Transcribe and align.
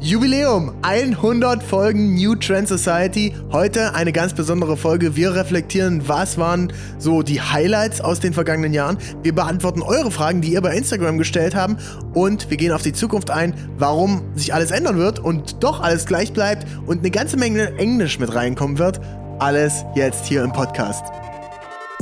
Jubiläum, 0.00 0.74
100 0.82 1.60
Folgen 1.60 2.14
New 2.14 2.36
Trend 2.36 2.68
Society. 2.68 3.34
Heute 3.50 3.96
eine 3.96 4.12
ganz 4.12 4.32
besondere 4.32 4.76
Folge. 4.76 5.16
Wir 5.16 5.34
reflektieren, 5.34 6.06
was 6.06 6.38
waren 6.38 6.72
so 6.98 7.22
die 7.22 7.40
Highlights 7.40 8.00
aus 8.00 8.20
den 8.20 8.32
vergangenen 8.32 8.72
Jahren. 8.72 8.96
Wir 9.24 9.34
beantworten 9.34 9.82
eure 9.82 10.12
Fragen, 10.12 10.40
die 10.40 10.52
ihr 10.52 10.60
bei 10.60 10.76
Instagram 10.76 11.18
gestellt 11.18 11.56
habt. 11.56 11.82
Und 12.14 12.48
wir 12.48 12.56
gehen 12.56 12.70
auf 12.70 12.82
die 12.82 12.92
Zukunft 12.92 13.30
ein, 13.30 13.54
warum 13.76 14.22
sich 14.36 14.54
alles 14.54 14.70
ändern 14.70 14.98
wird 14.98 15.18
und 15.18 15.64
doch 15.64 15.80
alles 15.80 16.06
gleich 16.06 16.32
bleibt 16.32 16.64
und 16.86 17.00
eine 17.00 17.10
ganze 17.10 17.36
Menge 17.36 17.76
Englisch 17.78 18.20
mit 18.20 18.32
reinkommen 18.32 18.78
wird. 18.78 19.00
Alles 19.40 19.84
jetzt 19.96 20.26
hier 20.26 20.44
im 20.44 20.52
Podcast. 20.52 21.04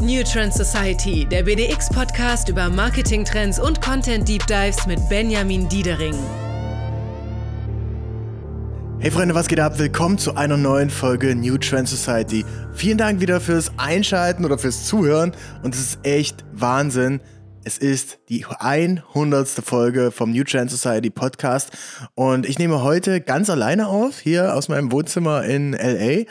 New 0.03 0.23
Trend 0.23 0.53
Society, 0.53 1.27
der 1.31 1.45
BDX-Podcast 1.45 2.51
über 2.51 2.69
Marketing-Trends 2.69 3.59
und 3.59 3.81
Content-Deep 3.81 4.47
Dives 4.47 4.87
mit 4.87 5.09
Benjamin 5.09 5.67
Diedering. 5.71 6.15
Hey 9.07 9.13
Freunde, 9.13 9.37
was 9.37 9.47
geht 9.47 9.61
ab? 9.61 9.79
Willkommen 9.79 10.19
zu 10.19 10.35
einer 10.35 10.57
neuen 10.57 10.91
Folge 10.91 11.37
New 11.37 11.59
Trend 11.59 11.89
Society. 11.89 12.45
Vielen 12.75 12.99
Dank 12.99 13.21
wieder 13.21 13.41
fürs 13.41 13.71
Einschalten 13.77 14.45
oder 14.45 14.59
fürs 14.59 14.85
Zuhören 14.85 15.31
und 15.63 15.77
es 15.77 15.81
ist 15.81 15.99
echt 16.03 16.45
Wahnsinn. 16.53 17.21
Es 17.63 17.79
ist 17.79 18.19
die 18.29 18.45
100. 18.45 19.47
Folge 19.49 20.11
vom 20.11 20.33
New 20.33 20.43
Trend 20.43 20.73
Society 20.73 21.11
Podcast 21.11 21.71
und 22.17 22.47
ich 22.47 22.59
nehme 22.59 22.83
heute 22.83 23.21
ganz 23.21 23.49
alleine 23.49 23.87
auf, 23.87 24.19
hier 24.19 24.57
aus 24.57 24.69
meinem 24.69 24.91
Wohnzimmer 24.91 25.45
in 25.45 25.75
LA 25.75 26.25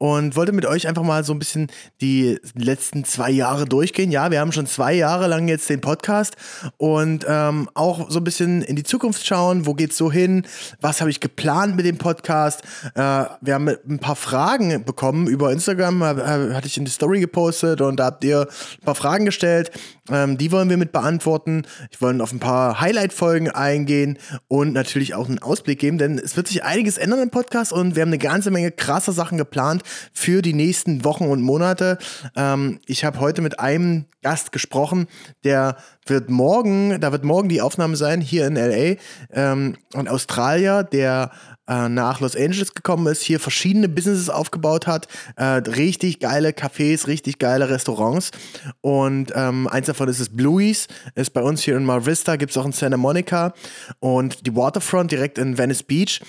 und 0.00 0.34
wollte 0.34 0.52
mit 0.52 0.64
euch 0.64 0.88
einfach 0.88 1.02
mal 1.02 1.24
so 1.24 1.34
ein 1.34 1.38
bisschen 1.38 1.66
die 2.00 2.38
letzten 2.54 3.04
zwei 3.04 3.30
Jahre 3.30 3.66
durchgehen. 3.66 4.10
Ja, 4.10 4.30
wir 4.30 4.40
haben 4.40 4.50
schon 4.50 4.64
zwei 4.64 4.94
Jahre 4.94 5.26
lang 5.26 5.46
jetzt 5.46 5.68
den 5.68 5.82
Podcast 5.82 6.36
und 6.78 7.26
ähm, 7.28 7.68
auch 7.74 8.10
so 8.10 8.18
ein 8.18 8.24
bisschen 8.24 8.62
in 8.62 8.76
die 8.76 8.82
Zukunft 8.82 9.26
schauen. 9.26 9.66
Wo 9.66 9.74
geht's 9.74 9.98
so 9.98 10.10
hin? 10.10 10.46
Was 10.80 11.02
habe 11.02 11.10
ich 11.10 11.20
geplant 11.20 11.76
mit 11.76 11.84
dem 11.84 11.98
Podcast? 11.98 12.62
Äh, 12.94 13.24
wir 13.42 13.54
haben 13.54 13.68
ein 13.68 13.98
paar 13.98 14.16
Fragen 14.16 14.84
bekommen 14.86 15.26
über 15.26 15.52
Instagram, 15.52 16.02
hatte 16.02 16.66
ich 16.66 16.78
in 16.78 16.86
die 16.86 16.90
Story 16.90 17.20
gepostet 17.20 17.82
und 17.82 18.00
da 18.00 18.06
habt 18.06 18.24
ihr 18.24 18.48
ein 18.80 18.84
paar 18.86 18.94
Fragen 18.94 19.26
gestellt. 19.26 19.70
Ähm, 20.10 20.38
die 20.38 20.50
wollen 20.50 20.70
wir 20.70 20.78
mit 20.78 20.92
beantworten. 20.92 21.64
Ich 21.90 22.00
wollte 22.00 22.22
auf 22.22 22.32
ein 22.32 22.40
paar 22.40 22.80
Highlight-Folgen 22.80 23.50
eingehen 23.50 24.16
und 24.48 24.72
natürlich 24.72 25.14
auch 25.14 25.28
einen 25.28 25.40
Ausblick 25.40 25.78
geben, 25.78 25.98
denn 25.98 26.18
es 26.18 26.38
wird 26.38 26.48
sich 26.48 26.64
einiges 26.64 26.96
ändern 26.96 27.20
im 27.20 27.30
Podcast 27.30 27.70
und 27.70 27.96
wir 27.96 28.00
haben 28.02 28.08
eine 28.08 28.18
ganze 28.18 28.50
Menge 28.50 28.70
krasser 28.70 29.12
Sachen 29.12 29.36
geplant 29.36 29.82
für 30.12 30.42
die 30.42 30.54
nächsten 30.54 31.04
Wochen 31.04 31.24
und 31.24 31.42
Monate. 31.42 31.98
Ähm, 32.36 32.80
ich 32.86 33.04
habe 33.04 33.20
heute 33.20 33.42
mit 33.42 33.60
einem 33.60 34.06
Gast 34.22 34.52
gesprochen, 34.52 35.06
der 35.44 35.76
wird 36.06 36.28
morgen, 36.28 37.00
da 37.00 37.12
wird 37.12 37.24
morgen 37.24 37.48
die 37.48 37.62
Aufnahme 37.62 37.96
sein, 37.96 38.20
hier 38.20 38.46
in 38.46 38.54
LA, 38.54 38.96
ähm, 39.32 39.76
ein 39.94 40.08
Australier, 40.08 40.82
der 40.82 41.30
äh, 41.70 41.88
nach 41.88 42.20
Los 42.20 42.36
Angeles 42.36 42.74
gekommen 42.74 43.06
ist, 43.06 43.22
hier 43.22 43.40
verschiedene 43.40 43.88
Businesses 43.88 44.28
aufgebaut 44.28 44.86
hat, 44.86 45.06
äh, 45.36 45.44
richtig 45.44 46.18
geile 46.18 46.50
Cafés, 46.50 47.06
richtig 47.06 47.38
geile 47.38 47.70
Restaurants. 47.70 48.32
Und 48.80 49.32
ähm, 49.34 49.68
eins 49.68 49.86
davon 49.86 50.08
ist 50.08 50.20
es 50.20 50.36
Bluey's, 50.36 50.88
ist 51.14 51.32
bei 51.32 51.42
uns 51.42 51.62
hier 51.62 51.76
in 51.76 51.84
Mar 51.84 52.04
Vista, 52.04 52.36
gibt 52.36 52.50
es 52.50 52.58
auch 52.58 52.66
in 52.66 52.72
Santa 52.72 52.96
Monica. 52.96 53.54
Und 54.00 54.46
die 54.46 54.54
Waterfront 54.54 55.12
direkt 55.12 55.38
in 55.38 55.56
Venice 55.56 55.84
Beach 55.84 56.20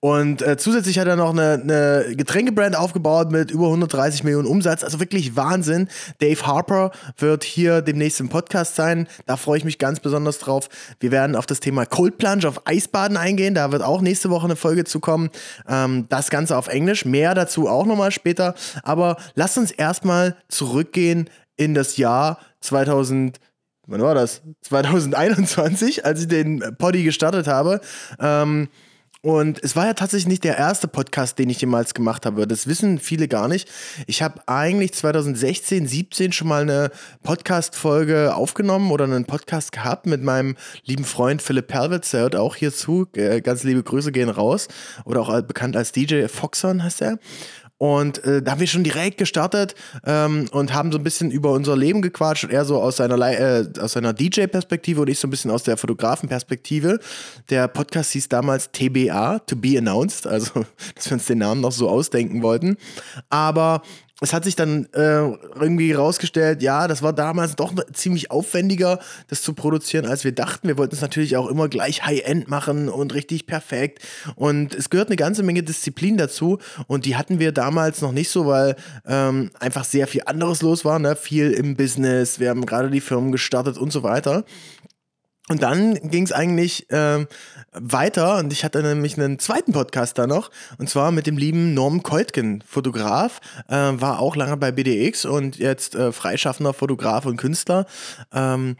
und 0.00 0.42
äh, 0.42 0.56
zusätzlich 0.56 0.98
hat 0.98 1.06
er 1.06 1.16
noch 1.16 1.30
eine, 1.30 1.60
eine 1.62 2.16
Getränkebrand 2.16 2.76
aufgebaut 2.76 3.30
mit 3.30 3.50
über 3.50 3.66
130 3.66 4.24
Millionen 4.24 4.46
Umsatz, 4.46 4.84
also 4.84 5.00
wirklich 5.00 5.36
Wahnsinn. 5.36 5.88
Dave 6.20 6.46
Harper 6.46 6.92
wird 7.16 7.44
hier 7.44 7.82
demnächst 7.82 8.20
im 8.20 8.28
Podcast 8.28 8.76
sein, 8.76 9.08
da 9.26 9.36
freue 9.36 9.58
ich 9.58 9.64
mich 9.64 9.78
ganz 9.78 10.00
besonders 10.00 10.38
drauf. 10.38 10.68
Wir 11.00 11.10
werden 11.10 11.36
auf 11.36 11.46
das 11.46 11.60
Thema 11.60 11.86
Cold 11.86 12.18
Plunge 12.18 12.46
auf 12.48 12.66
Eisbaden 12.66 13.16
eingehen, 13.16 13.54
da 13.54 13.72
wird 13.72 13.82
auch 13.82 14.00
nächste 14.00 14.30
Woche 14.30 14.44
eine 14.44 14.56
Folge 14.56 14.84
zu 14.84 15.00
kommen. 15.00 15.30
Ähm, 15.68 16.06
das 16.08 16.30
Ganze 16.30 16.56
auf 16.56 16.68
Englisch, 16.68 17.04
mehr 17.04 17.34
dazu 17.34 17.68
auch 17.68 17.86
nochmal 17.86 18.10
später. 18.10 18.54
Aber 18.82 19.16
lasst 19.34 19.58
uns 19.58 19.70
erstmal 19.70 20.36
zurückgehen 20.48 21.30
in 21.56 21.74
das 21.74 21.96
Jahr 21.96 22.38
2000 22.60 23.38
wann 23.88 24.02
war 24.02 24.14
das? 24.14 24.42
2021, 24.62 26.04
als 26.04 26.20
ich 26.20 26.28
den 26.28 26.62
Poddy 26.78 27.02
gestartet 27.02 27.48
habe. 27.48 27.80
Ähm, 28.20 28.68
und 29.20 29.62
es 29.64 29.74
war 29.74 29.86
ja 29.86 29.94
tatsächlich 29.94 30.28
nicht 30.28 30.44
der 30.44 30.56
erste 30.56 30.86
Podcast, 30.86 31.40
den 31.40 31.50
ich 31.50 31.60
jemals 31.60 31.92
gemacht 31.92 32.24
habe. 32.24 32.46
Das 32.46 32.68
wissen 32.68 33.00
viele 33.00 33.26
gar 33.26 33.48
nicht. 33.48 33.68
Ich 34.06 34.22
habe 34.22 34.40
eigentlich 34.46 34.94
2016, 34.94 35.88
17 35.88 36.32
schon 36.32 36.46
mal 36.46 36.62
eine 36.62 36.90
Podcast-Folge 37.24 38.36
aufgenommen 38.36 38.92
oder 38.92 39.04
einen 39.04 39.24
Podcast 39.24 39.72
gehabt 39.72 40.06
mit 40.06 40.22
meinem 40.22 40.56
lieben 40.84 41.04
Freund 41.04 41.42
Philipp 41.42 41.66
Perwitz. 41.66 42.12
Der 42.12 42.20
hört 42.20 42.36
auch 42.36 42.54
hierzu. 42.54 43.08
Äh, 43.16 43.40
ganz 43.40 43.64
liebe 43.64 43.82
Grüße 43.82 44.12
gehen 44.12 44.28
raus. 44.28 44.68
Oder 45.04 45.22
auch 45.22 45.42
bekannt 45.42 45.76
als 45.76 45.90
DJ 45.90 46.28
Foxon 46.28 46.84
heißt 46.84 47.02
er. 47.02 47.18
Und 47.78 48.24
äh, 48.24 48.42
da 48.42 48.52
haben 48.52 48.60
wir 48.60 48.66
schon 48.66 48.82
direkt 48.82 49.18
gestartet 49.18 49.76
ähm, 50.04 50.48
und 50.50 50.74
haben 50.74 50.90
so 50.90 50.98
ein 50.98 51.04
bisschen 51.04 51.30
über 51.30 51.52
unser 51.52 51.76
Leben 51.76 52.02
gequatscht. 52.02 52.44
Und 52.44 52.50
er 52.50 52.64
so 52.64 52.82
aus 52.82 52.96
seiner, 52.96 53.18
äh, 53.18 53.66
aus 53.80 53.92
seiner 53.92 54.12
DJ-Perspektive 54.12 55.00
und 55.00 55.08
ich 55.08 55.18
so 55.18 55.28
ein 55.28 55.30
bisschen 55.30 55.52
aus 55.52 55.62
der 55.62 55.76
Fotografen-Perspektive. 55.76 56.98
Der 57.50 57.68
Podcast 57.68 58.12
hieß 58.12 58.28
damals 58.28 58.72
TBA, 58.72 59.38
To 59.40 59.56
Be 59.56 59.78
Announced, 59.78 60.26
also 60.26 60.66
dass 60.96 61.08
wir 61.08 61.14
uns 61.14 61.26
den 61.26 61.38
Namen 61.38 61.60
noch 61.60 61.72
so 61.72 61.88
ausdenken 61.88 62.42
wollten. 62.42 62.76
Aber 63.30 63.82
es 64.20 64.32
hat 64.32 64.44
sich 64.44 64.56
dann 64.56 64.86
äh, 64.94 65.30
irgendwie 65.54 65.92
rausgestellt, 65.92 66.60
ja, 66.60 66.88
das 66.88 67.02
war 67.02 67.12
damals 67.12 67.54
doch 67.54 67.72
ziemlich 67.92 68.32
aufwendiger, 68.32 68.98
das 69.28 69.42
zu 69.42 69.52
produzieren, 69.52 70.06
als 70.06 70.24
wir 70.24 70.32
dachten. 70.32 70.66
Wir 70.66 70.76
wollten 70.76 70.94
es 70.94 71.00
natürlich 71.00 71.36
auch 71.36 71.46
immer 71.46 71.68
gleich 71.68 72.04
High-End 72.04 72.48
machen 72.48 72.88
und 72.88 73.14
richtig 73.14 73.46
perfekt. 73.46 74.00
Und 74.34 74.74
es 74.74 74.90
gehört 74.90 75.08
eine 75.08 75.16
ganze 75.16 75.44
Menge 75.44 75.62
Disziplin 75.62 76.16
dazu. 76.16 76.58
Und 76.88 77.04
die 77.04 77.16
hatten 77.16 77.38
wir 77.38 77.52
damals 77.52 78.02
noch 78.02 78.12
nicht 78.12 78.30
so, 78.30 78.46
weil 78.46 78.74
ähm, 79.06 79.50
einfach 79.60 79.84
sehr 79.84 80.08
viel 80.08 80.22
anderes 80.26 80.62
los 80.62 80.84
war, 80.84 80.98
ne? 80.98 81.14
viel 81.14 81.52
im 81.52 81.76
Business. 81.76 82.40
Wir 82.40 82.50
haben 82.50 82.66
gerade 82.66 82.90
die 82.90 83.00
Firmen 83.00 83.30
gestartet 83.30 83.78
und 83.78 83.92
so 83.92 84.02
weiter. 84.02 84.44
Und 85.48 85.62
dann 85.62 85.94
ging 86.10 86.24
es 86.24 86.32
eigentlich 86.32 86.90
äh, 86.90 87.26
weiter 87.72 88.36
und 88.38 88.52
ich 88.52 88.64
hatte 88.64 88.82
nämlich 88.82 89.16
einen 89.16 89.38
zweiten 89.38 89.72
Podcast 89.72 90.18
da 90.18 90.26
noch 90.26 90.50
und 90.78 90.90
zwar 90.90 91.10
mit 91.10 91.26
dem 91.26 91.38
lieben 91.38 91.72
Norm 91.72 92.02
Keutgen, 92.02 92.62
Fotograf, 92.66 93.40
äh, 93.68 93.74
war 93.74 94.20
auch 94.20 94.36
lange 94.36 94.56
bei 94.58 94.72
BDX 94.72 95.24
und 95.24 95.56
jetzt 95.56 95.94
äh, 95.94 96.12
freischaffender 96.12 96.74
Fotograf 96.74 97.24
und 97.24 97.38
Künstler. 97.38 97.86
Ähm, 98.32 98.76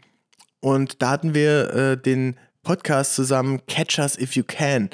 und 0.59 1.01
da 1.01 1.11
hatten 1.11 1.33
wir 1.33 1.73
äh, 1.73 1.97
den 1.97 2.37
Podcast 2.61 3.15
zusammen 3.15 3.61
Catch 3.67 3.97
Us 3.99 4.19
If 4.19 4.35
You 4.35 4.43
Can. 4.45 4.89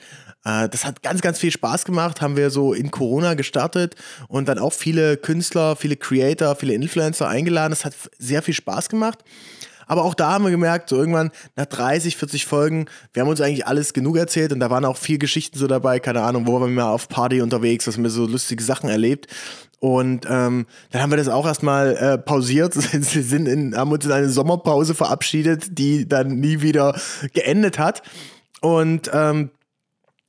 Äh, 0.45 0.69
das 0.69 0.85
hat 0.85 1.01
ganz, 1.03 1.21
ganz 1.21 1.39
viel 1.39 1.51
Spaß 1.51 1.83
gemacht, 1.83 2.21
haben 2.21 2.37
wir 2.37 2.51
so 2.51 2.73
in 2.73 2.91
Corona 2.91 3.33
gestartet 3.33 3.95
und 4.29 4.47
dann 4.47 4.59
auch 4.59 4.73
viele 4.73 5.17
Künstler, 5.17 5.75
viele 5.75 5.97
Creator, 5.97 6.55
viele 6.55 6.73
Influencer 6.73 7.27
eingeladen. 7.27 7.71
Das 7.71 7.83
hat 7.83 7.95
sehr 8.17 8.41
viel 8.41 8.53
Spaß 8.53 8.87
gemacht. 8.87 9.19
Aber 9.87 10.03
auch 10.03 10.13
da 10.13 10.31
haben 10.33 10.43
wir 10.43 10.51
gemerkt, 10.51 10.89
so 10.89 10.95
irgendwann 10.97 11.31
nach 11.55 11.65
30, 11.65 12.17
40 12.17 12.45
Folgen, 12.45 12.85
wir 13.13 13.21
haben 13.21 13.29
uns 13.29 13.41
eigentlich 13.41 13.67
alles 13.67 13.93
genug 13.93 14.17
erzählt 14.17 14.51
und 14.51 14.59
da 14.59 14.69
waren 14.69 14.85
auch 14.85 14.97
viel 14.97 15.17
Geschichten 15.17 15.57
so 15.57 15.67
dabei, 15.67 15.99
keine 15.99 16.21
Ahnung, 16.21 16.47
wo 16.47 16.59
waren 16.59 16.75
wir 16.75 16.83
mal 16.83 16.91
auf 16.91 17.09
Party 17.09 17.41
unterwegs, 17.41 17.87
was 17.87 17.97
wir 17.97 18.09
so 18.09 18.25
lustige 18.25 18.63
Sachen 18.63 18.89
erlebt. 18.89 19.27
Und 19.79 20.25
ähm, 20.27 20.65
dann 20.91 21.01
haben 21.01 21.11
wir 21.11 21.17
das 21.17 21.27
auch 21.27 21.45
erstmal 21.45 21.95
äh, 21.95 22.17
pausiert, 22.17 22.73
sind 22.73 23.47
in, 23.47 23.77
haben 23.77 23.91
uns 23.91 24.05
in 24.05 24.11
eine 24.11 24.29
Sommerpause 24.29 24.95
verabschiedet, 24.95 25.77
die 25.77 26.07
dann 26.07 26.39
nie 26.39 26.61
wieder 26.61 26.99
geendet 27.33 27.77
hat. 27.77 28.01
Und 28.61 29.11
ähm, 29.13 29.51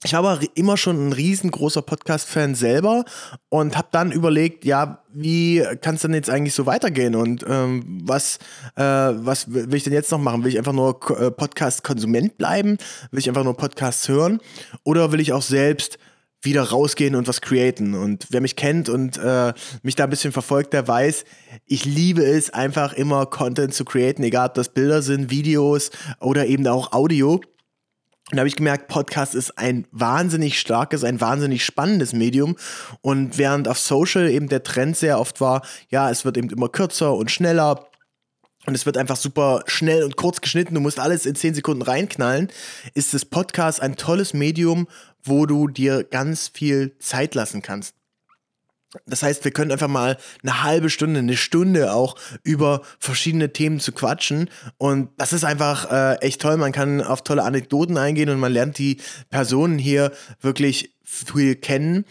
ich 0.06 0.12
war 0.12 0.24
aber 0.24 0.40
immer 0.54 0.76
schon 0.76 1.08
ein 1.08 1.12
riesengroßer 1.12 1.82
Podcast-Fan 1.82 2.54
selber 2.54 3.04
und 3.48 3.76
habe 3.76 3.88
dann 3.90 4.12
überlegt, 4.12 4.64
ja, 4.64 5.02
wie 5.12 5.64
kann 5.82 5.96
es 5.96 6.02
denn 6.02 6.14
jetzt 6.14 6.30
eigentlich 6.30 6.54
so 6.54 6.64
weitergehen 6.64 7.16
und 7.16 7.44
ähm, 7.48 8.02
was, 8.04 8.38
äh, 8.76 8.82
was 8.82 9.52
will 9.52 9.74
ich 9.74 9.82
denn 9.82 9.92
jetzt 9.92 10.12
noch 10.12 10.20
machen? 10.20 10.44
Will 10.44 10.52
ich 10.52 10.58
einfach 10.58 10.72
nur 10.72 11.00
äh, 11.18 11.32
Podcast-Konsument 11.32 12.38
bleiben? 12.38 12.78
Will 13.10 13.18
ich 13.18 13.28
einfach 13.28 13.42
nur 13.42 13.56
Podcasts 13.56 14.08
hören? 14.08 14.38
Oder 14.84 15.10
will 15.10 15.18
ich 15.18 15.32
auch 15.32 15.42
selbst 15.42 15.98
wieder 16.40 16.62
rausgehen 16.62 17.16
und 17.16 17.26
was 17.26 17.40
createn? 17.40 17.94
Und 17.94 18.28
wer 18.30 18.40
mich 18.40 18.54
kennt 18.54 18.88
und 18.88 19.18
äh, 19.18 19.54
mich 19.82 19.96
da 19.96 20.04
ein 20.04 20.10
bisschen 20.10 20.32
verfolgt, 20.32 20.72
der 20.72 20.86
weiß, 20.86 21.24
ich 21.66 21.84
liebe 21.84 22.24
es 22.24 22.50
einfach 22.50 22.92
immer 22.92 23.26
Content 23.26 23.74
zu 23.74 23.84
createn, 23.84 24.22
egal 24.22 24.50
ob 24.50 24.54
das 24.54 24.68
Bilder 24.68 25.02
sind, 25.02 25.30
Videos 25.30 25.90
oder 26.20 26.46
eben 26.46 26.64
auch 26.68 26.92
Audio. 26.92 27.40
Und 28.30 28.36
da 28.36 28.40
habe 28.40 28.48
ich 28.48 28.56
gemerkt, 28.56 28.88
Podcast 28.88 29.36
ist 29.36 29.56
ein 29.56 29.86
wahnsinnig 29.92 30.58
starkes, 30.58 31.04
ein 31.04 31.20
wahnsinnig 31.20 31.64
spannendes 31.64 32.12
Medium. 32.12 32.56
Und 33.00 33.38
während 33.38 33.68
auf 33.68 33.78
Social 33.78 34.28
eben 34.28 34.48
der 34.48 34.64
Trend 34.64 34.96
sehr 34.96 35.20
oft 35.20 35.40
war, 35.40 35.64
ja, 35.90 36.10
es 36.10 36.24
wird 36.24 36.36
eben 36.36 36.50
immer 36.50 36.68
kürzer 36.68 37.14
und 37.14 37.30
schneller. 37.30 37.88
Und 38.66 38.74
es 38.74 38.84
wird 38.84 38.96
einfach 38.96 39.16
super 39.16 39.62
schnell 39.66 40.02
und 40.02 40.16
kurz 40.16 40.40
geschnitten. 40.40 40.74
Du 40.74 40.80
musst 40.80 40.98
alles 40.98 41.24
in 41.24 41.36
10 41.36 41.54
Sekunden 41.54 41.82
reinknallen. 41.82 42.48
Ist 42.94 43.14
das 43.14 43.24
Podcast 43.24 43.80
ein 43.80 43.94
tolles 43.94 44.34
Medium, 44.34 44.88
wo 45.22 45.46
du 45.46 45.68
dir 45.68 46.02
ganz 46.02 46.48
viel 46.48 46.96
Zeit 46.98 47.36
lassen 47.36 47.62
kannst. 47.62 47.95
Das 49.04 49.22
heißt, 49.22 49.44
wir 49.44 49.50
können 49.50 49.72
einfach 49.72 49.88
mal 49.88 50.16
eine 50.42 50.62
halbe 50.62 50.90
Stunde, 50.90 51.18
eine 51.18 51.36
Stunde 51.36 51.92
auch 51.92 52.16
über 52.44 52.82
verschiedene 52.98 53.52
Themen 53.52 53.80
zu 53.80 53.92
quatschen. 53.92 54.48
Und 54.78 55.10
das 55.18 55.32
ist 55.32 55.44
einfach 55.44 55.90
äh, 55.90 56.14
echt 56.20 56.40
toll. 56.40 56.56
Man 56.56 56.72
kann 56.72 57.02
auf 57.02 57.22
tolle 57.22 57.42
Anekdoten 57.42 57.98
eingehen 57.98 58.30
und 58.30 58.40
man 58.40 58.52
lernt 58.52 58.78
die 58.78 58.98
Personen 59.30 59.78
hier 59.78 60.12
wirklich 60.40 60.94
viel 61.02 61.56
kennen. 61.56 62.04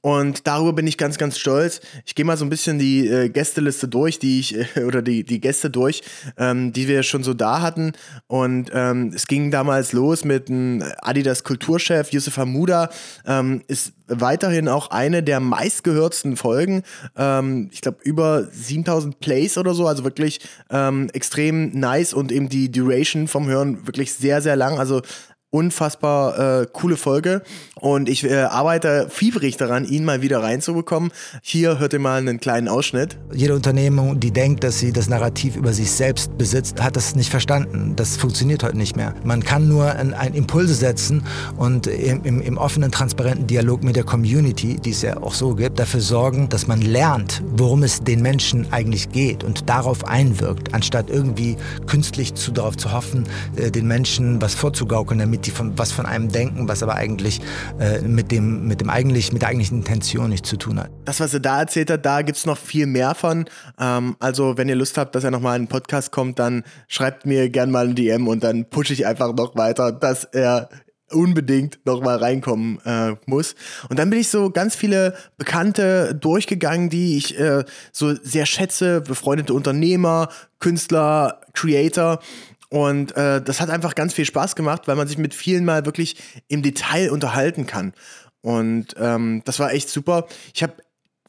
Und 0.00 0.46
darüber 0.46 0.72
bin 0.72 0.86
ich 0.86 0.96
ganz, 0.96 1.18
ganz 1.18 1.38
stolz. 1.38 1.80
Ich 2.06 2.14
gehe 2.14 2.24
mal 2.24 2.36
so 2.36 2.44
ein 2.44 2.50
bisschen 2.50 2.78
die 2.78 3.08
äh, 3.08 3.28
Gästeliste 3.28 3.88
durch, 3.88 4.18
die 4.18 4.40
ich, 4.40 4.56
äh, 4.56 4.84
oder 4.86 5.02
die, 5.02 5.24
die 5.24 5.40
Gäste 5.40 5.70
durch, 5.70 6.02
ähm, 6.36 6.72
die 6.72 6.88
wir 6.88 7.02
schon 7.02 7.22
so 7.22 7.34
da 7.34 7.60
hatten. 7.60 7.92
Und 8.26 8.70
ähm, 8.72 9.12
es 9.14 9.26
ging 9.26 9.50
damals 9.50 9.92
los 9.92 10.24
mit 10.24 10.48
einem 10.48 10.84
Adidas 11.02 11.44
Kulturchef, 11.44 12.12
Yusuf 12.12 12.36
Hamuda, 12.36 12.90
ähm, 13.26 13.62
ist 13.66 13.92
weiterhin 14.06 14.68
auch 14.68 14.90
eine 14.90 15.22
der 15.22 15.40
meistgehörtsten 15.40 16.36
Folgen. 16.36 16.82
Ähm, 17.16 17.68
ich 17.72 17.80
glaube, 17.80 17.98
über 18.02 18.44
7000 18.44 19.20
Plays 19.20 19.58
oder 19.58 19.74
so, 19.74 19.86
also 19.86 20.04
wirklich 20.04 20.40
ähm, 20.70 21.10
extrem 21.12 21.70
nice 21.78 22.14
und 22.14 22.32
eben 22.32 22.48
die 22.48 22.70
Duration 22.70 23.28
vom 23.28 23.46
Hören 23.46 23.86
wirklich 23.86 24.14
sehr, 24.14 24.40
sehr 24.40 24.56
lang. 24.56 24.78
Also 24.78 25.02
unfassbar 25.50 26.62
äh, 26.62 26.66
coole 26.70 26.98
Folge 26.98 27.42
und 27.74 28.08
ich 28.08 28.22
äh, 28.24 28.42
arbeite 28.42 29.08
fiebrig 29.08 29.56
daran, 29.56 29.86
ihn 29.86 30.04
mal 30.04 30.20
wieder 30.20 30.42
reinzubekommen. 30.42 31.10
Hier 31.42 31.78
hört 31.78 31.94
ihr 31.94 32.00
mal 32.00 32.18
einen 32.18 32.38
kleinen 32.38 32.68
Ausschnitt. 32.68 33.16
Jede 33.32 33.54
Unternehmung, 33.54 34.20
die 34.20 34.30
denkt, 34.30 34.62
dass 34.62 34.78
sie 34.78 34.92
das 34.92 35.08
Narrativ 35.08 35.56
über 35.56 35.72
sich 35.72 35.90
selbst 35.90 36.36
besitzt, 36.36 36.82
hat 36.82 36.96
das 36.96 37.14
nicht 37.14 37.30
verstanden. 37.30 37.94
Das 37.96 38.18
funktioniert 38.18 38.62
heute 38.62 38.76
nicht 38.76 38.94
mehr. 38.94 39.14
Man 39.24 39.42
kann 39.42 39.68
nur 39.68 39.90
ein, 39.90 40.12
ein 40.12 40.34
Impulse 40.34 40.74
setzen 40.74 41.24
und 41.56 41.86
im, 41.86 42.24
im, 42.24 42.42
im 42.42 42.58
offenen, 42.58 42.92
transparenten 42.92 43.46
Dialog 43.46 43.82
mit 43.82 43.96
der 43.96 44.04
Community, 44.04 44.76
die 44.76 44.90
es 44.90 45.00
ja 45.00 45.16
auch 45.22 45.32
so 45.32 45.54
gibt, 45.54 45.78
dafür 45.78 46.02
sorgen, 46.02 46.50
dass 46.50 46.66
man 46.66 46.82
lernt, 46.82 47.42
worum 47.52 47.84
es 47.84 48.00
den 48.00 48.20
Menschen 48.20 48.70
eigentlich 48.70 49.12
geht 49.12 49.44
und 49.44 49.66
darauf 49.70 50.06
einwirkt, 50.06 50.74
anstatt 50.74 51.08
irgendwie 51.08 51.56
künstlich 51.86 52.34
zu, 52.34 52.52
darauf 52.52 52.76
zu 52.76 52.92
hoffen, 52.92 53.24
äh, 53.56 53.70
den 53.70 53.86
Menschen 53.86 54.42
was 54.42 54.54
vorzugaukeln, 54.54 55.18
damit 55.18 55.37
die 55.44 55.50
von, 55.50 55.78
was 55.78 55.92
von 55.92 56.06
einem 56.06 56.30
denken, 56.30 56.68
was 56.68 56.82
aber 56.82 56.94
eigentlich 56.94 57.40
äh, 57.78 58.00
mit, 58.02 58.30
dem, 58.30 58.66
mit, 58.66 58.80
dem 58.80 58.90
eigentlich, 58.90 59.32
mit 59.32 59.42
der 59.42 59.48
eigentlichen 59.48 59.78
Intention 59.78 60.30
nichts 60.30 60.48
zu 60.48 60.56
tun 60.56 60.80
hat. 60.80 60.90
Das, 61.04 61.20
was 61.20 61.34
er 61.34 61.40
da 61.40 61.60
erzählt 61.60 61.90
hat, 61.90 62.04
da 62.04 62.22
gibt 62.22 62.38
es 62.38 62.46
noch 62.46 62.58
viel 62.58 62.86
mehr 62.86 63.14
von. 63.14 63.46
Ähm, 63.78 64.16
also, 64.20 64.56
wenn 64.56 64.68
ihr 64.68 64.76
Lust 64.76 64.98
habt, 64.98 65.14
dass 65.14 65.24
er 65.24 65.30
nochmal 65.30 65.56
in 65.56 65.62
einen 65.62 65.68
Podcast 65.68 66.12
kommt, 66.12 66.38
dann 66.38 66.64
schreibt 66.88 67.26
mir 67.26 67.48
gern 67.50 67.70
mal 67.70 67.88
ein 67.88 67.94
DM 67.94 68.28
und 68.28 68.44
dann 68.44 68.68
pushe 68.68 68.92
ich 68.92 69.06
einfach 69.06 69.34
noch 69.34 69.56
weiter, 69.56 69.92
dass 69.92 70.24
er 70.24 70.68
unbedingt 71.10 71.78
noch 71.84 72.02
mal 72.02 72.16
reinkommen 72.16 72.80
äh, 72.84 73.14
muss. 73.26 73.54
Und 73.88 73.98
dann 73.98 74.10
bin 74.10 74.20
ich 74.20 74.28
so 74.28 74.50
ganz 74.50 74.76
viele 74.76 75.14
Bekannte 75.36 76.14
durchgegangen, 76.14 76.90
die 76.90 77.16
ich 77.16 77.38
äh, 77.38 77.64
so 77.92 78.14
sehr 78.14 78.46
schätze, 78.46 79.00
befreundete 79.00 79.54
Unternehmer, 79.54 80.28
Künstler, 80.58 81.40
Creator. 81.54 82.20
Und 82.70 83.16
äh, 83.16 83.40
das 83.42 83.60
hat 83.60 83.70
einfach 83.70 83.94
ganz 83.94 84.12
viel 84.12 84.24
Spaß 84.26 84.54
gemacht, 84.54 84.82
weil 84.86 84.96
man 84.96 85.08
sich 85.08 85.18
mit 85.18 85.34
vielen 85.34 85.64
mal 85.64 85.86
wirklich 85.86 86.16
im 86.48 86.62
Detail 86.62 87.10
unterhalten 87.10 87.66
kann. 87.66 87.94
Und 88.40 88.94
ähm, 88.98 89.42
das 89.44 89.58
war 89.58 89.72
echt 89.72 89.88
super. 89.88 90.26
Ich 90.54 90.62
habe 90.62 90.74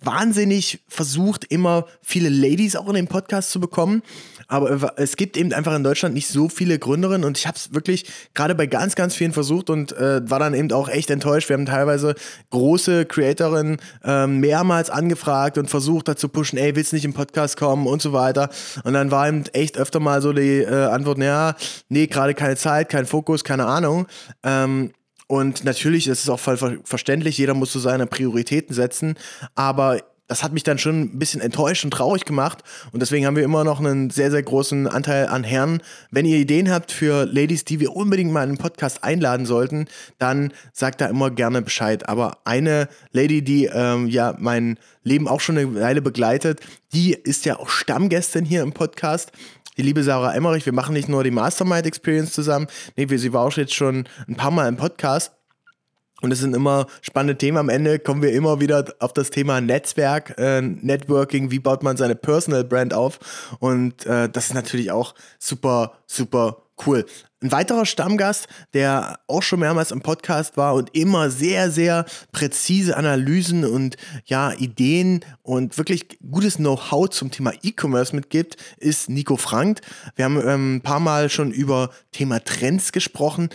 wahnsinnig 0.02 0.84
versucht, 0.88 1.46
immer 1.46 1.86
viele 2.02 2.30
Ladies 2.30 2.76
auch 2.76 2.88
in 2.88 2.96
den 2.96 3.08
Podcast 3.08 3.52
zu 3.52 3.60
bekommen. 3.60 4.04
Aber 4.50 4.94
es 4.98 5.16
gibt 5.16 5.38
eben 5.38 5.54
einfach 5.54 5.76
in 5.76 5.84
Deutschland 5.84 6.16
nicht 6.16 6.28
so 6.28 6.50
viele 6.50 6.80
Gründerinnen 6.80 7.24
und 7.24 7.38
ich 7.38 7.46
habe 7.46 7.56
es 7.56 7.74
wirklich 7.74 8.12
gerade 8.34 8.56
bei 8.56 8.66
ganz, 8.66 8.96
ganz 8.96 9.16
vielen 9.16 9.32
versucht 9.32 9.70
und 9.70 9.92
äh, 9.94 10.28
war 10.30 10.40
dann 10.40 10.56
eben 10.56 10.72
auch 10.72 10.90
echt 10.90 11.12
enttäuscht. 11.12 11.50
Wir 11.50 11.54
haben 11.54 11.68
teilweise 11.68 12.16
große 12.50 13.06
Creatorinnen 13.06 13.78
äh, 14.04 14.26
mehrmals 14.26 14.90
angefragt 14.90 15.60
und 15.60 15.70
versucht 15.70 16.08
dazu 16.08 16.30
pushen, 16.30 16.58
ey, 16.58 16.76
willst 16.76 16.92
du 16.92 16.96
nicht 16.96 17.06
im 17.06 17.14
Podcast 17.14 17.58
kommen 17.58 17.86
und 17.86 18.02
so 18.02 18.12
weiter. 18.12 18.50
Und 18.84 18.94
dann 18.94 19.12
war 19.12 19.28
eben 19.28 19.44
echt 19.54 19.78
öfter 19.78 20.00
mal 20.00 20.22
so 20.22 20.34
die 20.34 20.62
äh, 20.62 20.86
Antwort, 20.86 21.20
ja, 21.20 21.56
nee, 21.90 22.08
gerade 22.08 22.34
keine 22.34 22.56
Zeit, 22.56 22.90
kein 22.90 23.06
Fokus, 23.06 23.44
keine 23.44 23.68
Ahnung. 23.68 24.08
Ähm, 24.44 24.92
und 25.28 25.64
natürlich 25.64 26.08
ist 26.08 26.24
es 26.24 26.30
auch 26.30 26.40
voll 26.40 26.80
verständlich, 26.84 27.38
jeder 27.38 27.54
muss 27.54 27.72
so 27.72 27.80
seine 27.80 28.08
Prioritäten 28.08 28.74
setzen, 28.74 29.14
aber 29.54 30.00
das 30.30 30.44
hat 30.44 30.54
mich 30.54 30.64
dann 30.64 30.78
schon 30.78 31.02
ein 31.02 31.20
bisschen 31.20 31.42
enttäuscht 31.42 31.84
und 31.84 31.92
traurig 31.92 32.24
gemacht. 32.24 32.64
Und 32.92 33.02
deswegen 33.02 33.26
haben 33.26 33.36
wir 33.36 33.44
immer 33.44 33.64
noch 33.64 33.80
einen 33.80 34.12
sehr, 34.12 34.30
sehr 34.30 34.44
großen 34.44 34.88
Anteil 34.88 35.28
an 35.28 35.44
Herren. 35.44 35.82
Wenn 36.12 36.26
ihr 36.26 36.38
Ideen 36.38 36.70
habt 36.70 36.92
für 36.92 37.26
Ladies, 37.26 37.66
die 37.66 37.80
wir 37.80 37.96
unbedingt 37.96 38.32
mal 38.32 38.44
in 38.44 38.52
den 38.52 38.58
Podcast 38.60 39.04
einladen 39.04 39.48
sollten, 39.48 39.88
dann 40.20 40.54
sagt 40.72 41.02
da 41.02 41.08
immer 41.08 41.32
gerne 41.32 41.64
Bescheid. 41.64 42.08
Aber 42.08 42.38
eine 42.46 42.88
Lady, 43.12 43.42
die 43.42 43.66
ähm, 43.66 44.08
ja 44.08 44.36
mein 44.38 44.78
Leben 45.04 45.28
auch 45.28 45.42
schon 45.42 45.58
eine 45.58 45.74
Weile 45.74 46.04
begleitet, 46.04 46.60
die 46.94 47.14
ist 47.14 47.46
ja 47.46 47.58
auch 47.58 47.70
Stammgästin 47.70 48.46
hier 48.46 48.62
im 48.62 48.72
Podcast 48.72 49.32
die 49.78 49.84
liebe 49.84 50.04
Sarah 50.04 50.36
Emmerich. 50.36 50.66
Wir 50.66 50.74
machen 50.74 50.94
nicht 50.94 51.10
nur 51.10 51.24
die 51.24 51.32
Mastermind 51.32 51.88
Experience 51.88 52.34
zusammen, 52.34 52.68
nee, 52.98 53.08
sie 53.18 53.34
war 53.34 53.46
auch 53.46 53.58
jetzt 53.58 53.74
schon 53.74 54.08
ein 54.28 54.36
paar 54.36 54.52
Mal 54.52 54.68
im 54.68 54.78
Podcast. 54.78 55.32
Und 56.22 56.32
es 56.32 56.40
sind 56.40 56.56
immer 56.56 56.88
spannende 57.02 57.38
Themen. 57.38 57.58
Am 57.58 57.70
Ende 57.70 58.00
kommen 58.00 58.22
wir 58.22 58.34
immer 58.34 58.60
wieder 58.60 58.86
auf 59.00 59.14
das 59.14 59.30
Thema 59.30 59.62
Netzwerk, 59.62 60.36
äh, 60.38 60.62
Networking, 60.62 61.52
wie 61.52 61.60
baut 61.60 61.84
man 61.84 61.98
seine 61.98 62.16
Personal 62.16 62.64
Brand 62.64 62.94
auf. 62.94 63.20
Und 63.60 64.06
äh, 64.06 64.30
das 64.30 64.48
ist 64.48 64.54
natürlich 64.54 64.92
auch 64.92 65.16
super, 65.38 65.94
super 66.08 66.64
cool. 66.86 67.06
Ein 67.42 67.54
weiterer 67.54 67.86
Stammgast, 67.86 68.48
der 68.74 69.20
auch 69.28 69.42
schon 69.42 69.62
mehrmals 69.62 69.92
im 69.92 70.02
Podcast 70.02 70.58
war 70.58 70.76
und 70.76 70.94
immer 70.94 71.30
sehr, 71.30 71.72
sehr 71.72 72.06
präzise 72.34 72.98
Analysen 72.98 73.64
und 73.64 73.96
ja, 74.26 74.52
Ideen 74.52 75.22
und 75.42 75.78
wirklich 75.78 76.20
gutes 76.30 76.58
Know-how 76.58 77.10
zum 77.10 77.32
Thema 77.32 77.54
E-Commerce 77.64 78.14
mitgibt, 78.14 78.58
ist 78.78 79.10
Nico 79.10 79.38
Frank. 79.38 79.80
Wir 80.16 80.26
haben 80.26 80.42
ähm, 80.46 80.76
ein 80.76 80.82
paar 80.82 81.00
Mal 81.00 81.30
schon 81.30 81.52
über 81.52 81.92
Thema 82.12 82.44
Trends 82.44 82.92
gesprochen 82.92 83.50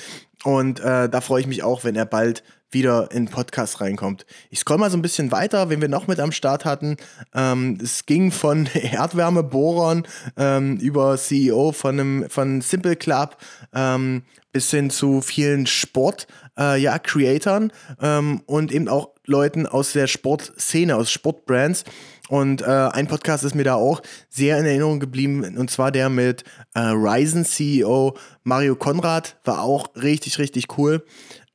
und 0.45 0.81
äh, 0.81 1.09
da 1.09 1.21
freue 1.23 1.41
ich 1.41 1.47
mich 1.47 1.63
auch, 1.63 1.85
wenn 1.85 1.97
er 1.97 2.05
bald 2.05 2.45
wieder 2.75 3.11
in 3.13 3.27
Podcast 3.27 3.81
reinkommt. 3.81 4.27
Ich 4.51 4.59
scroll 4.59 4.79
mal 4.79 4.91
so 4.91 4.99
ein 4.99 5.03
bisschen 5.03 5.33
weiter, 5.33 5.71
wenn 5.71 5.81
wir 5.81 5.89
noch 5.89 6.07
mit 6.07 6.21
am 6.21 6.33
Start 6.33 6.65
hatten. 6.65 6.97
Ähm, 7.35 7.79
es 7.83 8.05
ging 8.07 8.31
von 8.31 8.67
Erdwärmebohrern 8.75 10.07
ähm, 10.37 10.77
über 10.77 11.17
CEO 11.17 11.73
von 11.73 11.99
einem 11.99 12.31
von 12.31 12.61
Simple 12.61 12.97
Club 12.97 13.37
ähm, 13.73 14.23
bis 14.53 14.71
hin 14.71 14.91
zu 14.91 15.21
vielen 15.21 15.67
Sport, 15.67 16.27
äh, 16.59 16.81
ja, 16.81 16.99
Creatoren 16.99 17.73
ähm, 18.01 18.43
und 18.47 18.73
eben 18.73 18.89
auch 18.89 19.11
Leuten 19.27 19.67
aus 19.67 19.93
der 19.93 20.07
Sportszene, 20.07 20.97
aus 20.97 21.11
Sportbrands. 21.11 21.85
Und 22.29 22.63
äh, 22.63 22.65
ein 22.65 23.07
Podcast 23.07 23.45
ist 23.45 23.55
mir 23.55 23.65
da 23.65 23.75
auch 23.75 24.01
sehr 24.31 24.59
in 24.59 24.65
Erinnerung 24.65 24.99
geblieben, 24.99 25.57
und 25.59 25.71
zwar 25.71 25.93
der 25.93 26.09
mit 26.09 26.45
äh, 26.75 26.81
Ryzen 26.81 27.45
CEO 27.45 28.17
Mario 28.45 28.77
Konrad, 28.77 29.37
war 29.45 29.63
auch 29.63 29.95
richtig, 29.97 30.39
richtig 30.39 30.79
cool. 30.79 31.05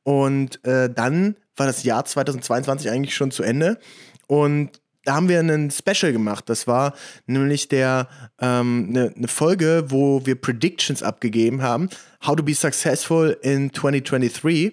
Und 0.02 0.64
äh, 0.64 0.92
dann 0.92 1.36
war 1.56 1.66
das 1.66 1.82
Jahr 1.82 2.04
2022 2.04 2.90
eigentlich 2.90 3.14
schon 3.14 3.30
zu 3.30 3.42
Ende. 3.42 3.78
Und 4.26 4.80
da 5.04 5.14
haben 5.14 5.28
wir 5.28 5.38
einen 5.38 5.70
Special 5.70 6.12
gemacht. 6.12 6.48
Das 6.48 6.66
war 6.66 6.94
nämlich 7.26 7.68
der 7.68 8.08
ähm, 8.40 8.86
eine, 8.90 9.12
ne 9.16 9.28
Folge, 9.28 9.84
wo 9.88 10.24
wir 10.26 10.40
Predictions 10.40 11.02
abgegeben 11.02 11.62
haben. 11.62 11.88
How 12.26 12.36
to 12.36 12.42
be 12.42 12.54
successful 12.54 13.36
in 13.42 13.72
2023. 13.72 14.72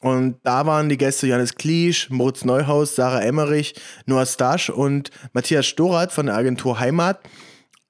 Und 0.00 0.36
da 0.44 0.66
waren 0.66 0.88
die 0.88 0.96
Gäste 0.96 1.26
Johannes 1.26 1.54
Kliesch, 1.54 2.08
Moritz 2.10 2.44
Neuhaus, 2.44 2.94
Sarah 2.94 3.22
Emmerich, 3.22 3.74
Noah 4.06 4.26
Stasch 4.26 4.70
und 4.70 5.10
Matthias 5.32 5.66
Storath 5.66 6.12
von 6.12 6.26
der 6.26 6.36
Agentur 6.36 6.78
Heimat. 6.78 7.20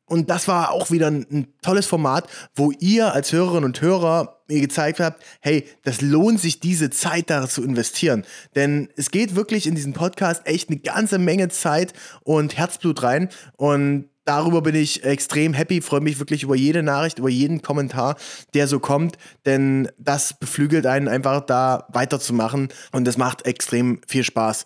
Und 0.09 0.31
das 0.31 0.49
war 0.49 0.73
auch 0.73 0.91
wieder 0.91 1.09
ein, 1.09 1.27
ein, 1.31 1.49
tolles 1.63 1.87
Format, 1.87 2.29
wo 2.55 2.73
ihr 2.81 3.13
als 3.13 3.33
Hörerinnen 3.33 3.65
und 3.65 3.81
Hörer 3.81 4.41
mir 4.49 4.61
gezeigt 4.61 5.01
habt, 5.01 5.23
hey, 5.41 5.67
das 5.85 6.01
lohnt 6.01 6.41
sich, 6.41 6.61
diese 6.61 6.91
Zeit 6.91 7.31
da 7.31 7.47
zu 7.47 7.63
investieren. 7.63 8.25
Denn 8.55 8.89
es 8.97 9.11
geht 9.11 9.37
wirklich 9.37 9.67
in 9.67 9.75
diesen 9.75 9.93
Podcast 9.93 10.47
echt 10.47 10.71
eine 10.71 10.79
ganze 10.79 11.19
Menge 11.19 11.49
Zeit 11.49 11.93
und 12.25 12.57
Herzblut 12.57 13.03
rein. 13.03 13.29
Und 13.57 14.09
darüber 14.29 14.61
bin 14.61 14.75
ich 14.75 15.05
extrem 15.05 15.55
happy, 15.55 15.81
freue 15.81 16.01
mich 16.01 16.19
wirklich 16.19 16.43
über 16.43 16.55
jede 16.55 16.83
Nachricht, 16.83 17.19
über 17.19 17.31
jeden 17.31 17.63
Kommentar, 17.63 18.17
der 18.55 18.69
so 18.69 18.79
kommt, 18.79 19.17
denn 19.47 19.89
das 19.99 20.39
beflügelt 20.39 20.87
einen 20.87 21.09
einfach 21.09 21.41
da 21.41 21.87
weiterzumachen 21.93 22.69
und 22.93 23.07
das 23.07 23.17
macht 23.17 23.47
extrem 23.47 24.01
viel 24.07 24.25
Spaß. 24.25 24.65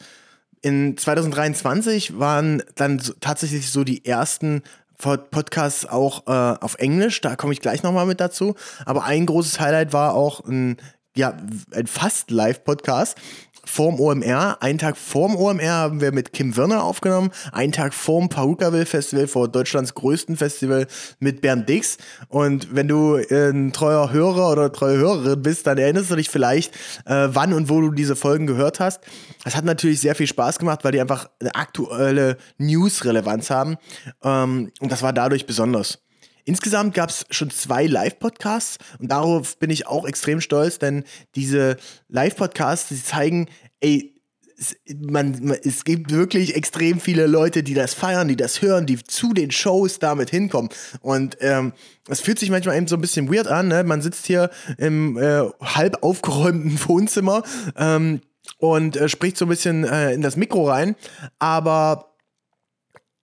In 0.63 0.97
2023 0.97 2.19
waren 2.19 2.63
dann 2.77 3.01
tatsächlich 3.21 3.71
so 3.71 3.83
die 3.83 4.05
ersten 4.05 4.63
Podcasts 5.03 5.87
auch 5.87 6.27
äh, 6.27 6.57
auf 6.61 6.77
Englisch, 6.77 7.21
da 7.21 7.37
komme 7.37 7.53
ich 7.53 7.61
gleich 7.61 7.83
nochmal 7.83 8.07
mit 8.07 8.21
dazu. 8.21 8.55
Aber 8.87 9.05
ein 9.05 9.27
großes 9.27 9.61
Highlight 9.61 9.93
war 9.93 10.15
auch 10.15 10.41
ein, 10.47 10.77
ja, 11.17 11.37
ein 11.73 11.87
fast 11.87 12.31
Live-Podcast. 12.31 13.19
Vorm 13.65 14.01
OMR. 14.01 14.59
Einen 14.61 14.79
Tag 14.79 14.97
vorm 14.97 15.37
OMR 15.37 15.73
haben 15.73 16.01
wir 16.01 16.13
mit 16.13 16.33
Kim 16.33 16.57
Wirner 16.57 16.83
aufgenommen. 16.83 17.31
Einen 17.53 17.73
Tag 17.73 17.95
vorm 17.95 18.29
Perukaville 18.29 18.87
Festival, 18.87 19.29
vor 19.29 19.49
Deutschlands 19.49 19.95
größten 19.95 20.37
Festival 20.37 20.87
mit 21.21 21.41
Bernd 21.41 21.69
Dix. 21.69 21.99
Und 22.29 22.75
wenn 22.75 22.89
du 22.89 23.17
ein 23.17 23.73
treuer 23.73 24.13
Hörer 24.13 24.51
oder 24.51 24.73
treue 24.73 24.99
Hörerin 24.99 25.43
bist, 25.43 25.67
dann 25.67 25.79
erinnerst 25.79 26.11
du 26.11 26.17
dich 26.17 26.29
vielleicht, 26.29 26.75
äh, 27.07 27.29
wann 27.31 27.53
und 27.53 27.69
wo 27.69 27.81
du 27.81 27.91
diese 27.91 28.17
Folgen 28.17 28.47
gehört 28.47 28.81
hast. 28.81 29.01
Das 29.45 29.57
hat 29.57 29.65
natürlich 29.65 30.01
sehr 30.01 30.15
viel 30.15 30.27
Spaß 30.27 30.59
gemacht, 30.59 30.81
weil 30.83 30.93
die 30.93 31.01
einfach 31.01 31.29
eine 31.41 31.55
aktuelle 31.55 32.37
News-Relevanz 32.59 33.51
haben. 33.51 33.77
Ähm, 34.23 34.73
und 34.81 34.93
das 34.93 35.03
war 35.03 35.13
dadurch 35.13 35.47
besonders. 35.47 36.02
Insgesamt 36.45 36.95
gab 36.95 37.11
es 37.11 37.25
schon 37.31 37.51
zwei 37.51 37.87
Live-Podcasts 37.87 38.79
und 38.99 39.11
darauf 39.11 39.59
bin 39.59 39.71
ich 39.71 39.87
auch 39.87 40.07
extrem 40.07 40.41
stolz, 40.41 40.79
denn 40.79 41.05
diese 41.35 41.77
Live-Podcasts, 42.09 42.89
die 42.89 43.03
zeigen, 43.03 43.49
ey, 43.81 44.13
es, 44.59 44.77
man, 45.01 45.51
es 45.65 45.85
gibt 45.85 46.13
wirklich 46.13 46.55
extrem 46.55 47.01
viele 47.01 47.27
Leute, 47.27 47.63
die 47.63 47.75
das 47.75 47.95
feiern, 47.95 48.29
die 48.29 48.37
das 48.37 48.63
hören, 48.63 48.87
die 48.87 49.03
zu 49.03 49.33
den 49.33 49.51
Shows 49.51 49.99
damit 49.99 50.31
hinkommen. 50.31 50.71
Und 51.01 51.37
ähm, 51.41 51.73
es 52.09 52.21
fühlt 52.21 52.39
sich 52.39 52.51
manchmal 52.51 52.77
eben 52.77 52.87
so 52.87 52.97
ein 52.97 53.01
bisschen 53.01 53.33
weird 53.33 53.49
an. 53.49 53.69
Ne? 53.69 53.85
Man 53.85 54.03
sitzt 54.03 54.27
hier 54.27 54.51
im 54.79 55.17
äh, 55.17 55.45
halb 55.61 56.03
aufgeräumten 56.03 56.79
Wohnzimmer 56.89 57.43
ähm, 57.77 58.21
und 58.59 58.97
äh, 58.97 59.09
spricht 59.09 59.37
so 59.37 59.47
ein 59.47 59.49
bisschen 59.49 59.85
äh, 59.85 60.13
in 60.13 60.23
das 60.23 60.37
Mikro 60.37 60.69
rein. 60.69 60.97
Aber 61.39 62.17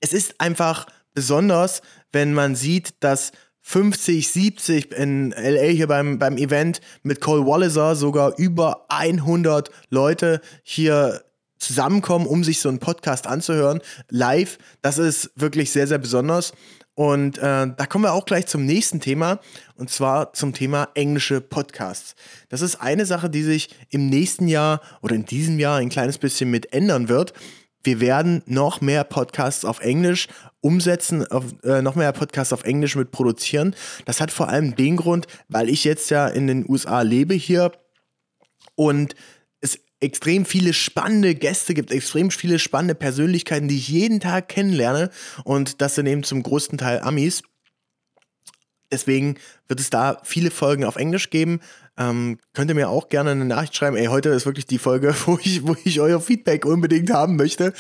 es 0.02 0.14
ist 0.14 0.40
einfach 0.40 0.88
besonders, 1.14 1.82
wenn 2.12 2.34
man 2.34 2.56
sieht, 2.56 2.94
dass 3.02 3.32
50, 3.62 4.28
70 4.30 4.92
in 4.94 5.32
LA 5.32 5.68
hier 5.68 5.88
beim, 5.88 6.18
beim 6.18 6.38
Event 6.38 6.82
mit 7.04 7.22
Cole 7.22 7.46
Walliser 7.46 7.96
sogar 7.96 8.38
über 8.38 8.86
100 8.90 9.70
Leute 9.90 10.42
hier 10.64 11.24
zusammenkommen, 11.60 12.26
um 12.26 12.44
sich 12.44 12.62
so 12.62 12.70
einen 12.70 12.80
Podcast 12.80 13.28
anzuhören, 13.28 13.82
live. 14.10 14.58
Das 14.82 14.98
ist 14.98 15.32
wirklich 15.36 15.72
sehr, 15.72 15.88
sehr 15.88 15.98
besonders. 15.98 16.54
Und 16.96 17.38
äh, 17.38 17.42
da 17.42 17.86
kommen 17.88 18.04
wir 18.06 18.14
auch 18.14 18.26
gleich 18.26 18.48
zum 18.48 18.66
nächsten 18.66 19.00
Thema, 19.00 19.40
und 19.76 19.90
zwar 19.90 20.34
zum 20.34 20.54
Thema 20.54 20.90
englische 20.96 21.40
Podcasts. 21.40 22.16
Das 22.50 22.62
ist 22.62 22.82
eine 22.82 23.06
Sache, 23.06 23.30
die 23.30 23.44
sich 23.44 23.70
im 23.90 24.08
nächsten 24.08 24.48
Jahr 24.48 24.82
oder 25.02 25.16
in 25.16 25.26
diesem 25.26 25.60
Jahr 25.60 25.78
ein 25.78 25.90
kleines 25.90 26.18
bisschen 26.18 26.52
mit 26.52 26.74
ändern 26.74 27.08
wird 27.08 27.34
wir 27.84 28.00
werden 28.00 28.44
noch 28.46 28.82
mehr 28.82 29.04
Podcasts 29.04 29.66
auf 29.66 29.80
Englisch 29.80 30.28
umsetzen, 30.62 31.26
auf, 31.28 31.46
äh, 31.64 31.82
noch 31.82 31.96
mehr 31.96 32.12
Podcasts 32.12 32.54
auf 32.54 32.64
Englisch 32.64 32.96
mit 32.96 33.12
produzieren. 33.12 33.76
Das 34.06 34.20
hat 34.20 34.32
vor 34.32 34.50
allem 34.50 34.76
den 34.76 34.98
Grund, 34.98 35.28
weil 35.48 35.70
ich 35.70 35.84
jetzt 35.84 36.10
ja 36.10 36.28
in 36.28 36.48
den 36.48 36.70
USA 36.70 37.02
lebe 37.02 37.34
hier 37.34 37.72
und 38.76 39.16
es 39.62 39.80
extrem 40.02 40.46
viele 40.46 40.74
spannende 40.74 41.36
Gäste 41.36 41.74
gibt, 41.74 41.92
extrem 41.92 42.32
viele 42.32 42.60
spannende 42.60 42.96
Persönlichkeiten, 42.96 43.68
die 43.68 43.78
ich 43.78 43.88
jeden 43.88 44.20
Tag 44.20 44.50
kennenlerne 44.50 45.10
und 45.46 45.82
das 45.82 45.96
sind 45.96 46.08
eben 46.08 46.24
zum 46.24 46.44
größten 46.44 46.78
Teil 46.78 47.00
Amis. 47.00 47.44
Deswegen 48.92 49.36
wird 49.68 49.80
es 49.80 49.90
da 49.90 50.20
viele 50.24 50.52
Folgen 50.52 50.86
auf 50.86 50.96
Englisch 50.96 51.30
geben. 51.30 51.60
Ähm, 51.98 52.40
könnt 52.54 52.70
ihr 52.72 52.76
mir 52.76 52.90
auch 52.90 53.10
gerne 53.10 53.32
eine 53.32 53.46
Nachricht 53.46 53.76
schreiben. 53.76 53.98
Ey, 53.98 54.06
heute 54.08 54.30
ist 54.30 54.46
wirklich 54.46 54.66
die 54.66 54.80
Folge, 54.80 55.14
wo 55.26 55.38
ich, 55.42 55.66
wo 55.68 55.76
ich 55.84 56.00
euer 56.00 56.22
Feedback 56.22 56.66
unbedingt 56.66 57.12
haben 57.12 57.36
möchte. 57.36 57.74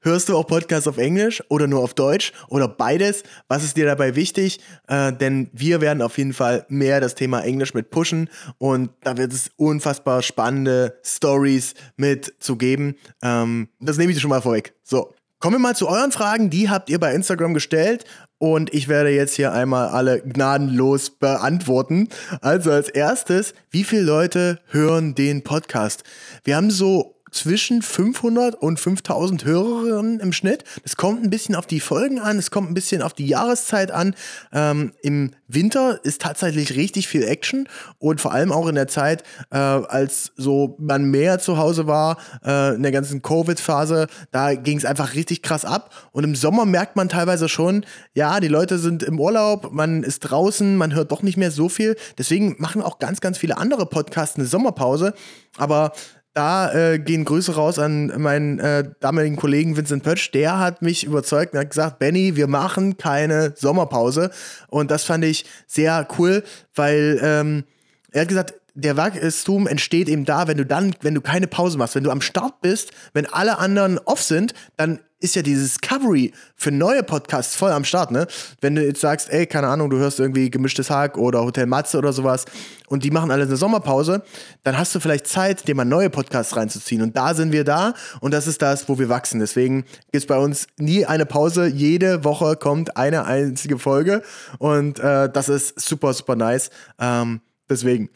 Hörst 0.00 0.28
du 0.28 0.36
auch 0.36 0.46
Podcasts 0.46 0.86
auf 0.86 0.96
Englisch 0.96 1.42
oder 1.48 1.66
nur 1.66 1.82
auf 1.82 1.92
Deutsch 1.92 2.32
oder 2.48 2.68
beides? 2.68 3.24
Was 3.48 3.64
ist 3.64 3.76
dir 3.76 3.84
dabei 3.84 4.14
wichtig? 4.14 4.60
Äh, 4.86 5.12
denn 5.12 5.50
wir 5.52 5.80
werden 5.80 6.02
auf 6.02 6.18
jeden 6.18 6.32
Fall 6.32 6.64
mehr 6.68 7.00
das 7.00 7.16
Thema 7.16 7.40
Englisch 7.40 7.74
mit 7.74 7.90
pushen 7.90 8.30
und 8.58 8.90
da 9.02 9.16
wird 9.16 9.32
es 9.32 9.50
unfassbar 9.56 10.22
spannende 10.22 10.98
Stories 11.04 11.74
mit 11.96 12.32
zu 12.38 12.56
geben. 12.56 12.94
Ähm, 13.22 13.68
das 13.80 13.98
nehme 13.98 14.12
ich 14.12 14.20
schon 14.20 14.30
mal 14.30 14.40
vorweg. 14.40 14.74
So. 14.84 15.14
Kommen 15.40 15.54
wir 15.54 15.60
mal 15.60 15.76
zu 15.76 15.88
euren 15.88 16.10
Fragen. 16.10 16.50
Die 16.50 16.68
habt 16.68 16.90
ihr 16.90 16.98
bei 16.98 17.14
Instagram 17.14 17.54
gestellt 17.54 18.04
und 18.38 18.74
ich 18.74 18.88
werde 18.88 19.10
jetzt 19.10 19.36
hier 19.36 19.52
einmal 19.52 19.86
alle 19.90 20.20
gnadenlos 20.20 21.10
beantworten. 21.10 22.08
Also 22.40 22.72
als 22.72 22.88
erstes, 22.88 23.54
wie 23.70 23.84
viele 23.84 24.02
Leute 24.02 24.58
hören 24.66 25.14
den 25.14 25.44
Podcast? 25.44 26.02
Wir 26.42 26.56
haben 26.56 26.72
so 26.72 27.17
zwischen 27.30 27.82
500 27.82 28.54
und 28.54 28.78
5000 28.78 29.44
Hörerinnen 29.44 30.20
im 30.20 30.32
Schnitt. 30.32 30.64
Das 30.82 30.96
kommt 30.96 31.22
ein 31.22 31.30
bisschen 31.30 31.54
auf 31.54 31.66
die 31.66 31.80
Folgen 31.80 32.18
an, 32.18 32.38
es 32.38 32.50
kommt 32.50 32.70
ein 32.70 32.74
bisschen 32.74 33.02
auf 33.02 33.14
die 33.14 33.26
Jahreszeit 33.26 33.90
an. 33.90 34.14
Ähm, 34.52 34.92
Im 35.02 35.32
Winter 35.48 36.00
ist 36.04 36.20
tatsächlich 36.20 36.76
richtig 36.76 37.08
viel 37.08 37.22
Action 37.22 37.68
und 37.98 38.20
vor 38.20 38.32
allem 38.32 38.52
auch 38.52 38.68
in 38.68 38.74
der 38.74 38.88
Zeit, 38.88 39.22
äh, 39.50 39.56
als 39.56 40.32
so 40.36 40.76
man 40.78 41.04
mehr 41.10 41.38
zu 41.38 41.56
Hause 41.56 41.86
war, 41.86 42.18
äh, 42.44 42.74
in 42.74 42.82
der 42.82 42.92
ganzen 42.92 43.22
Covid-Phase, 43.22 44.06
da 44.30 44.54
ging 44.54 44.78
es 44.78 44.84
einfach 44.84 45.14
richtig 45.14 45.42
krass 45.42 45.64
ab. 45.64 45.92
Und 46.12 46.24
im 46.24 46.34
Sommer 46.34 46.66
merkt 46.66 46.96
man 46.96 47.08
teilweise 47.08 47.48
schon, 47.48 47.84
ja, 48.14 48.40
die 48.40 48.48
Leute 48.48 48.78
sind 48.78 49.02
im 49.02 49.18
Urlaub, 49.18 49.72
man 49.72 50.02
ist 50.02 50.20
draußen, 50.20 50.76
man 50.76 50.94
hört 50.94 51.12
doch 51.12 51.22
nicht 51.22 51.36
mehr 51.36 51.50
so 51.50 51.68
viel. 51.68 51.96
Deswegen 52.18 52.56
machen 52.58 52.82
auch 52.82 52.98
ganz, 52.98 53.20
ganz 53.20 53.38
viele 53.38 53.56
andere 53.56 53.86
Podcasts 53.86 54.36
eine 54.36 54.46
Sommerpause. 54.46 55.14
Aber 55.56 55.92
da 56.38 56.72
äh, 56.72 57.00
gehen 57.00 57.24
Grüße 57.24 57.56
raus 57.56 57.80
an 57.80 58.12
meinen 58.16 58.60
äh, 58.60 58.84
damaligen 59.00 59.34
Kollegen 59.34 59.76
Vincent 59.76 60.04
Pötsch. 60.04 60.30
Der 60.30 60.60
hat 60.60 60.82
mich 60.82 61.02
überzeugt 61.02 61.52
und 61.52 61.58
hat 61.58 61.70
gesagt, 61.70 61.98
Benny, 61.98 62.36
wir 62.36 62.46
machen 62.46 62.96
keine 62.96 63.54
Sommerpause. 63.56 64.30
Und 64.68 64.92
das 64.92 65.02
fand 65.02 65.24
ich 65.24 65.46
sehr 65.66 66.06
cool, 66.16 66.44
weil 66.76 67.18
ähm, 67.24 67.64
er 68.12 68.20
hat 68.20 68.28
gesagt, 68.28 68.54
der 68.74 68.96
Wachstum 68.96 69.66
entsteht 69.66 70.08
eben 70.08 70.24
da, 70.24 70.46
wenn 70.46 70.58
du 70.58 70.64
dann, 70.64 70.94
wenn 71.00 71.16
du 71.16 71.20
keine 71.20 71.48
Pause 71.48 71.76
machst, 71.76 71.96
wenn 71.96 72.04
du 72.04 72.12
am 72.12 72.20
Start 72.20 72.60
bist, 72.60 72.92
wenn 73.12 73.26
alle 73.26 73.58
anderen 73.58 73.98
off 73.98 74.22
sind, 74.22 74.54
dann 74.76 75.00
ist 75.20 75.34
ja 75.34 75.42
dieses 75.42 75.72
Discovery 75.72 76.32
für 76.54 76.70
neue 76.70 77.02
Podcasts 77.02 77.56
voll 77.56 77.72
am 77.72 77.84
Start, 77.84 78.10
ne? 78.10 78.26
Wenn 78.60 78.74
du 78.74 78.84
jetzt 78.84 79.00
sagst, 79.00 79.30
ey, 79.30 79.46
keine 79.46 79.66
Ahnung, 79.66 79.90
du 79.90 79.98
hörst 79.98 80.20
irgendwie 80.20 80.50
Gemischtes 80.50 80.90
Hack 80.90 81.18
oder 81.18 81.42
Hotel 81.42 81.66
Matze 81.66 81.98
oder 81.98 82.12
sowas 82.12 82.44
und 82.86 83.02
die 83.02 83.10
machen 83.10 83.30
alle 83.30 83.42
eine 83.42 83.56
Sommerpause, 83.56 84.22
dann 84.62 84.78
hast 84.78 84.94
du 84.94 85.00
vielleicht 85.00 85.26
Zeit, 85.26 85.66
dir 85.66 85.74
mal 85.74 85.84
neue 85.84 86.10
Podcasts 86.10 86.56
reinzuziehen. 86.56 87.02
Und 87.02 87.16
da 87.16 87.34
sind 87.34 87.52
wir 87.52 87.64
da 87.64 87.94
und 88.20 88.32
das 88.32 88.46
ist 88.46 88.62
das, 88.62 88.88
wo 88.88 88.98
wir 88.98 89.08
wachsen. 89.08 89.40
Deswegen 89.40 89.82
gibt 89.82 90.22
es 90.22 90.26
bei 90.26 90.38
uns 90.38 90.68
nie 90.78 91.04
eine 91.04 91.26
Pause. 91.26 91.66
Jede 91.66 92.22
Woche 92.24 92.56
kommt 92.56 92.96
eine 92.96 93.24
einzige 93.24 93.78
Folge 93.78 94.22
und 94.58 95.00
äh, 95.00 95.28
das 95.30 95.48
ist 95.48 95.80
super, 95.80 96.14
super 96.14 96.36
nice. 96.36 96.70
Ähm, 96.98 97.40
deswegen. 97.68 98.10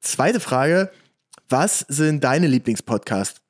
Zweite 0.00 0.40
Frage. 0.40 0.90
Was 1.48 1.80
sind 1.88 2.24
deine 2.24 2.46
Lieblingspodcasts? 2.46 3.41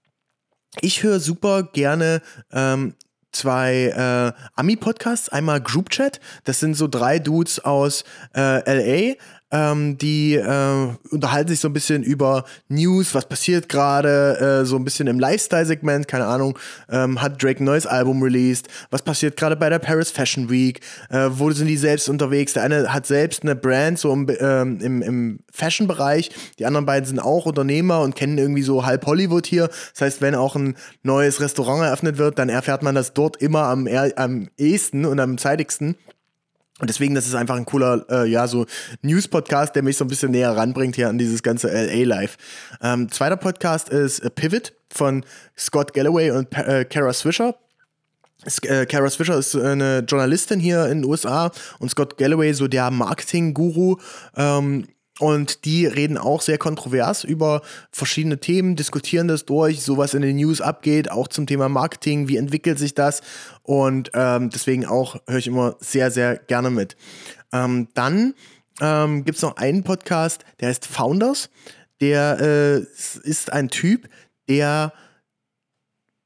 Ich 0.81 1.03
höre 1.03 1.21
super 1.21 1.65
gerne 1.65 2.23
ähm, 2.53 2.95
zwei 3.33 3.87
äh, 3.89 4.43
Ami-Podcasts. 4.55 5.29
Einmal 5.29 5.61
Group 5.61 5.91
Chat, 5.91 6.21
das 6.45 6.61
sind 6.61 6.75
so 6.75 6.89
drei 6.89 7.19
Dudes 7.19 7.61
aus 7.61 8.05
äh, 8.35 9.11
LA, 9.11 9.17
ähm, 9.53 9.99
die 9.99 10.35
äh, 10.35 10.89
unterhalten 11.11 11.51
sich 11.51 11.61
so 11.61 11.69
ein 11.69 11.73
bisschen 11.73 12.03
über 12.03 12.45
News, 12.69 13.15
was 13.15 13.29
passiert 13.29 13.69
gerade, 13.69 14.63
äh, 14.63 14.65
so 14.65 14.77
ein 14.77 14.85
bisschen 14.85 15.07
im 15.07 15.21
Lifestyle-Segment, 15.21 16.09
keine 16.09 16.27
Ahnung, 16.27 16.59
ähm, 16.91 17.21
hat 17.21 17.43
Drake 17.43 17.63
ein 17.63 17.67
neues 17.67 17.87
Album 17.87 18.23
released, 18.23 18.69
was 18.91 19.03
passiert 19.03 19.37
gerade 19.37 19.57
bei 19.57 19.69
der 19.69 19.79
Paris 19.79 20.11
Fashion 20.11 20.51
Week, 20.51 20.81
äh, 21.11 21.29
wo 21.31 21.51
sind 21.51 21.67
die 21.67 21.77
selbst 21.77 22.09
unterwegs, 22.09 22.55
der 22.55 22.63
eine 22.63 22.93
hat 22.93 23.07
selbst 23.07 23.43
eine 23.43 23.55
Brand 23.55 23.99
so 23.99 24.13
im, 24.13 24.27
ähm, 24.41 24.79
im, 24.81 25.03
im 25.03 25.41
Fashion-Bereich, 25.53 26.31
die 26.59 26.67
anderen 26.67 26.87
beiden 26.87 27.07
sind 27.07 27.19
auch 27.19 27.47
Unternehmer 27.47 28.01
und 28.01 28.17
kennen 28.17 28.39
irgendwie 28.39 28.63
so 28.63 28.87
halb 28.87 29.05
Hollywood 29.07 29.47
hier, 29.47 29.69
das 29.93 30.01
heißt, 30.01 30.21
wenn 30.23 30.35
auch 30.35 30.57
ein 30.57 30.77
neues 31.03 31.41
Restaurant 31.41 31.85
eröffnet 31.85 32.17
wird, 32.17 32.39
dann 32.39 32.49
erfährt 32.49 32.83
man 32.83 32.95
das 32.95 33.13
dort 33.13 33.37
immer 33.37 33.65
am, 33.65 33.87
am 34.17 34.49
ehesten 34.57 35.05
und 35.05 35.21
am 35.21 35.37
zeitigsten. 35.37 35.97
Und 36.81 36.89
deswegen, 36.89 37.15
das 37.15 37.27
ist 37.27 37.35
einfach 37.35 37.57
ein 37.57 37.67
cooler, 37.67 38.05
äh, 38.11 38.29
ja, 38.29 38.49
so 38.49 38.67
News-Podcast, 39.03 39.77
der 39.77 39.83
mich 39.83 39.97
so 39.97 40.05
ein 40.05 40.09
bisschen 40.09 40.33
näher 40.33 40.57
ranbringt 40.57 40.97
hier 40.97 41.09
an 41.09 41.19
dieses 41.19 41.43
ganze 41.43 41.69
LA-Life. 41.69 42.39
Ähm, 42.83 43.11
zweiter 43.11 43.37
Podcast 43.37 43.89
ist 43.89 44.21
äh, 44.21 44.31
Pivot 44.31 44.73
von 44.91 45.25
Scott 45.57 45.93
Galloway 45.93 46.31
und 46.31 46.53
äh, 46.57 46.85
Kara 46.85 47.13
Swisher. 47.13 47.55
Äh, 48.63 48.87
Kara 48.87 49.09
Swisher 49.11 49.37
ist 49.37 49.55
eine 49.55 50.01
Journalistin 50.01 50.59
hier 50.59 50.87
in 50.87 51.03
den 51.03 51.11
USA 51.11 51.53
und 51.79 51.91
Scott 51.91 52.17
Galloway 52.17 52.53
so 52.53 52.67
der 52.67 52.91
Marketing-Guru. 52.91 53.99
Ähm, 54.37 54.89
und 55.19 55.65
die 55.67 55.87
reden 55.87 56.17
auch 56.17 56.41
sehr 56.41 56.59
kontrovers 56.59 57.23
über 57.23 57.63
verschiedene 57.91 58.39
Themen, 58.39 58.77
diskutieren 58.77 59.29
das 59.29 59.45
durch, 59.45 59.83
so 59.83 59.97
was 59.99 60.15
in 60.15 60.23
den 60.23 60.37
News 60.37 60.61
abgeht, 60.61 61.11
auch 61.11 61.29
zum 61.29 61.47
Thema 61.47 61.69
Marketing, 61.69 62.29
wie 62.29 62.39
entwickelt 62.39 62.79
sich 62.79 62.95
das. 62.95 63.21
Und 63.63 64.11
ähm, 64.15 64.51
deswegen 64.51 64.87
auch 64.87 65.17
höre 65.29 65.39
ich 65.39 65.47
immer 65.47 65.77
sehr, 65.81 66.11
sehr 66.11 66.37
gerne 66.37 66.71
mit. 66.71 66.97
Ähm, 67.53 67.89
dann 67.95 68.35
ähm, 68.81 69.25
gibt 69.25 69.37
es 69.37 69.43
noch 69.43 69.57
einen 69.57 69.85
Podcast, 69.85 70.45
der 70.61 70.69
heißt 70.69 70.87
Founders. 70.87 71.51
Der 72.01 72.41
äh, 72.41 72.79
ist 73.23 73.53
ein 73.53 73.69
Typ, 73.69 74.09
der 74.49 74.93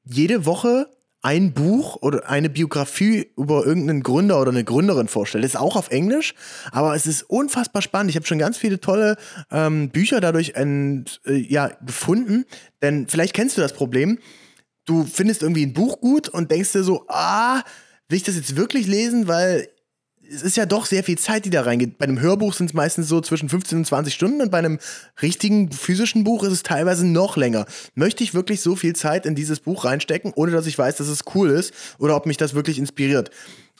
jede 0.04 0.46
Woche 0.46 0.88
ein 1.26 1.54
Buch 1.54 1.96
oder 2.02 2.28
eine 2.30 2.48
Biografie 2.48 3.32
über 3.36 3.66
irgendeinen 3.66 4.04
Gründer 4.04 4.40
oder 4.40 4.52
eine 4.52 4.62
Gründerin 4.62 5.08
vorstelle. 5.08 5.44
Ist 5.44 5.56
auch 5.56 5.74
auf 5.74 5.90
Englisch, 5.90 6.36
aber 6.70 6.94
es 6.94 7.04
ist 7.04 7.24
unfassbar 7.24 7.82
spannend. 7.82 8.10
Ich 8.10 8.16
habe 8.16 8.24
schon 8.24 8.38
ganz 8.38 8.56
viele 8.56 8.78
tolle 8.78 9.16
ähm, 9.50 9.88
Bücher 9.90 10.20
dadurch 10.20 10.52
ent, 10.54 11.20
äh, 11.26 11.34
ja, 11.34 11.72
gefunden, 11.84 12.44
denn 12.80 13.08
vielleicht 13.08 13.34
kennst 13.34 13.56
du 13.56 13.60
das 13.60 13.72
Problem. 13.72 14.20
Du 14.84 15.02
findest 15.02 15.42
irgendwie 15.42 15.66
ein 15.66 15.72
Buch 15.72 16.00
gut 16.00 16.28
und 16.28 16.52
denkst 16.52 16.70
dir 16.70 16.84
so, 16.84 17.06
ah, 17.08 17.60
will 18.08 18.18
ich 18.18 18.22
das 18.22 18.36
jetzt 18.36 18.54
wirklich 18.54 18.86
lesen, 18.86 19.26
weil 19.26 19.66
es 20.30 20.42
ist 20.42 20.56
ja 20.56 20.66
doch 20.66 20.86
sehr 20.86 21.04
viel 21.04 21.18
Zeit, 21.18 21.44
die 21.44 21.50
da 21.50 21.62
reingeht. 21.62 21.98
Bei 21.98 22.04
einem 22.04 22.20
Hörbuch 22.20 22.54
sind 22.54 22.66
es 22.66 22.74
meistens 22.74 23.08
so 23.08 23.20
zwischen 23.20 23.48
15 23.48 23.78
und 23.78 23.84
20 23.86 24.14
Stunden 24.14 24.40
und 24.40 24.50
bei 24.50 24.58
einem 24.58 24.78
richtigen 25.22 25.70
physischen 25.72 26.24
Buch 26.24 26.42
ist 26.44 26.52
es 26.52 26.62
teilweise 26.62 27.06
noch 27.06 27.36
länger. 27.36 27.66
Möchte 27.94 28.24
ich 28.24 28.34
wirklich 28.34 28.60
so 28.60 28.76
viel 28.76 28.94
Zeit 28.94 29.26
in 29.26 29.34
dieses 29.34 29.60
Buch 29.60 29.84
reinstecken, 29.84 30.32
ohne 30.34 30.52
dass 30.52 30.66
ich 30.66 30.76
weiß, 30.78 30.96
dass 30.96 31.08
es 31.08 31.24
cool 31.34 31.50
ist 31.50 31.72
oder 31.98 32.16
ob 32.16 32.26
mich 32.26 32.36
das 32.36 32.54
wirklich 32.54 32.78
inspiriert? 32.78 33.30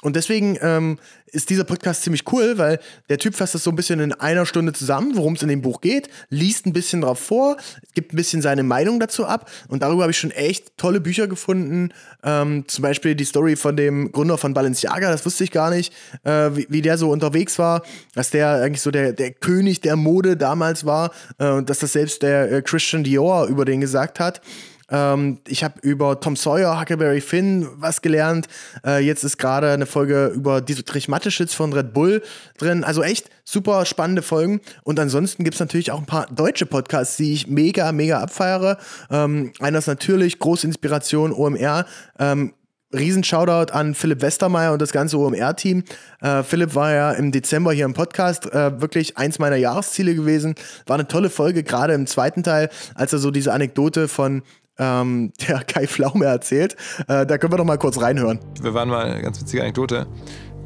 Und 0.03 0.15
deswegen 0.15 0.59
ähm, 0.61 0.99
ist 1.27 1.49
dieser 1.51 1.65
Podcast 1.65 2.03
ziemlich 2.03 2.31
cool, 2.33 2.59
weil 2.59 2.79
der 3.09 3.19
Typ 3.19 3.35
fasst 3.35 3.55
das 3.55 3.65
so 3.65 3.71
ein 3.71 3.77
bisschen 3.77 3.99
in 3.99 4.13
einer 4.13 4.47
Stunde 4.47 4.73
zusammen, 4.73 5.17
worum 5.17 5.35
es 5.35 5.43
in 5.43 5.49
dem 5.49 5.63
Buch 5.63 5.81
geht, 5.81 6.09
liest 6.29 6.67
ein 6.67 6.73
bisschen 6.73 7.01
drauf 7.01 7.19
vor, 7.19 7.57
gibt 7.95 8.13
ein 8.13 8.17
bisschen 8.17 8.43
seine 8.43 8.63
Meinung 8.63 9.01
dazu 9.01 9.27
ab. 9.27 9.51
Und 9.69 9.83
darüber 9.83 10.03
habe 10.03 10.13
ich 10.13 10.19
schon 10.19 10.31
echt 10.31 10.77
tolle 10.77 11.01
Bücher 11.01 11.29
gefunden. 11.29 11.93
Ähm, 12.23 12.65
zum 12.67 12.83
Beispiel 12.83 13.15
die 13.15 13.25
Story 13.25 13.57
von 13.57 13.77
dem 13.77 14.13
Gründer 14.13 14.39
von 14.39 14.55
Balenciaga, 14.55 15.11
das 15.11 15.25
wusste 15.25 15.45
ich 15.45 15.51
gar 15.51 15.71
nicht, 15.71 15.93
äh, 16.25 16.51
wie, 16.55 16.67
wie, 16.69 16.83
der 16.83 16.99
so 16.99 17.11
unterwegs 17.11 17.59
war, 17.59 17.83
dass 18.15 18.31
der 18.31 18.63
eigentlich 18.63 18.83
so 18.83 18.91
der, 18.91 19.13
der 19.13 19.33
König 19.33 19.81
der 19.81 19.97
Mode 19.97 20.37
damals 20.37 20.85
war 20.85 21.11
äh, 21.39 21.49
und 21.49 21.71
dass 21.71 21.79
das 21.79 21.93
selbst 21.93 22.23
der 22.23 22.53
äh, 22.53 22.63
Christian 22.63 23.03
Dior 23.03 23.47
über 23.47 23.65
den 23.65 23.81
gesagt 23.81 24.21
hat. 24.21 24.43
Ähm, 24.91 25.39
ich 25.47 25.65
habe 25.65 25.81
über 25.83 26.21
Tom 26.21 26.37
Sawyer, 26.37 26.81
Huckleberry 26.81 27.21
Finn 27.21 27.67
was 27.77 28.03
gelernt. 28.03 28.47
Äh, 28.85 29.05
jetzt 29.05 29.25
ist 29.25 29.39
gerade 29.39 29.71
eine 29.71 29.87
Folge 29.87 30.27
über 30.29 30.61
Dietrich 30.61 31.09
Matteschitz 31.09 31.55
von 31.55 31.73
Red 31.73 31.93
Bull 31.93 32.23
drin. 32.59 32.85
Also 32.85 33.03
echt 33.03 33.31
super 33.45 33.85
spannende 33.85 34.23
Folgen. 34.23 34.61
Und 34.83 35.01
ansonsten 35.01 35.45
gibt 35.45 35.55
es 35.55 35.61
natürlich 35.61 35.91
auch 35.91 35.99
ein 35.99 36.07
paar 36.07 36.27
deutsche 36.27 36.67
Podcasts, 36.67 37.17
die 37.17 37.33
ich 37.33 37.47
mega, 37.47 37.93
mega 37.93 38.21
abfeiere. 38.21 38.79
Ähm, 39.11 39.53
einer 39.61 39.79
ist 39.79 39.87
natürlich 39.87 40.39
große 40.39 40.67
Inspiration 40.67 41.33
OMR. 41.33 41.87
Ähm, 42.19 42.53
Riesen 42.95 43.25
Shoutout 43.25 43.73
an 43.73 43.95
Philipp 43.95 44.23
Westermeier 44.23 44.73
und 44.73 44.81
das 44.81 44.93
ganze 44.93 45.19
OMR-Team. 45.19 45.83
Äh, 46.21 46.43
Philipp 46.45 46.75
war 46.77 46.93
ja 46.93 47.13
im 47.13 47.33
Dezember 47.33 47.73
hier 47.73 47.85
im 47.85 47.95
Podcast 47.95 48.47
äh, 48.53 48.81
wirklich 48.81 49.19
eins 49.19 49.39
meiner 49.41 49.57
Jahresziele 49.57 50.15
gewesen. 50.15 50.55
War 50.87 50.95
eine 50.95 51.09
tolle 51.09 51.29
Folge, 51.29 51.65
gerade 51.65 51.95
im 51.95 52.07
zweiten 52.07 52.45
Teil, 52.45 52.71
als 52.95 53.13
er 53.13 53.19
so 53.19 53.33
diese 53.33 53.53
Anekdote 53.53 54.07
von 54.07 54.43
ähm, 54.79 55.33
der 55.49 55.61
Kai 55.65 55.87
Pflaume 55.87 56.25
erzählt. 56.25 56.77
Äh, 57.09 57.27
da 57.27 57.39
können 57.39 57.53
wir 57.53 57.59
doch 57.59 57.65
mal 57.65 57.79
kurz 57.79 58.01
reinhören. 58.01 58.39
Wir 58.61 58.75
waren 58.75 58.89
mal, 58.89 59.07
eine 59.07 59.23
ganz 59.23 59.41
witzige 59.41 59.63
Anekdote, 59.63 60.07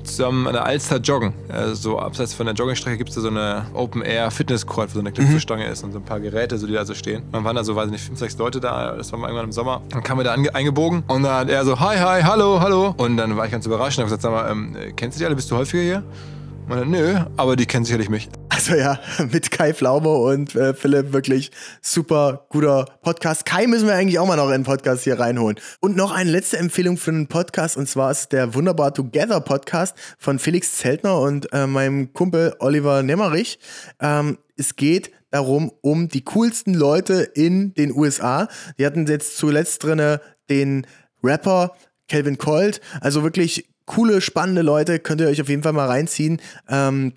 zusammen 0.04 0.46
an 0.46 0.54
der 0.54 0.64
Alster 0.64 0.96
joggen. 0.96 1.32
Also 1.48 1.74
so 1.74 1.98
abseits 1.98 2.34
von 2.34 2.46
der 2.46 2.54
Joggingstrecke 2.54 2.98
gibt 2.98 3.10
es 3.10 3.16
da 3.16 3.20
so 3.20 3.28
eine 3.28 3.66
Open-Air-Fitness-Court, 3.74 4.90
wo 4.90 4.94
so 4.94 5.00
eine 5.00 5.12
Klipsestange 5.12 5.66
ist 5.66 5.84
und 5.84 5.92
so 5.92 5.98
ein 5.98 6.04
paar 6.04 6.20
Geräte, 6.20 6.58
so, 6.58 6.66
die 6.66 6.72
da 6.72 6.84
so 6.84 6.94
stehen. 6.94 7.22
Man 7.32 7.44
waren 7.44 7.56
da 7.56 7.64
so, 7.64 7.76
weiß 7.76 7.86
ich 7.86 7.92
nicht, 7.92 8.04
fünf, 8.04 8.18
sechs 8.18 8.36
Leute 8.38 8.60
da. 8.60 8.96
Das 8.96 9.12
war 9.12 9.18
mal 9.18 9.28
irgendwann 9.28 9.46
im 9.46 9.52
Sommer. 9.52 9.82
Dann 9.90 10.02
kamen 10.02 10.20
wir 10.20 10.24
da 10.24 10.32
eingebogen 10.32 11.04
und 11.06 11.22
dann 11.22 11.32
hat 11.32 11.48
er 11.50 11.64
so, 11.64 11.78
hi, 11.78 11.96
hi, 11.98 12.22
hallo, 12.22 12.60
hallo. 12.60 12.94
Und 12.96 13.16
dann 13.16 13.36
war 13.36 13.46
ich 13.46 13.52
ganz 13.52 13.66
überrascht 13.66 13.98
und 13.98 14.04
habe 14.04 14.16
gesagt, 14.16 14.22
sag 14.22 14.32
mal, 14.32 14.50
ähm, 14.50 14.76
kennst 14.96 15.18
du 15.18 15.20
die 15.20 15.26
alle? 15.26 15.36
Bist 15.36 15.50
du 15.50 15.56
häufiger 15.56 15.82
hier? 15.82 16.04
Und 16.68 16.76
dann, 16.78 16.90
nö, 16.90 17.18
aber 17.36 17.56
die 17.56 17.66
kennen 17.66 17.84
sicherlich 17.84 18.08
mich. 18.08 18.28
Also 18.60 18.74
ja, 18.74 19.00
mit 19.32 19.50
Kai 19.50 19.72
Pflaume 19.72 20.10
und 20.10 20.54
äh, 20.54 20.74
Philipp 20.74 21.14
wirklich 21.14 21.50
super 21.80 22.44
guter 22.50 22.84
Podcast. 23.00 23.46
Kai 23.46 23.66
müssen 23.66 23.86
wir 23.86 23.94
eigentlich 23.94 24.18
auch 24.18 24.26
mal 24.26 24.36
noch 24.36 24.48
in 24.48 24.60
den 24.60 24.64
Podcast 24.64 25.04
hier 25.04 25.18
reinholen. 25.18 25.58
Und 25.80 25.96
noch 25.96 26.12
eine 26.12 26.30
letzte 26.30 26.58
Empfehlung 26.58 26.98
für 26.98 27.10
einen 27.10 27.26
Podcast 27.26 27.78
und 27.78 27.88
zwar 27.88 28.10
ist 28.10 28.32
der 28.32 28.52
Wunderbar 28.52 28.92
Together 28.92 29.40
Podcast 29.40 29.96
von 30.18 30.38
Felix 30.38 30.76
Zeltner 30.76 31.18
und 31.20 31.50
äh, 31.54 31.66
meinem 31.66 32.12
Kumpel 32.12 32.54
Oliver 32.58 33.02
Nemmerich. 33.02 33.58
Ähm, 33.98 34.36
es 34.58 34.76
geht 34.76 35.10
darum, 35.30 35.72
um 35.80 36.08
die 36.08 36.24
coolsten 36.24 36.74
Leute 36.74 37.22
in 37.22 37.72
den 37.72 37.96
USA. 37.96 38.46
Die 38.78 38.84
hatten 38.84 39.06
jetzt 39.06 39.38
zuletzt 39.38 39.84
drinne 39.84 40.20
den 40.50 40.86
Rapper 41.24 41.74
Calvin 42.10 42.36
Colt, 42.36 42.82
also 43.00 43.22
wirklich 43.22 43.70
coole, 43.86 44.20
spannende 44.20 44.60
Leute, 44.60 44.98
könnt 44.98 45.22
ihr 45.22 45.28
euch 45.28 45.40
auf 45.40 45.48
jeden 45.48 45.62
Fall 45.62 45.72
mal 45.72 45.86
reinziehen. 45.86 46.42
Ähm, 46.68 47.14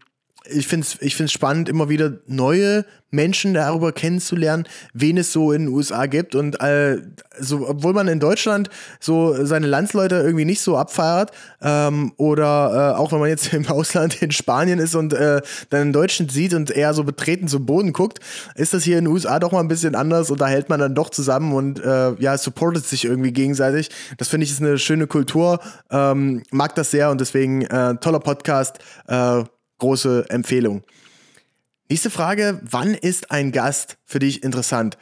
ich 0.50 0.68
finde 0.68 0.86
es 0.86 1.02
ich 1.02 1.16
find's 1.16 1.32
spannend, 1.32 1.70
immer 1.70 1.90
wieder 1.90 2.20
neue 2.28 2.86
Menschen 3.14 3.54
darüber 3.54 3.92
kennenzulernen, 3.92 4.66
wen 4.94 5.18
es 5.18 5.32
so 5.32 5.52
in 5.52 5.66
den 5.66 5.74
USA 5.74 6.08
gibt. 6.08 6.36
Und 6.36 6.60
äh, 6.60 6.98
so, 7.40 7.70
obwohl 7.70 7.94
man 7.94 8.08
in 8.08 8.20
Deutschland 8.20 8.70
so 9.00 9.46
seine 9.46 9.68
Landsleute 9.68 10.16
irgendwie 10.16 10.46
nicht 10.46 10.62
so 10.62 10.78
abfeiert, 10.78 11.32
ähm, 11.62 12.14
oder 12.18 12.96
äh, 12.96 13.00
auch 13.00 13.12
wenn 13.12 13.20
man 13.20 13.30
jetzt 13.30 13.54
im 13.54 13.68
Ausland 13.68 14.22
in 14.22 14.32
Spanien 14.32 14.80
ist 14.80 14.96
und 14.96 15.14
äh, 15.14 15.42
dann 15.70 15.82
einen 15.82 15.94
Deutschen 15.94 16.28
sieht 16.28 16.54
und 16.54 16.72
eher 16.72 16.94
so 16.94 17.04
betreten 17.04 17.48
zum 17.48 17.66
Boden 17.66 17.94
guckt, 17.94 18.20
ist 18.56 18.74
das 18.74 18.84
hier 18.84 18.98
in 18.98 19.06
den 19.06 19.14
USA 19.14 19.40
doch 19.40 19.52
mal 19.52 19.60
ein 19.60 19.68
bisschen 19.68 19.96
anders 19.96 20.32
und 20.32 20.42
da 20.42 20.48
hält 20.48 20.70
man 20.70 20.80
dann 20.80 20.96
doch 20.96 21.10
zusammen 21.10 21.54
und 21.54 21.84
äh, 21.84 22.14
ja, 22.16 22.38
supportet 22.38 22.86
sich 22.86 23.06
irgendwie 23.06 23.32
gegenseitig. 23.32 23.90
Das 24.18 24.28
finde 24.28 24.46
ich 24.46 24.52
ist 24.52 24.62
eine 24.62 24.80
schöne 24.80 25.06
Kultur, 25.06 25.60
ähm, 25.92 26.44
mag 26.52 26.74
das 26.76 26.90
sehr 26.92 27.12
und 27.12 27.22
deswegen 27.22 27.62
äh, 27.62 27.96
toller 27.98 28.20
Podcast. 28.20 28.80
Äh, 29.08 29.44
große 29.84 30.28
Empfehlung. 30.30 30.82
Nächste 31.90 32.10
Frage, 32.10 32.62
wann 32.64 32.94
ist 32.94 33.32
ein 33.32 33.52
Gast 33.52 33.98
für 34.06 34.20
dich 34.20 34.42
interessant? 34.42 34.98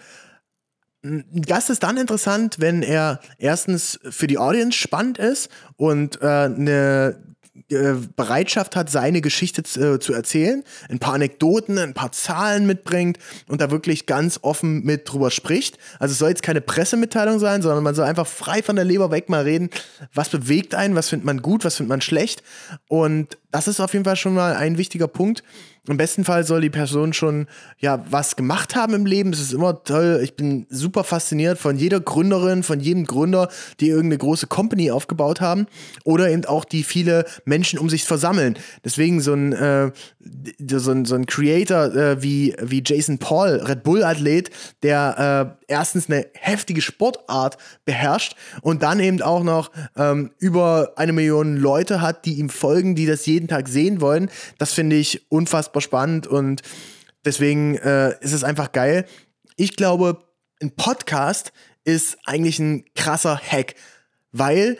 Ein 1.04 1.44
Gast 1.44 1.70
ist 1.70 1.84
dann 1.84 1.98
interessant, 1.98 2.56
wenn 2.60 2.82
er 2.82 3.20
erstens 3.38 4.00
für 4.10 4.26
die 4.26 4.39
Audience 4.39 4.76
spannend 4.76 5.20
ist 5.20 5.50
und 5.78 6.20
äh, 6.24 6.26
eine 6.26 7.24
äh, 7.70 7.96
Bereitschaft 8.16 8.78
hat, 8.78 8.90
seine 8.90 9.20
Geschichte 9.20 9.64
zu, 9.64 9.96
äh, 9.96 10.00
zu, 10.00 10.14
erzählen, 10.14 10.64
ein 10.90 11.00
paar 11.00 11.16
Anekdoten, 11.16 11.78
ein 11.78 11.94
paar 11.94 12.14
Zahlen 12.14 12.66
mitbringt 12.66 13.18
und 13.48 13.60
da 13.60 13.72
wirklich 13.72 14.06
ganz 14.06 14.40
offen 14.42 14.84
mit 14.86 15.12
drüber 15.12 15.32
spricht. 15.32 15.78
Also 16.00 16.14
es 16.14 16.20
soll 16.20 16.30
jetzt 16.30 16.44
keine 16.44 16.62
Pressemitteilung 16.62 17.40
sein, 17.40 17.62
sondern 17.62 17.84
man 17.84 17.94
soll 17.94 18.06
einfach 18.06 18.28
frei 18.28 18.64
von 18.64 18.78
der 18.78 18.86
Leber 18.86 19.12
weg 19.12 19.28
mal 19.28 19.44
reden, 19.44 19.70
was 20.14 20.30
bewegt 20.30 20.76
einen, 20.76 20.96
was 20.96 21.10
findet 21.10 21.26
man 21.26 21.42
gut, 21.42 21.66
was 21.66 21.76
findet 21.76 21.90
man 21.90 22.02
schlecht. 22.02 22.42
Und 22.88 23.38
das 23.52 23.68
ist 23.68 23.82
auf 23.82 23.92
jeden 23.92 24.06
Fall 24.06 24.16
schon 24.16 24.34
mal 24.34 24.56
ein 24.56 24.78
wichtiger 24.78 25.10
Punkt. 25.10 25.44
Im 25.88 25.98
besten 25.98 26.24
Fall 26.24 26.44
soll 26.44 26.62
die 26.62 26.70
Person 26.70 27.12
schon 27.12 27.48
ja 27.80 28.06
was 28.08 28.36
gemacht 28.36 28.76
haben 28.76 28.94
im 28.94 29.08
Leben. 29.08 29.34
Es 29.34 29.39
ist 29.39 29.52
immer 29.52 29.84
toll. 29.84 30.20
Ich 30.24 30.36
bin 30.36 30.67
super 30.70 31.04
fasziniert 31.04 31.58
von 31.58 31.76
jeder 31.76 32.00
Gründerin, 32.00 32.62
von 32.62 32.80
jedem 32.80 33.06
Gründer, 33.06 33.50
die 33.80 33.89
irgendeine 33.89 34.20
große 34.20 34.46
Company 34.46 34.91
aufgebaut 34.91 35.41
haben 35.41 35.65
oder 36.04 36.30
eben 36.30 36.46
auch 36.46 36.65
die 36.65 36.84
viele 36.84 37.26
Menschen 37.46 37.80
um 37.80 37.89
sich 37.89 38.04
versammeln. 38.04 38.60
Deswegen 38.86 39.22
so 39.22 39.34
ein 39.34 39.54
äh, 39.54 39.91
so 40.70 40.91
ein, 40.91 41.06
so 41.06 41.15
ein 41.15 41.26
Creator 41.26 41.96
äh, 41.96 42.22
wie 42.22 42.56
wie 42.62 42.84
Jason 42.86 43.17
Paul, 43.17 43.63
Red 43.65 43.82
Bull 43.82 44.04
Athlet, 44.04 44.52
der 44.84 45.58
äh, 45.60 45.61
erstens 45.71 46.10
eine 46.10 46.27
heftige 46.34 46.81
Sportart 46.81 47.57
beherrscht 47.86 48.36
und 48.62 48.84
dann 48.84 48.99
eben 48.99 49.21
auch 49.21 49.43
noch 49.43 49.71
ähm, 49.95 50.31
über 50.38 50.93
eine 50.97 51.13
Million 51.13 51.57
Leute 51.57 52.01
hat, 52.01 52.25
die 52.25 52.34
ihm 52.34 52.49
folgen, 52.49 52.93
die 52.93 53.05
das 53.05 53.25
jeden 53.25 53.47
Tag 53.47 53.67
sehen 53.67 54.01
wollen. 54.01 54.29
Das 54.57 54.73
finde 54.73 54.97
ich 54.97 55.31
unfassbar 55.31 55.81
spannend 55.81 56.27
und 56.27 56.62
deswegen 57.25 57.75
äh, 57.77 58.19
ist 58.19 58.34
es 58.34 58.43
einfach 58.43 58.71
geil. 58.71 59.05
Ich 59.55 59.75
glaube, 59.75 60.19
ein 60.62 60.71
Podcast 60.75 61.53
ist 61.84 62.17
eigentlich 62.25 62.60
ein 62.60 62.86
krasser 62.93 63.39
Hack, 63.39 63.75
weil 64.31 64.77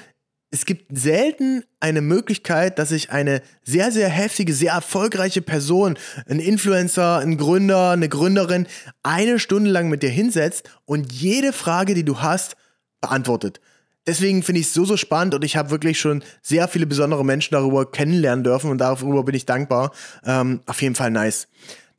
es 0.52 0.66
gibt 0.66 0.86
selten 0.96 1.64
eine 1.80 2.02
Möglichkeit, 2.02 2.78
dass 2.78 2.90
sich 2.90 3.10
eine 3.12 3.42
sehr, 3.64 3.92
sehr 3.92 4.10
heftige, 4.10 4.54
sehr 4.54 4.74
erfolgreiche 4.74 5.42
Person, 5.42 5.98
ein 6.28 6.40
Influencer, 6.40 7.20
ein 7.20 7.38
Gründer, 7.38 7.92
eine 7.92 8.10
Gründerin, 8.10 8.68
eine 9.02 9.40
Stunde 9.40 9.72
lang 9.72 9.90
mit 9.90 10.04
dir 10.04 10.10
hinsetzt 10.10 10.70
und 10.86 11.12
jede 11.12 11.54
Frage, 11.54 11.94
die 11.94 12.06
du 12.06 12.22
hast, 12.22 12.56
beantwortet 13.00 13.62
deswegen 14.08 14.44
finde 14.44 14.62
ich 14.62 14.68
es 14.68 14.74
so, 14.74 14.86
so 14.86 14.98
spannend 14.98 15.36
und 15.36 15.44
ich 15.44 15.56
habe 15.56 15.70
wirklich 15.70 16.00
schon 16.00 16.24
sehr 16.42 16.68
viele 16.68 16.86
besondere 16.86 17.24
Menschen 17.24 17.54
darüber 17.54 17.90
kennenlernen 17.90 18.44
dürfen 18.44 18.72
und 18.72 18.80
darüber 18.80 19.24
bin 19.24 19.36
ich 19.36 19.46
dankbar. 19.46 19.92
Ähm, 20.26 20.62
auf 20.66 20.82
jeden 20.82 20.96
Fall 20.96 21.12
nice. 21.12 21.48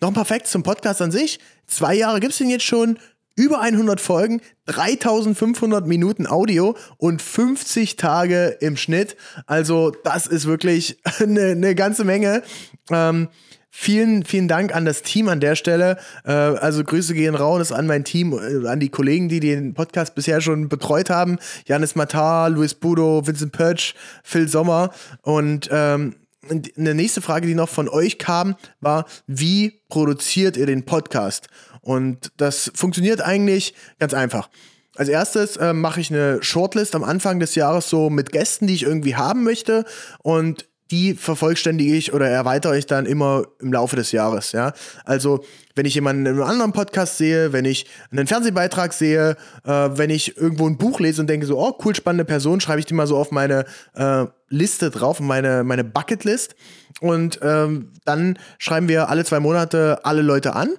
Noch 0.01 0.09
ein 0.09 0.15
paar 0.15 0.25
Facts 0.25 0.51
zum 0.51 0.63
Podcast 0.63 1.01
an 1.01 1.13
sich. 1.13 1.39
Zwei 1.67 1.95
Jahre 1.95 2.21
gibt 2.21 2.33
es 2.33 2.39
den 2.39 2.51
jetzt 2.51 2.65
schon. 2.65 2.99
Über 3.35 3.61
100 3.61 4.01
Folgen, 4.01 4.41
3500 4.67 5.87
Minuten 5.87 6.27
Audio 6.27 6.77
und 6.99 7.23
50 7.23 7.97
Tage 7.97 8.57
im 8.61 8.77
Schnitt. 8.77 9.17
Also, 9.47 9.93
das 10.05 10.27
ist 10.27 10.47
wirklich 10.47 10.99
eine, 11.19 11.53
eine 11.53 11.75
ganze 11.75 12.05
Menge. 12.05 12.43
Ähm, 12.91 13.29
Vielen, 13.75 14.27
vielen 14.27 14.49
Dank 14.49 14.77
an 14.77 14.85
das 14.85 15.01
Team 15.01 15.29
an 15.29 15.41
der 15.41 15.57
Stelle. 15.57 15.97
Äh, 16.27 16.31
also 16.31 16.85
Grüße 16.85 17.15
gehen 17.15 17.35
raus 17.35 17.73
an 17.73 17.87
mein 17.87 18.05
Team, 18.05 18.35
äh, 18.35 18.69
an 18.69 18.81
die 18.81 18.91
Kollegen, 18.91 19.31
die 19.31 19.41
den 19.41 19.73
Podcast 19.73 20.15
bisher 20.15 20.43
schon 20.43 20.69
betreut 20.69 21.09
haben. 21.09 21.39
Janis 21.65 21.95
Matar, 21.95 22.51
Luis 22.51 22.75
Budo, 22.75 23.27
Vincent 23.27 23.53
Pötsch, 23.53 23.95
Phil 24.23 24.47
Sommer. 24.47 24.91
Und 25.23 25.71
ähm, 25.73 26.17
eine 26.51 26.95
nächste 26.95 27.23
Frage, 27.23 27.47
die 27.47 27.55
noch 27.55 27.71
von 27.71 27.89
euch 27.89 28.19
kam, 28.19 28.57
war, 28.81 29.07
wie 29.27 29.81
produziert 29.89 30.59
ihr 30.59 30.67
den 30.67 30.85
Podcast? 30.85 31.49
Und 31.83 32.33
das 32.39 32.73
funktioniert 32.75 33.21
eigentlich 33.21 33.75
ganz 33.99 34.15
einfach. 34.15 34.49
Als 34.97 35.09
erstes 35.09 35.57
äh, 35.57 35.73
mache 35.73 36.01
ich 36.01 36.11
eine 36.11 36.43
Shortlist 36.43 36.95
am 36.95 37.05
Anfang 37.05 37.41
des 37.41 37.55
Jahres 37.55 37.89
so 37.89 38.11
mit 38.11 38.33
Gästen, 38.33 38.67
die 38.67 38.75
ich 38.75 38.83
irgendwie 38.83 39.17
haben 39.17 39.43
möchte. 39.43 39.85
Und 40.23 40.67
die 40.93 41.15
vervollständige 41.15 41.95
ich 41.95 42.13
oder 42.13 42.29
erweitere 42.29 42.77
ich 42.77 42.87
dann 42.87 43.07
immer 43.07 43.45
im 43.61 43.73
Laufe 43.73 43.97
des 43.97 44.13
Jahres, 44.13 44.53
ja. 44.53 44.75
Also, 45.07 45.43
wenn 45.75 45.87
ich 45.87 45.95
jemanden 45.95 46.27
in 46.27 46.35
einem 46.35 46.43
anderen 46.43 46.73
Podcast 46.73 47.17
sehe, 47.17 47.55
wenn 47.55 47.65
ich 47.65 47.87
einen 48.11 48.27
Fernsehbeitrag 48.27 48.93
sehe, 48.93 49.39
äh, 49.65 49.71
wenn 49.71 50.11
ich 50.11 50.37
irgendwo 50.37 50.67
ein 50.67 50.77
Buch 50.77 51.01
lese 51.01 51.23
und 51.23 51.31
denke 51.31 51.47
so, 51.47 51.59
oh, 51.59 51.79
cool, 51.83 51.95
spannende 51.95 52.27
Person, 52.27 52.61
schreibe 52.61 52.81
ich 52.81 52.85
die 52.85 52.93
mal 52.93 53.07
so 53.07 53.17
auf 53.17 53.31
meine 53.31 53.65
äh, 53.95 54.27
Liste 54.51 54.91
drauf, 54.91 55.19
meine, 55.19 55.65
meine 55.65 55.83
Bucketlist. 55.83 56.55
Und 57.01 57.41
ähm, 57.43 57.93
dann 58.05 58.39
schreiben 58.59 58.87
wir 58.89 59.09
alle 59.09 59.25
zwei 59.25 59.41
Monate 59.41 60.05
alle 60.05 60.21
Leute 60.21 60.55
an. 60.55 60.75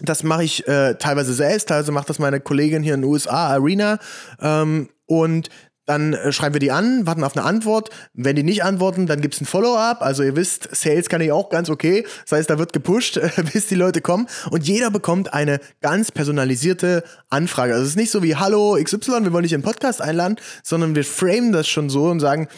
Das 0.00 0.22
mache 0.22 0.44
ich 0.44 0.66
äh, 0.68 0.94
teilweise 0.94 1.34
selbst, 1.34 1.68
teilweise 1.68 1.92
macht 1.92 2.08
das 2.08 2.18
meine 2.18 2.40
Kollegin 2.40 2.82
hier 2.82 2.94
in 2.94 3.02
den 3.02 3.10
USA, 3.10 3.48
Arena. 3.48 3.98
Ähm, 4.40 4.88
und 5.06 5.50
dann 5.88 6.12
äh, 6.12 6.32
schreiben 6.32 6.54
wir 6.54 6.60
die 6.60 6.70
an, 6.70 7.06
warten 7.06 7.24
auf 7.24 7.36
eine 7.36 7.46
Antwort. 7.46 7.88
Wenn 8.12 8.36
die 8.36 8.42
nicht 8.42 8.62
antworten, 8.62 9.06
dann 9.06 9.22
gibt 9.22 9.34
es 9.34 9.40
ein 9.40 9.46
Follow-up. 9.46 10.02
Also 10.02 10.22
ihr 10.22 10.36
wisst, 10.36 10.68
Sales 10.76 11.08
kann 11.08 11.22
ich 11.22 11.32
auch 11.32 11.48
ganz 11.48 11.70
okay. 11.70 12.06
Das 12.24 12.38
heißt, 12.38 12.50
da 12.50 12.58
wird 12.58 12.74
gepusht, 12.74 13.18
bis 13.52 13.68
die 13.68 13.74
Leute 13.74 14.02
kommen. 14.02 14.28
Und 14.50 14.68
jeder 14.68 14.90
bekommt 14.90 15.32
eine 15.32 15.60
ganz 15.80 16.12
personalisierte 16.12 17.04
Anfrage. 17.30 17.72
Also 17.72 17.84
es 17.84 17.90
ist 17.90 17.96
nicht 17.96 18.10
so 18.10 18.22
wie, 18.22 18.36
hallo 18.36 18.78
XY, 18.80 19.24
wir 19.24 19.32
wollen 19.32 19.44
dich 19.44 19.54
in 19.54 19.62
den 19.62 19.64
Podcast 19.64 20.02
einladen, 20.02 20.36
sondern 20.62 20.94
wir 20.94 21.04
framen 21.04 21.52
das 21.52 21.66
schon 21.66 21.88
so 21.88 22.04
und 22.04 22.20
sagen, 22.20 22.48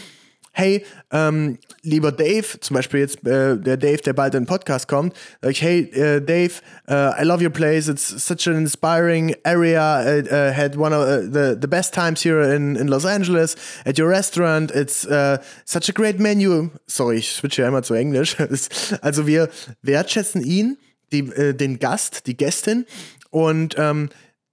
hey, 0.52 0.84
ähm, 1.12 1.58
lieber 1.82 2.12
Dave, 2.12 2.60
zum 2.60 2.74
Beispiel 2.74 3.00
jetzt 3.00 3.26
äh, 3.26 3.56
der 3.56 3.76
Dave, 3.76 3.98
der 3.98 4.12
bald 4.12 4.34
in 4.34 4.42
den 4.42 4.46
Podcast 4.46 4.88
kommt, 4.88 5.14
sag 5.40 5.50
ich, 5.52 5.62
hey, 5.62 5.90
uh, 5.94 6.20
Dave, 6.20 6.60
uh, 6.88 7.12
I 7.20 7.24
love 7.24 7.42
your 7.42 7.50
place. 7.50 7.88
It's 7.88 8.08
such 8.24 8.46
an 8.46 8.56
inspiring 8.56 9.34
area. 9.44 10.02
I 10.02 10.20
uh, 10.20 10.52
had 10.52 10.76
one 10.76 10.92
of 10.92 11.32
the, 11.32 11.56
the 11.60 11.68
best 11.68 11.94
times 11.94 12.22
here 12.22 12.42
in, 12.42 12.76
in 12.76 12.88
Los 12.88 13.04
Angeles 13.04 13.56
at 13.84 13.98
your 13.98 14.08
restaurant. 14.08 14.70
It's 14.72 15.06
such 15.64 15.88
a 15.88 15.92
great 15.92 16.18
menu. 16.18 16.70
Sorry, 16.86 17.18
ich 17.18 17.32
switche 17.32 17.62
ja 17.62 17.68
immer 17.68 17.82
zu 17.82 17.94
Englisch. 17.94 18.36
also 19.02 19.26
wir 19.26 19.48
wertschätzen 19.82 20.42
ihn, 20.42 20.76
die, 21.12 21.22
den 21.54 21.78
Gast, 21.78 22.26
die 22.26 22.36
Gästin 22.36 22.86
und 23.30 23.74
ähm, 23.78 24.10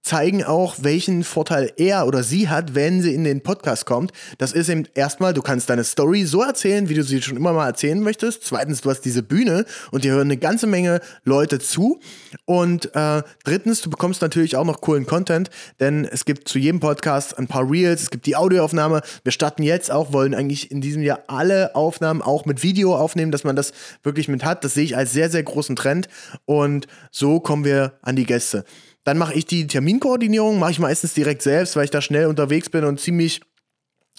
zeigen 0.08 0.42
auch, 0.42 0.76
welchen 0.80 1.22
Vorteil 1.22 1.70
er 1.76 2.06
oder 2.06 2.22
sie 2.22 2.48
hat, 2.48 2.74
wenn 2.74 3.02
sie 3.02 3.12
in 3.12 3.24
den 3.24 3.42
Podcast 3.42 3.84
kommt. 3.84 4.12
Das 4.38 4.52
ist 4.52 4.70
eben 4.70 4.84
erstmal, 4.94 5.34
du 5.34 5.42
kannst 5.42 5.68
deine 5.68 5.84
Story 5.84 6.24
so 6.24 6.42
erzählen, 6.42 6.88
wie 6.88 6.94
du 6.94 7.02
sie 7.02 7.20
schon 7.20 7.36
immer 7.36 7.52
mal 7.52 7.66
erzählen 7.66 8.00
möchtest. 8.00 8.42
Zweitens, 8.42 8.80
du 8.80 8.88
hast 8.88 9.02
diese 9.02 9.22
Bühne 9.22 9.66
und 9.90 10.04
dir 10.04 10.12
hören 10.12 10.28
eine 10.28 10.38
ganze 10.38 10.66
Menge 10.66 11.02
Leute 11.24 11.58
zu. 11.58 12.00
Und 12.46 12.94
äh, 12.94 13.22
drittens, 13.44 13.82
du 13.82 13.90
bekommst 13.90 14.22
natürlich 14.22 14.56
auch 14.56 14.64
noch 14.64 14.80
coolen 14.80 15.04
Content, 15.04 15.50
denn 15.78 16.06
es 16.06 16.24
gibt 16.24 16.48
zu 16.48 16.58
jedem 16.58 16.80
Podcast 16.80 17.36
ein 17.38 17.46
paar 17.46 17.70
Reels, 17.70 18.00
es 18.00 18.10
gibt 18.10 18.24
die 18.24 18.36
Audioaufnahme. 18.36 19.02
Wir 19.24 19.32
starten 19.32 19.62
jetzt 19.62 19.90
auch, 19.90 20.14
wollen 20.14 20.34
eigentlich 20.34 20.70
in 20.70 20.80
diesem 20.80 21.02
Jahr 21.02 21.20
alle 21.26 21.74
Aufnahmen 21.74 22.22
auch 22.22 22.46
mit 22.46 22.62
Video 22.62 22.96
aufnehmen, 22.96 23.30
dass 23.30 23.44
man 23.44 23.56
das 23.56 23.72
wirklich 24.02 24.26
mit 24.28 24.42
hat. 24.42 24.64
Das 24.64 24.72
sehe 24.72 24.84
ich 24.84 24.96
als 24.96 25.12
sehr, 25.12 25.28
sehr 25.28 25.42
großen 25.42 25.76
Trend. 25.76 26.08
Und 26.46 26.86
so 27.10 27.40
kommen 27.40 27.66
wir 27.66 27.92
an 28.00 28.16
die 28.16 28.24
Gäste. 28.24 28.64
Dann 29.04 29.18
mache 29.18 29.34
ich 29.34 29.46
die 29.46 29.66
Terminkoordinierung, 29.66 30.58
mache 30.58 30.72
ich 30.72 30.78
meistens 30.78 31.14
direkt 31.14 31.42
selbst, 31.42 31.76
weil 31.76 31.84
ich 31.84 31.90
da 31.90 32.00
schnell 32.00 32.26
unterwegs 32.26 32.68
bin 32.68 32.84
und 32.84 33.00
ziemlich 33.00 33.40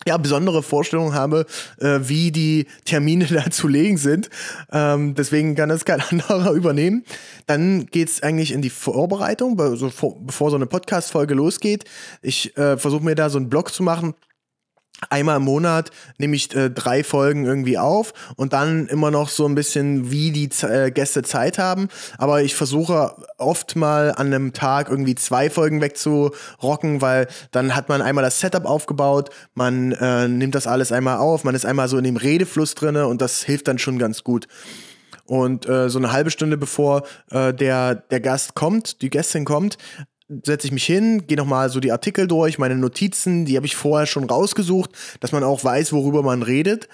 ja, 0.08 0.18
besondere 0.18 0.63
Vorstellungen 0.63 1.13
habe, 1.13 1.46
äh, 1.80 2.00
wie 2.04 2.32
die 2.32 2.68
Termine 2.86 3.26
da 3.30 3.50
zu 3.50 3.68
legen 3.68 3.98
sind. 3.98 4.30
Ähm, 4.72 5.15
deswegen 5.15 5.56
kann 5.56 5.70
das 5.70 5.86
kein 5.86 6.02
anderer 6.10 6.52
übernehmen. 6.52 7.04
Dann 7.48 7.86
geht 7.88 8.10
es 8.10 8.24
eigentlich 8.24 8.52
in 8.52 8.62
die 8.62 8.70
Vorbereitung, 8.70 9.60
also 9.60 9.89
vor, 9.89 10.18
bevor 10.22 10.50
so 10.50 10.56
eine 10.56 10.68
Podcast-Folge 10.68 11.34
losgeht. 11.34 11.86
Ich 12.22 12.56
äh, 12.58 12.78
versuche 12.78 13.04
mir 13.04 13.15
da 13.15 13.30
so 13.30 13.38
einen 13.38 13.50
Blog 13.50 13.74
zu 13.74 13.84
machen, 13.84 14.13
einmal 15.10 15.38
im 15.38 15.44
Monat 15.44 15.92
nehme 16.18 16.36
ich 16.36 16.54
äh, 16.56 16.70
drei 16.70 17.04
Folgen 17.04 17.46
irgendwie 17.46 17.78
auf 17.78 18.14
und 18.36 18.54
dann 18.54 18.88
immer 18.88 19.12
noch 19.12 19.30
so 19.30 19.46
ein 19.46 19.56
bisschen, 19.56 20.12
wie 20.12 20.32
die 20.32 20.50
äh, 20.66 20.92
Gäste 20.92 21.24
Zeit 21.24 21.58
haben. 21.58 21.88
Aber 22.18 22.42
ich 22.42 22.56
versuche 22.56 23.16
oft 23.38 23.76
mal 23.76 24.12
an 24.12 24.28
einem 24.28 24.54
Tag 24.54 24.90
irgendwie 24.90 25.16
zwei 25.16 25.50
Folgen 25.50 25.82
wegzurocken, 25.82 27.02
weil 27.02 27.28
dann 27.52 27.76
hat 27.76 27.90
man 27.90 28.02
einmal 28.02 28.24
das 28.24 28.40
Setup 28.40 28.66
aufgebaut, 28.66 29.30
man 29.54 29.94
äh, 29.94 30.28
nimmt 30.28 30.56
das 30.56 30.68
alles 30.68 30.92
einmal 30.92 31.18
auf, 31.18 31.44
man 31.44 31.56
ist 31.56 31.66
einmal 31.66 31.88
so 31.88 31.98
in 31.98 32.04
dem 32.04 32.18
Redefluss 32.18 32.76
drinne 32.76 33.08
und 33.08 33.22
das 33.22 33.44
hilft 33.44 33.68
dann 33.68 33.80
schon 33.80 34.00
ganz 34.00 34.24
gut. 34.24 34.48
Und 35.26 35.70
äh, 35.70 35.90
so 35.90 36.00
eine 36.00 36.12
halbe 36.12 36.32
Stunde 36.32 36.58
bevor 36.58 37.04
äh, 37.30 37.54
der, 37.54 37.94
der 37.94 38.20
Gast 38.20 38.56
kommt, 38.56 39.04
die 39.04 39.12
Gästin 39.12 39.46
kommt, 39.46 39.78
setze 40.44 40.68
ich 40.68 40.74
mich 40.74 40.86
hin, 40.86 41.26
gehe 41.28 41.38
nochmal 41.38 41.70
so 41.70 41.80
die 41.80 41.92
Artikel 41.92 42.28
durch, 42.28 42.60
meine 42.60 42.76
Notizen, 42.76 43.46
die 43.46 43.56
habe 43.56 43.65
ich 43.65 43.76
vorher 43.76 44.06
schon 44.06 44.26
rausgesucht, 44.26 44.92
dass 45.20 45.32
man 45.32 45.44
auch 45.44 45.63
weiß, 45.63 45.92
worüber 45.92 46.24
man 46.24 46.44
redet. 46.44 46.88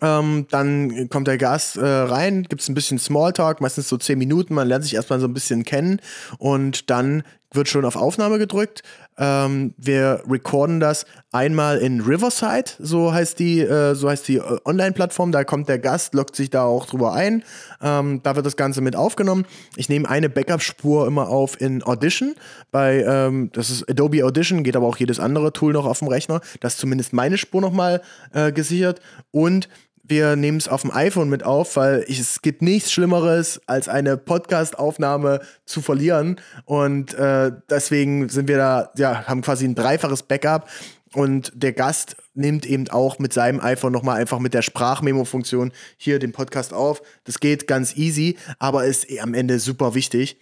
Ähm, 0.00 0.46
dann 0.50 1.08
kommt 1.08 1.26
der 1.26 1.38
Gast 1.38 1.76
äh, 1.76 1.84
rein, 1.84 2.44
gibt 2.44 2.62
es 2.62 2.68
ein 2.68 2.74
bisschen 2.74 3.00
Smalltalk, 3.00 3.60
meistens 3.60 3.88
so 3.88 3.96
zehn 3.96 4.18
Minuten, 4.18 4.54
man 4.54 4.68
lernt 4.68 4.84
sich 4.84 4.94
erstmal 4.94 5.18
so 5.18 5.26
ein 5.26 5.34
bisschen 5.34 5.64
kennen 5.64 6.00
und 6.38 6.88
dann 6.88 7.24
wird 7.52 7.68
schon 7.68 7.84
auf 7.84 7.96
Aufnahme 7.96 8.38
gedrückt. 8.38 8.82
Ähm, 9.16 9.74
wir 9.76 10.22
recorden 10.28 10.80
das 10.80 11.06
einmal 11.32 11.78
in 11.78 12.00
Riverside, 12.00 12.70
so 12.78 13.12
heißt 13.12 13.38
die, 13.38 13.60
äh, 13.60 13.94
so 13.94 14.08
heißt 14.08 14.28
die 14.28 14.36
äh, 14.36 14.58
Online-Plattform. 14.64 15.32
Da 15.32 15.44
kommt 15.44 15.68
der 15.68 15.78
Gast, 15.78 16.14
lockt 16.14 16.36
sich 16.36 16.50
da 16.50 16.64
auch 16.64 16.86
drüber 16.86 17.12
ein. 17.14 17.42
Ähm, 17.82 18.20
da 18.22 18.36
wird 18.36 18.46
das 18.46 18.56
Ganze 18.56 18.80
mit 18.80 18.96
aufgenommen. 18.96 19.44
Ich 19.76 19.88
nehme 19.88 20.08
eine 20.08 20.28
Backup-Spur 20.28 21.06
immer 21.06 21.28
auf 21.28 21.60
in 21.60 21.82
Audition. 21.82 22.34
Bei, 22.70 23.02
ähm, 23.02 23.50
das 23.52 23.70
ist 23.70 23.88
Adobe 23.90 24.24
Audition, 24.24 24.62
geht 24.62 24.76
aber 24.76 24.86
auch 24.86 24.96
jedes 24.96 25.18
andere 25.18 25.52
Tool 25.52 25.72
noch 25.72 25.86
auf 25.86 25.98
dem 25.98 26.08
Rechner. 26.08 26.40
Das 26.60 26.74
ist 26.74 26.80
zumindest 26.80 27.12
meine 27.12 27.38
Spur 27.38 27.60
nochmal 27.60 28.02
äh, 28.32 28.52
gesichert. 28.52 29.00
Und 29.32 29.68
wir 30.08 30.36
nehmen 30.36 30.58
es 30.58 30.68
auf 30.68 30.82
dem 30.82 30.90
iPhone 30.90 31.28
mit 31.28 31.44
auf, 31.44 31.76
weil 31.76 32.04
ich, 32.08 32.18
es 32.18 32.42
gibt 32.42 32.62
nichts 32.62 32.90
Schlimmeres, 32.90 33.60
als 33.66 33.88
eine 33.88 34.16
Podcast-Aufnahme 34.16 35.40
zu 35.66 35.82
verlieren. 35.82 36.40
Und 36.64 37.14
äh, 37.14 37.52
deswegen 37.68 38.28
sind 38.28 38.48
wir 38.48 38.56
da, 38.56 38.90
ja, 38.96 39.26
haben 39.26 39.42
quasi 39.42 39.66
ein 39.66 39.74
dreifaches 39.74 40.22
Backup. 40.22 40.68
Und 41.14 41.52
der 41.54 41.72
Gast 41.72 42.16
nimmt 42.34 42.66
eben 42.66 42.88
auch 42.88 43.18
mit 43.18 43.32
seinem 43.32 43.60
iPhone 43.60 43.92
nochmal 43.92 44.20
einfach 44.20 44.38
mit 44.38 44.54
der 44.54 44.62
Sprachmemo-Funktion 44.62 45.72
hier 45.96 46.18
den 46.18 46.32
Podcast 46.32 46.72
auf. 46.72 47.02
Das 47.24 47.40
geht 47.40 47.66
ganz 47.66 47.96
easy, 47.96 48.36
aber 48.58 48.84
ist 48.84 49.06
am 49.20 49.34
Ende 49.34 49.58
super 49.58 49.94
wichtig. 49.94 50.38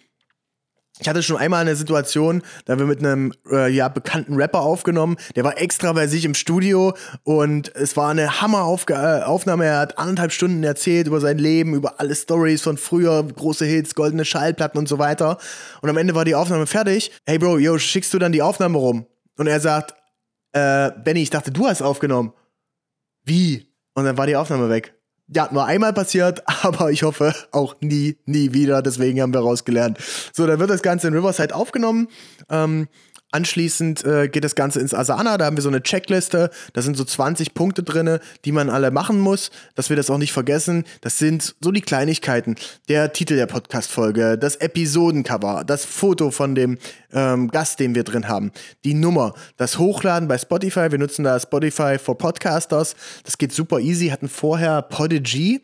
Ich 0.98 1.09
hatte 1.09 1.22
schon 1.22 1.37
einmal 1.37 1.61
eine 1.61 1.76
Situation, 1.76 2.42
da 2.64 2.72
haben 2.72 2.78
wir 2.78 2.87
mit 2.87 3.00
einem 3.00 3.32
äh, 3.50 3.70
ja, 3.70 3.88
bekannten 3.88 4.35
Rapper 4.35 4.61
aufgenommen. 4.61 5.16
Der 5.35 5.44
war 5.44 5.59
extra 5.61 5.92
bei 5.92 6.06
sich 6.06 6.24
im 6.24 6.32
Studio 6.32 6.96
und 7.22 7.74
es 7.74 7.98
war 7.98 8.09
eine 8.09 8.40
Hammeraufnahme. 8.40 9.64
Äh, 9.64 9.68
er 9.68 9.78
hat 9.78 9.98
anderthalb 9.98 10.32
Stunden 10.32 10.64
erzählt 10.64 11.06
über 11.06 11.20
sein 11.20 11.37
Leben, 11.37 11.74
über 11.74 12.00
alle 12.00 12.14
Stories 12.14 12.62
von 12.62 12.78
früher, 12.78 13.22
große 13.22 13.66
Hits, 13.66 13.94
goldene 13.94 14.24
Schallplatten 14.24 14.78
und 14.78 14.88
so 14.88 14.98
weiter. 14.98 15.37
Und 15.82 15.90
am 15.90 15.98
Ende 15.98 16.14
war 16.14 16.24
die 16.24 16.35
Aufnahme 16.35 16.66
fertig. 16.66 17.12
Hey 17.26 17.38
Bro, 17.38 17.59
yo, 17.59 17.76
schickst 17.76 18.14
du 18.14 18.18
dann 18.18 18.32
die 18.32 18.42
Aufnahme 18.42 18.78
rum? 18.78 19.06
Und 19.37 19.48
er 19.48 19.61
sagt, 19.61 19.94
äh, 20.52 20.90
Benny, 21.04 21.22
ich 21.22 21.30
dachte, 21.30 21.50
du 21.50 21.66
hast 21.66 21.82
aufgenommen. 21.82 22.32
Wie? 23.22 23.70
Und 23.92 24.04
dann 24.04 24.16
war 24.16 24.26
die 24.26 24.37
Aufnahme 24.37 24.70
weg 24.70 24.95
ja, 25.29 25.49
nur 25.51 25.65
einmal 25.65 25.93
passiert, 25.93 26.43
aber 26.62 26.91
ich 26.91 27.03
hoffe 27.03 27.35
auch 27.53 27.77
nie, 27.81 28.17
nie 28.27 28.53
wieder. 28.53 28.83
Deswegen 28.83 29.21
haben 29.21 29.35
wir 29.35 29.41
rausgelernt. 29.41 29.99
So, 30.33 30.47
dann 30.47 30.59
wird 30.59 30.71
das 30.71 30.83
Ganze 30.83 31.09
in 31.09 31.15
Riverside 31.15 31.55
aufgenommen. 31.55 32.09
Ähm, 32.51 32.89
Anschließend 33.37 34.03
äh, 34.07 34.29
geht 34.29 34.44
das 34.44 34.55
Ganze 34.55 34.81
ins 34.81 34.94
Asana, 34.94 35.37
da 35.37 35.44
haben 35.44 35.59
wir 35.59 35.62
so 35.62 35.68
eine 35.68 35.83
Checkliste, 35.83 36.49
da 36.72 36.81
sind 36.81 36.96
so 36.96 37.05
20 37.05 37.53
Punkte 37.53 37.83
drin, 37.83 38.18
die 38.46 38.53
man 38.53 38.70
alle 38.70 38.90
machen 38.90 39.20
muss, 39.20 39.51
dass 39.75 39.90
wir 39.90 39.96
das 39.96 40.09
auch 40.09 40.16
nicht 40.16 40.33
vergessen. 40.33 40.85
Das 41.03 41.18
sind 41.18 41.55
so 41.61 41.70
die 41.70 41.83
Kleinigkeiten. 41.83 42.55
Der 42.88 43.12
Titel 43.12 43.37
der 43.37 43.44
Podcast-Folge, 43.44 44.38
das 44.38 44.57
Episodencover, 44.57 45.64
das 45.66 45.85
Foto 45.85 46.31
von 46.31 46.55
dem 46.55 46.79
ähm, 47.12 47.49
Gast, 47.49 47.79
den 47.79 47.94
wir 47.94 48.05
drin 48.05 48.27
haben, 48.27 48.53
die 48.87 48.94
Nummer, 48.94 49.35
das 49.59 49.79
Hochladen 49.79 50.29
bei 50.29 50.38
Spotify, 50.38 50.90
wir 50.90 50.99
nutzen 50.99 51.22
da 51.22 51.38
Spotify 51.38 51.99
for 51.99 52.16
Podcasters, 52.16 52.96
das 53.22 53.37
geht 53.37 53.53
super 53.53 53.81
easy, 53.81 54.09
hatten 54.09 54.31
vorher 54.31 54.81
Podigy, 54.81 55.61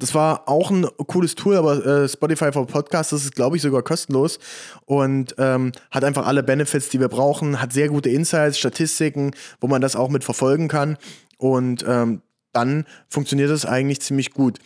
das 0.00 0.14
war 0.14 0.48
auch 0.48 0.70
ein 0.70 0.86
cooles 1.06 1.34
Tool, 1.34 1.56
aber 1.56 1.84
äh, 1.84 2.08
Spotify 2.08 2.52
for 2.52 2.66
Podcasts 2.66 3.10
das 3.10 3.24
ist, 3.24 3.36
glaube 3.36 3.56
ich, 3.56 3.62
sogar 3.62 3.82
kostenlos 3.82 4.38
und 4.86 5.34
ähm, 5.38 5.72
hat 5.90 6.04
einfach 6.04 6.26
alle 6.26 6.42
Benefits, 6.42 6.88
die 6.88 7.00
wir 7.00 7.08
brauchen, 7.08 7.60
hat 7.60 7.72
sehr 7.72 7.88
gute 7.88 8.08
Insights, 8.08 8.58
Statistiken, 8.58 9.32
wo 9.60 9.68
man 9.68 9.80
das 9.80 9.96
auch 9.96 10.08
mit 10.08 10.24
verfolgen 10.24 10.68
kann 10.68 10.96
und 11.38 11.84
ähm, 11.86 12.22
dann 12.52 12.84
funktioniert 13.08 13.50
das 13.50 13.64
eigentlich 13.64 14.00
ziemlich 14.00 14.32
gut. 14.32 14.58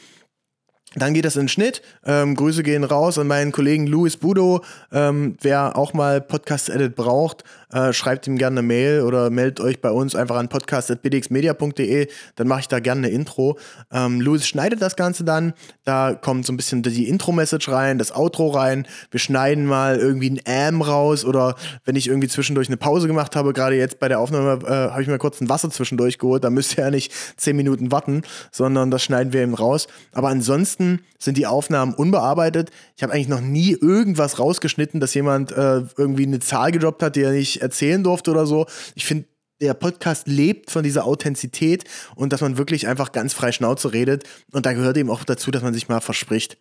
Dann 0.97 1.13
geht 1.13 1.25
das 1.25 1.35
in 1.35 1.43
den 1.43 1.49
Schnitt. 1.49 1.83
Ähm, 2.05 2.37
Grüße 2.37 2.63
gehen 2.63 2.85
raus 2.85 3.19
an 3.19 3.27
meinen 3.27 3.51
Kollegen 3.51 3.87
Louis 3.87 4.17
Budo. 4.17 4.65
Ähm, 4.93 5.37
wer 5.41 5.77
auch 5.77 5.93
mal 5.93 6.21
Podcast-Edit 6.21 6.95
braucht, 6.95 7.43
äh, 7.73 7.93
schreibt 7.93 8.29
ihm 8.29 8.39
gerne 8.39 8.61
eine 8.61 8.67
Mail 8.67 9.01
oder 9.01 9.31
meldet 9.31 9.59
euch 9.59 9.81
bei 9.81 9.91
uns 9.91 10.15
einfach 10.15 10.37
an 10.37 10.49
podcast.bdxmedia.de. 10.49 12.09
Dann 12.37 12.47
mache 12.47 12.61
ich 12.61 12.69
da 12.69 12.79
gerne 12.79 13.07
eine 13.07 13.15
Intro. 13.15 13.59
Ähm, 13.93 14.21
Louis 14.21 14.47
schneidet 14.47 14.81
das 14.81 14.95
Ganze 14.95 15.25
dann. 15.25 15.55
Da 15.83 16.15
kommt 16.15 16.47
so 16.47 16.53
ein 16.53 16.57
bisschen 16.57 16.83
die 16.85 17.09
Intro-Message 17.09 17.69
rein, 17.71 17.99
das 17.99 18.15
Outro 18.15 18.51
rein. 18.51 18.87
Wir 19.11 19.19
schneiden 19.19 19.67
mal 19.67 19.97
irgendwie 19.97 20.31
ein 20.31 20.41
Am 20.47 20.81
raus 20.81 21.25
oder 21.25 21.57
wenn 21.85 21.97
ich 21.97 22.07
irgendwie 22.07 22.29
zwischendurch 22.29 22.69
eine 22.69 22.77
Pause 22.77 23.09
gemacht 23.09 23.35
habe, 23.35 23.53
gerade 23.53 23.77
jetzt 23.77 23.99
bei 23.99 24.07
der 24.07 24.21
Aufnahme 24.21 24.65
äh, 24.65 24.91
habe 24.93 25.03
ich 25.03 25.09
mir 25.09 25.19
kurz 25.19 25.41
ein 25.41 25.49
Wasser 25.49 25.71
zwischendurch 25.71 26.19
geholt. 26.19 26.45
Da 26.45 26.51
müsst 26.51 26.79
ihr 26.79 26.85
ja 26.85 26.91
nicht 26.91 27.13
zehn 27.37 27.57
Minuten 27.57 27.91
warten, 27.91 28.23
sondern 28.53 28.93
das 28.93 29.03
schneiden 29.03 29.33
wir 29.33 29.43
eben 29.43 29.55
raus. 29.55 29.89
Aber 30.13 30.29
ansonsten 30.29 30.84
sind 31.19 31.39
die 31.39 31.47
Aufnahmen 31.47 31.95
unbearbeitet. 31.95 32.71
Ich 32.97 33.03
habe 33.03 33.13
eigentlich 33.13 33.29
noch 33.29 33.41
nie 33.41 33.73
irgendwas 33.73 34.39
rausgeschnitten, 34.39 35.01
dass 35.01 35.15
jemand 35.15 35.53
äh, 35.53 35.83
irgendwie 35.97 36.27
eine 36.27 36.41
Zahl 36.41 36.73
gedroppt 36.73 37.03
hat, 37.03 37.17
die 37.17 37.23
er 37.23 37.33
nicht 37.33 37.63
erzählen 37.63 38.03
durfte 38.03 38.31
oder 38.31 38.47
so. 38.47 38.67
Ich 38.95 39.05
finde, 39.05 39.27
der 39.61 39.75
Podcast 39.75 40.27
lebt 40.27 40.71
von 40.71 40.83
dieser 40.83 41.05
Authentizität 41.07 41.85
und 42.17 42.33
dass 42.33 42.41
man 42.41 42.59
wirklich 42.59 42.87
einfach 42.87 43.13
ganz 43.13 43.33
frei 43.33 43.53
Schnauze 43.53 43.93
redet. 43.93 44.25
Und 44.53 44.67
da 44.67 44.73
gehört 44.73 44.97
eben 44.97 45.11
auch 45.11 45.25
dazu, 45.25 45.51
dass 45.51 45.63
man 45.63 45.75
sich 45.75 45.89
mal 45.89 46.01
verspricht. 46.01 46.59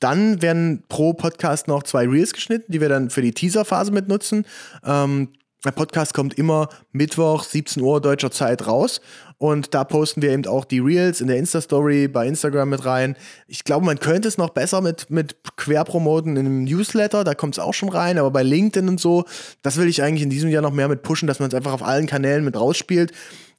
Dann 0.00 0.42
werden 0.42 0.82
pro 0.88 1.12
Podcast 1.12 1.68
noch 1.68 1.82
zwei 1.84 2.08
Reels 2.08 2.32
geschnitten, 2.32 2.72
die 2.72 2.80
wir 2.80 2.88
dann 2.88 3.10
für 3.10 3.22
die 3.22 3.32
Teaser-Phase 3.32 3.92
mitnutzen. 3.92 4.46
Ähm, 4.84 5.28
der 5.64 5.70
Podcast 5.70 6.12
kommt 6.14 6.38
immer 6.38 6.68
Mittwoch, 6.92 7.44
17 7.44 7.82
Uhr 7.82 8.00
deutscher 8.00 8.30
Zeit 8.30 8.66
raus. 8.66 9.00
Und 9.38 9.74
da 9.74 9.82
posten 9.84 10.22
wir 10.22 10.30
eben 10.30 10.46
auch 10.46 10.64
die 10.64 10.78
Reels 10.78 11.20
in 11.20 11.26
der 11.26 11.36
Insta-Story 11.36 12.06
bei 12.08 12.26
Instagram 12.26 12.70
mit 12.70 12.84
rein. 12.84 13.16
Ich 13.48 13.64
glaube, 13.64 13.84
man 13.84 13.98
könnte 13.98 14.28
es 14.28 14.38
noch 14.38 14.50
besser 14.50 14.80
mit, 14.80 15.10
mit 15.10 15.36
Querpromoten 15.56 16.36
in 16.36 16.46
einem 16.46 16.64
Newsletter, 16.64 17.24
da 17.24 17.34
kommt 17.34 17.56
es 17.56 17.58
auch 17.58 17.74
schon 17.74 17.88
rein, 17.88 18.18
aber 18.18 18.30
bei 18.30 18.44
LinkedIn 18.44 18.88
und 18.88 19.00
so, 19.00 19.24
das 19.62 19.78
will 19.78 19.88
ich 19.88 20.02
eigentlich 20.02 20.22
in 20.22 20.30
diesem 20.30 20.48
Jahr 20.48 20.62
noch 20.62 20.72
mehr 20.72 20.86
mit 20.86 21.02
pushen, 21.02 21.26
dass 21.26 21.40
man 21.40 21.48
es 21.48 21.54
einfach 21.54 21.72
auf 21.72 21.82
allen 21.82 22.06
Kanälen 22.06 22.44
mit 22.44 22.56
rausspielt 22.56 23.12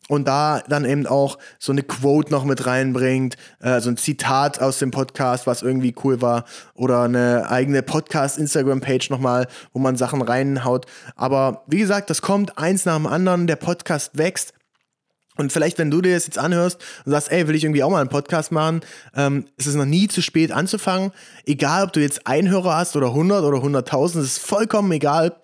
und 0.10 0.28
da 0.28 0.62
dann 0.68 0.86
eben 0.86 1.08
auch 1.08 1.38
so 1.60 1.72
eine 1.72 1.84
Quote 1.84 2.32
noch 2.32 2.44
mit 2.44 2.66
reinbringt, 2.66 3.36
äh, 3.62 3.80
so 3.80 3.90
ein 3.90 3.98
Zitat 3.98 4.62
aus 4.62 4.80
dem 4.80 4.92
Podcast, 4.92 5.48
was 5.48 5.62
irgendwie 5.62 5.96
cool 6.04 6.22
war, 6.22 6.46
oder 6.74 7.04
eine 7.04 7.50
eigene 7.50 7.84
Podcast-Instagram-Page 7.84 9.10
nochmal, 9.10 9.48
wo 9.72 9.80
man 9.80 9.96
Sachen 9.96 10.22
reinhaut. 10.22 10.86
Aber 11.16 11.64
wie 11.68 11.80
gesagt, 11.80 12.10
das 12.10 12.22
kommt 12.22 12.58
eins 12.58 12.86
nach 12.86 12.96
dem 12.96 13.08
anderen, 13.08 13.48
der 13.48 13.56
Podcast 13.56 14.18
wächst. 14.18 14.54
Und 15.36 15.52
vielleicht, 15.52 15.80
wenn 15.80 15.90
du 15.90 16.02
dir 16.02 16.14
das 16.14 16.26
jetzt 16.26 16.38
anhörst 16.38 16.80
und 17.06 17.12
sagst, 17.12 17.32
ey, 17.32 17.48
will 17.48 17.56
ich 17.56 17.64
irgendwie 17.64 17.82
auch 17.82 17.90
mal 17.90 18.02
einen 18.02 18.10
Podcast 18.10 18.52
machen, 18.52 18.82
ähm, 19.16 19.46
ist 19.58 19.66
es 19.66 19.74
noch 19.74 19.86
nie 19.86 20.08
zu 20.08 20.22
spät 20.22 20.52
anzufangen. 20.52 21.12
Egal, 21.46 21.86
ob 21.86 21.94
du 21.94 22.02
jetzt 22.02 22.28
einen 22.28 22.50
Hörer 22.50 22.76
hast 22.76 22.96
oder 22.96 23.08
100 23.08 23.44
oder 23.44 23.58
100.000, 23.58 24.22
ist 24.22 24.38
vollkommen 24.40 24.92
egal. 24.92 25.36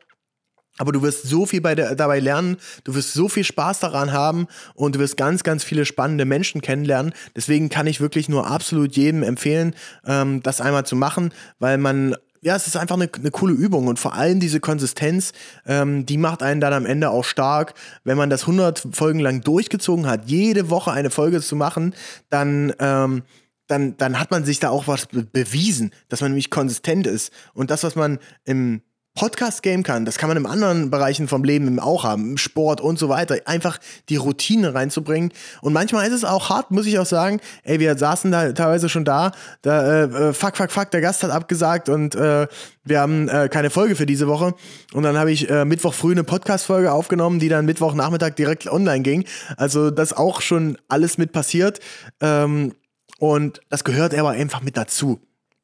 Aber 0.79 0.93
du 0.93 1.03
wirst 1.03 1.23
so 1.23 1.45
viel 1.45 1.61
der, 1.61 1.93
dabei 1.93 2.19
lernen, 2.19 2.57
du 2.85 2.95
wirst 2.95 3.13
so 3.13 3.27
viel 3.27 3.43
Spaß 3.43 3.79
daran 3.79 4.13
haben 4.13 4.47
und 4.73 4.95
du 4.95 4.99
wirst 4.99 5.17
ganz, 5.17 5.43
ganz 5.43 5.63
viele 5.63 5.85
spannende 5.85 6.23
Menschen 6.23 6.61
kennenlernen. 6.61 7.13
Deswegen 7.35 7.69
kann 7.69 7.85
ich 7.85 7.99
wirklich 7.99 8.29
nur 8.29 8.47
absolut 8.47 8.95
jedem 8.95 9.21
empfehlen, 9.21 9.75
ähm, 10.05 10.41
das 10.41 10.61
einmal 10.61 10.85
zu 10.85 10.95
machen, 10.95 11.33
weil 11.59 11.77
man 11.77 12.15
ja, 12.41 12.55
es 12.55 12.67
ist 12.67 12.77
einfach 12.77 12.95
eine, 12.95 13.09
eine 13.13 13.31
coole 13.31 13.53
Übung 13.53 13.87
und 13.87 13.99
vor 13.99 14.13
allem 14.13 14.39
diese 14.39 14.61
Konsistenz, 14.61 15.33
ähm, 15.65 16.05
die 16.05 16.17
macht 16.17 16.41
einen 16.41 16.61
dann 16.61 16.71
am 16.71 16.85
Ende 16.85 17.09
auch 17.09 17.25
stark. 17.25 17.73
Wenn 18.05 18.17
man 18.17 18.29
das 18.29 18.43
100 18.43 18.87
Folgen 18.93 19.19
lang 19.19 19.41
durchgezogen 19.41 20.07
hat, 20.07 20.29
jede 20.29 20.69
Woche 20.69 20.93
eine 20.93 21.09
Folge 21.09 21.41
zu 21.41 21.57
machen, 21.57 21.93
dann, 22.29 22.73
ähm, 22.79 23.23
dann, 23.67 23.97
dann 23.97 24.19
hat 24.19 24.31
man 24.31 24.45
sich 24.45 24.59
da 24.59 24.69
auch 24.69 24.87
was 24.87 25.07
bewiesen, 25.07 25.91
dass 26.07 26.21
man 26.21 26.31
nämlich 26.31 26.49
konsistent 26.49 27.07
ist. 27.07 27.33
Und 27.53 27.71
das, 27.71 27.83
was 27.83 27.97
man 27.97 28.19
im 28.45 28.81
Podcast-Game 29.19 29.83
kann, 29.83 30.05
das 30.05 30.17
kann 30.17 30.29
man 30.29 30.37
in 30.37 30.45
anderen 30.45 30.89
Bereichen 30.89 31.27
vom 31.27 31.43
Leben 31.43 31.77
auch 31.77 32.05
haben, 32.05 32.31
im 32.31 32.37
Sport 32.37 32.79
und 32.79 32.97
so 32.97 33.09
weiter, 33.09 33.35
einfach 33.43 33.77
die 34.07 34.15
Routine 34.15 34.73
reinzubringen. 34.73 35.33
Und 35.61 35.73
manchmal 35.73 36.07
ist 36.07 36.13
es 36.13 36.23
auch 36.23 36.49
hart, 36.49 36.71
muss 36.71 36.85
ich 36.85 36.97
auch 36.99 37.05
sagen. 37.05 37.41
Ey, 37.63 37.81
wir 37.81 37.97
saßen 37.97 38.31
da 38.31 38.53
teilweise 38.53 38.87
schon 38.87 39.03
da, 39.03 39.33
da, 39.61 40.03
äh, 40.03 40.29
äh, 40.29 40.33
fuck, 40.33 40.55
fuck, 40.55 40.71
fuck, 40.71 40.91
der 40.91 41.01
Gast 41.01 41.21
hat 41.23 41.31
abgesagt 41.31 41.89
und 41.89 42.15
äh, 42.15 42.47
wir 42.85 43.01
haben 43.01 43.27
äh, 43.27 43.49
keine 43.49 43.69
Folge 43.69 43.97
für 43.97 44.05
diese 44.05 44.25
Woche. 44.29 44.53
Und 44.93 45.03
dann 45.03 45.17
habe 45.17 45.33
ich 45.33 45.49
äh, 45.49 45.65
Mittwoch 45.65 45.93
früh 45.93 46.13
eine 46.13 46.23
Podcast-Folge 46.23 46.89
aufgenommen, 46.89 47.39
die 47.39 47.49
dann 47.49 47.65
Mittwochnachmittag 47.65 48.35
direkt 48.35 48.71
online 48.71 49.01
ging. 49.01 49.25
Also 49.57 49.91
das 49.91 50.13
auch 50.13 50.39
schon 50.39 50.77
alles 50.87 51.17
mit 51.17 51.33
passiert. 51.33 51.81
Ähm, 52.21 52.73
und 53.17 53.59
das 53.67 53.83
gehört 53.83 54.15
aber 54.15 54.29
einfach 54.29 54.61
mit 54.61 54.77
dazu. 54.77 55.19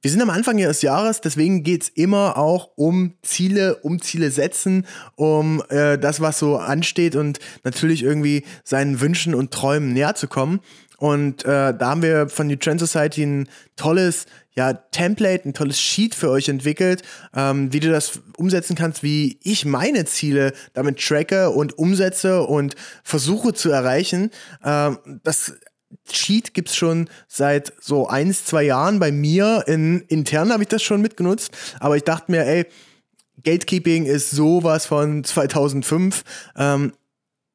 Wir 0.05 0.11
sind 0.11 0.21
am 0.21 0.29
Anfang 0.29 0.57
des 0.57 0.83
Jahres, 0.83 1.19
deswegen 1.19 1.63
geht 1.63 1.81
es 1.81 1.89
immer 1.89 2.37
auch 2.37 2.69
um 2.75 3.15
Ziele, 3.23 3.77
um 3.77 3.99
Ziele 3.99 4.29
setzen, 4.29 4.85
um 5.15 5.63
äh, 5.69 5.97
das, 5.97 6.21
was 6.21 6.37
so 6.37 6.57
ansteht 6.57 7.15
und 7.15 7.39
natürlich 7.63 8.03
irgendwie 8.03 8.43
seinen 8.63 9.01
Wünschen 9.01 9.33
und 9.33 9.49
Träumen 9.49 9.93
näher 9.93 10.13
zu 10.13 10.27
kommen. 10.27 10.59
Und 10.99 11.43
äh, 11.45 11.75
da 11.75 11.89
haben 11.89 12.03
wir 12.03 12.29
von 12.29 12.45
New 12.45 12.55
Trend 12.55 12.81
Society 12.81 13.23
ein 13.23 13.49
tolles 13.77 14.27
ja, 14.53 14.73
Template, 14.73 15.49
ein 15.49 15.55
tolles 15.55 15.79
Sheet 15.79 16.13
für 16.13 16.29
euch 16.29 16.49
entwickelt, 16.49 17.01
ähm, 17.35 17.73
wie 17.73 17.79
du 17.79 17.89
das 17.89 18.21
umsetzen 18.37 18.75
kannst, 18.75 19.01
wie 19.01 19.39
ich 19.41 19.65
meine 19.65 20.05
Ziele 20.05 20.53
damit 20.75 20.99
tracke 20.99 21.49
und 21.49 21.79
umsetze 21.79 22.43
und 22.43 22.75
versuche 23.03 23.53
zu 23.53 23.71
erreichen. 23.71 24.29
Ähm, 24.63 24.99
das 25.23 25.53
Cheat 26.07 26.53
gibt 26.53 26.69
es 26.69 26.75
schon 26.75 27.09
seit 27.27 27.73
so 27.79 28.07
eins, 28.07 28.45
zwei 28.45 28.63
Jahren 28.63 28.99
bei 28.99 29.11
mir. 29.11 29.63
In, 29.67 30.01
intern 30.07 30.51
habe 30.51 30.63
ich 30.63 30.69
das 30.69 30.83
schon 30.83 31.01
mitgenutzt. 31.01 31.51
Aber 31.79 31.97
ich 31.97 32.03
dachte 32.03 32.31
mir, 32.31 32.45
ey, 32.45 32.65
Gatekeeping 33.43 34.05
ist 34.05 34.31
sowas 34.31 34.85
von 34.85 35.23
2005. 35.23 36.23
Ähm, 36.57 36.93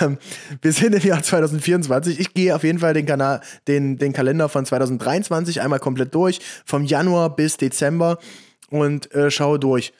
Ähm, 0.00 0.18
wir 0.62 0.72
sind 0.72 0.94
im 0.94 1.02
Jahr 1.02 1.22
2024. 1.22 2.18
Ich 2.18 2.34
gehe 2.34 2.54
auf 2.54 2.64
jeden 2.64 2.78
Fall 2.78 2.94
den 2.94 3.06
Kanal, 3.06 3.40
den, 3.66 3.98
den 3.98 4.12
Kalender 4.12 4.48
von 4.48 4.64
2023 4.64 5.60
einmal 5.60 5.78
komplett 5.78 6.14
durch, 6.14 6.40
vom 6.64 6.84
Januar 6.84 7.34
bis 7.34 7.56
Dezember 7.56 8.18
und 8.70 9.12
äh, 9.14 9.30
schaue 9.30 9.58
durch. 9.58 9.92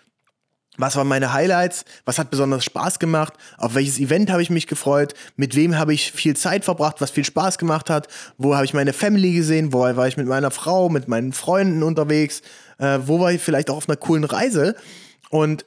was 0.76 0.94
waren 0.94 1.08
meine 1.08 1.32
Highlights, 1.32 1.84
was 2.04 2.18
hat 2.18 2.30
besonders 2.30 2.64
Spaß 2.64 2.98
gemacht, 2.98 3.34
auf 3.56 3.74
welches 3.74 3.98
Event 3.98 4.30
habe 4.30 4.42
ich 4.42 4.50
mich 4.50 4.66
gefreut, 4.66 5.14
mit 5.36 5.56
wem 5.56 5.76
habe 5.76 5.92
ich 5.92 6.12
viel 6.12 6.36
Zeit 6.36 6.64
verbracht, 6.64 7.00
was 7.00 7.10
viel 7.10 7.24
Spaß 7.24 7.58
gemacht 7.58 7.90
hat, 7.90 8.06
wo 8.36 8.54
habe 8.54 8.64
ich 8.64 8.74
meine 8.74 8.92
Family 8.92 9.32
gesehen, 9.32 9.72
wo 9.72 9.80
war 9.80 10.06
ich 10.08 10.16
mit 10.16 10.26
meiner 10.26 10.50
Frau, 10.50 10.88
mit 10.88 11.08
meinen 11.08 11.32
Freunden 11.32 11.82
unterwegs, 11.82 12.42
äh, 12.78 13.00
wo 13.04 13.18
war 13.20 13.32
ich 13.32 13.42
vielleicht 13.42 13.70
auch 13.70 13.76
auf 13.76 13.88
einer 13.88 13.96
coolen 13.96 14.24
Reise. 14.24 14.76
Und 15.30 15.66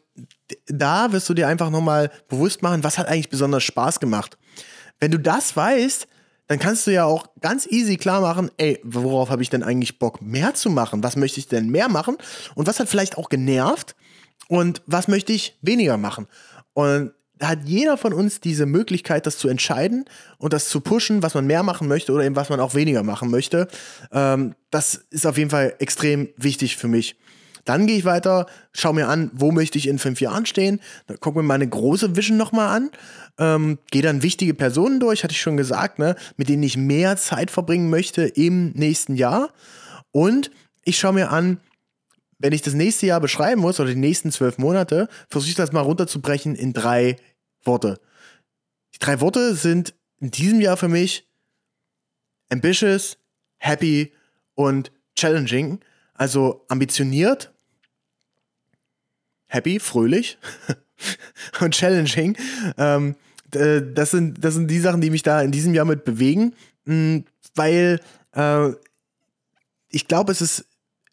da 0.67 1.11
wirst 1.11 1.29
du 1.29 1.33
dir 1.33 1.47
einfach 1.47 1.69
nochmal 1.69 2.11
bewusst 2.29 2.61
machen, 2.61 2.83
was 2.83 2.97
hat 2.97 3.07
eigentlich 3.07 3.29
besonders 3.29 3.63
Spaß 3.63 3.99
gemacht. 3.99 4.37
Wenn 4.99 5.11
du 5.11 5.19
das 5.19 5.55
weißt, 5.55 6.07
dann 6.51 6.59
kannst 6.59 6.85
du 6.85 6.91
ja 6.91 7.05
auch 7.05 7.27
ganz 7.39 7.65
easy 7.65 7.97
klar 7.97 8.21
machen, 8.21 8.51
ey, 8.57 8.79
worauf 8.83 9.29
habe 9.29 9.41
ich 9.41 9.49
denn 9.49 9.63
eigentlich 9.63 9.99
Bock 9.99 10.21
mehr 10.21 10.53
zu 10.53 10.69
machen? 10.69 11.03
Was 11.03 11.15
möchte 11.15 11.39
ich 11.39 11.47
denn 11.47 11.69
mehr 11.69 11.89
machen? 11.89 12.17
Und 12.55 12.67
was 12.67 12.79
hat 12.79 12.89
vielleicht 12.89 13.17
auch 13.17 13.29
genervt? 13.29 13.95
und 14.51 14.81
was 14.85 15.07
möchte 15.07 15.31
ich 15.31 15.57
weniger 15.61 15.95
machen. 15.95 16.27
Und 16.73 17.13
da 17.37 17.47
hat 17.47 17.59
jeder 17.63 17.95
von 17.95 18.11
uns 18.11 18.41
diese 18.41 18.65
Möglichkeit, 18.65 19.25
das 19.25 19.37
zu 19.37 19.47
entscheiden 19.47 20.03
und 20.39 20.51
das 20.51 20.67
zu 20.67 20.81
pushen, 20.81 21.23
was 21.23 21.35
man 21.35 21.47
mehr 21.47 21.63
machen 21.63 21.87
möchte 21.87 22.11
oder 22.11 22.25
eben 22.25 22.35
was 22.35 22.49
man 22.49 22.59
auch 22.59 22.75
weniger 22.75 23.01
machen 23.01 23.31
möchte. 23.31 23.69
Ähm, 24.11 24.53
das 24.69 24.95
ist 25.09 25.25
auf 25.25 25.37
jeden 25.37 25.49
Fall 25.49 25.75
extrem 25.79 26.27
wichtig 26.35 26.75
für 26.75 26.89
mich. 26.89 27.15
Dann 27.65 27.87
gehe 27.87 27.97
ich 27.97 28.05
weiter, 28.05 28.47
schaue 28.73 28.95
mir 28.95 29.07
an, 29.07 29.31
wo 29.33 29.51
möchte 29.51 29.77
ich 29.77 29.87
in 29.87 29.99
fünf 29.99 30.21
Jahren 30.21 30.45
stehen. 30.45 30.79
Dann 31.07 31.19
gucke 31.19 31.39
mir 31.39 31.43
meine 31.43 31.67
große 31.67 32.15
Vision 32.15 32.37
nochmal 32.37 32.75
an. 32.75 32.91
Ähm, 33.37 33.79
gehe 33.91 34.01
dann 34.01 34.23
wichtige 34.23 34.53
Personen 34.53 34.99
durch, 34.99 35.23
hatte 35.23 35.33
ich 35.33 35.41
schon 35.41 35.57
gesagt, 35.57 35.99
ne, 35.99 36.15
mit 36.37 36.49
denen 36.49 36.63
ich 36.63 36.77
mehr 36.77 37.17
Zeit 37.17 37.51
verbringen 37.51 37.89
möchte 37.89 38.23
im 38.23 38.71
nächsten 38.71 39.15
Jahr. 39.15 39.49
Und 40.11 40.51
ich 40.83 40.97
schaue 40.97 41.13
mir 41.13 41.31
an, 41.31 41.59
wenn 42.39 42.53
ich 42.53 42.63
das 42.63 42.73
nächste 42.73 43.05
Jahr 43.05 43.21
beschreiben 43.21 43.61
muss 43.61 43.79
oder 43.79 43.89
die 43.89 43.95
nächsten 43.95 44.31
zwölf 44.31 44.57
Monate, 44.57 45.07
versuche 45.29 45.51
ich 45.51 45.55
das 45.55 45.71
mal 45.71 45.81
runterzubrechen 45.81 46.55
in 46.55 46.73
drei 46.73 47.17
Worte. 47.63 47.99
Die 48.95 48.99
drei 48.99 49.21
Worte 49.21 49.55
sind 49.55 49.93
in 50.19 50.31
diesem 50.31 50.59
Jahr 50.59 50.77
für 50.77 50.87
mich 50.87 51.27
ambitious, 52.49 53.17
happy 53.57 54.11
und 54.55 54.91
challenging. 55.15 55.79
Also 56.13 56.65
ambitioniert, 56.67 57.50
happy, 59.51 59.79
fröhlich 59.79 60.37
und 61.59 61.75
challenging. 61.75 62.37
Ähm, 62.77 63.15
das, 63.49 64.11
sind, 64.11 64.43
das 64.43 64.53
sind 64.53 64.69
die 64.69 64.79
Sachen, 64.79 65.01
die 65.01 65.09
mich 65.09 65.23
da 65.23 65.41
in 65.41 65.51
diesem 65.51 65.73
Jahr 65.73 65.85
mit 65.85 66.05
bewegen, 66.05 66.55
hm, 66.85 67.25
weil 67.53 67.99
äh, 68.33 68.69
ich 69.89 70.07
glaube, 70.07 70.31
es 70.31 70.41
ist 70.41 70.65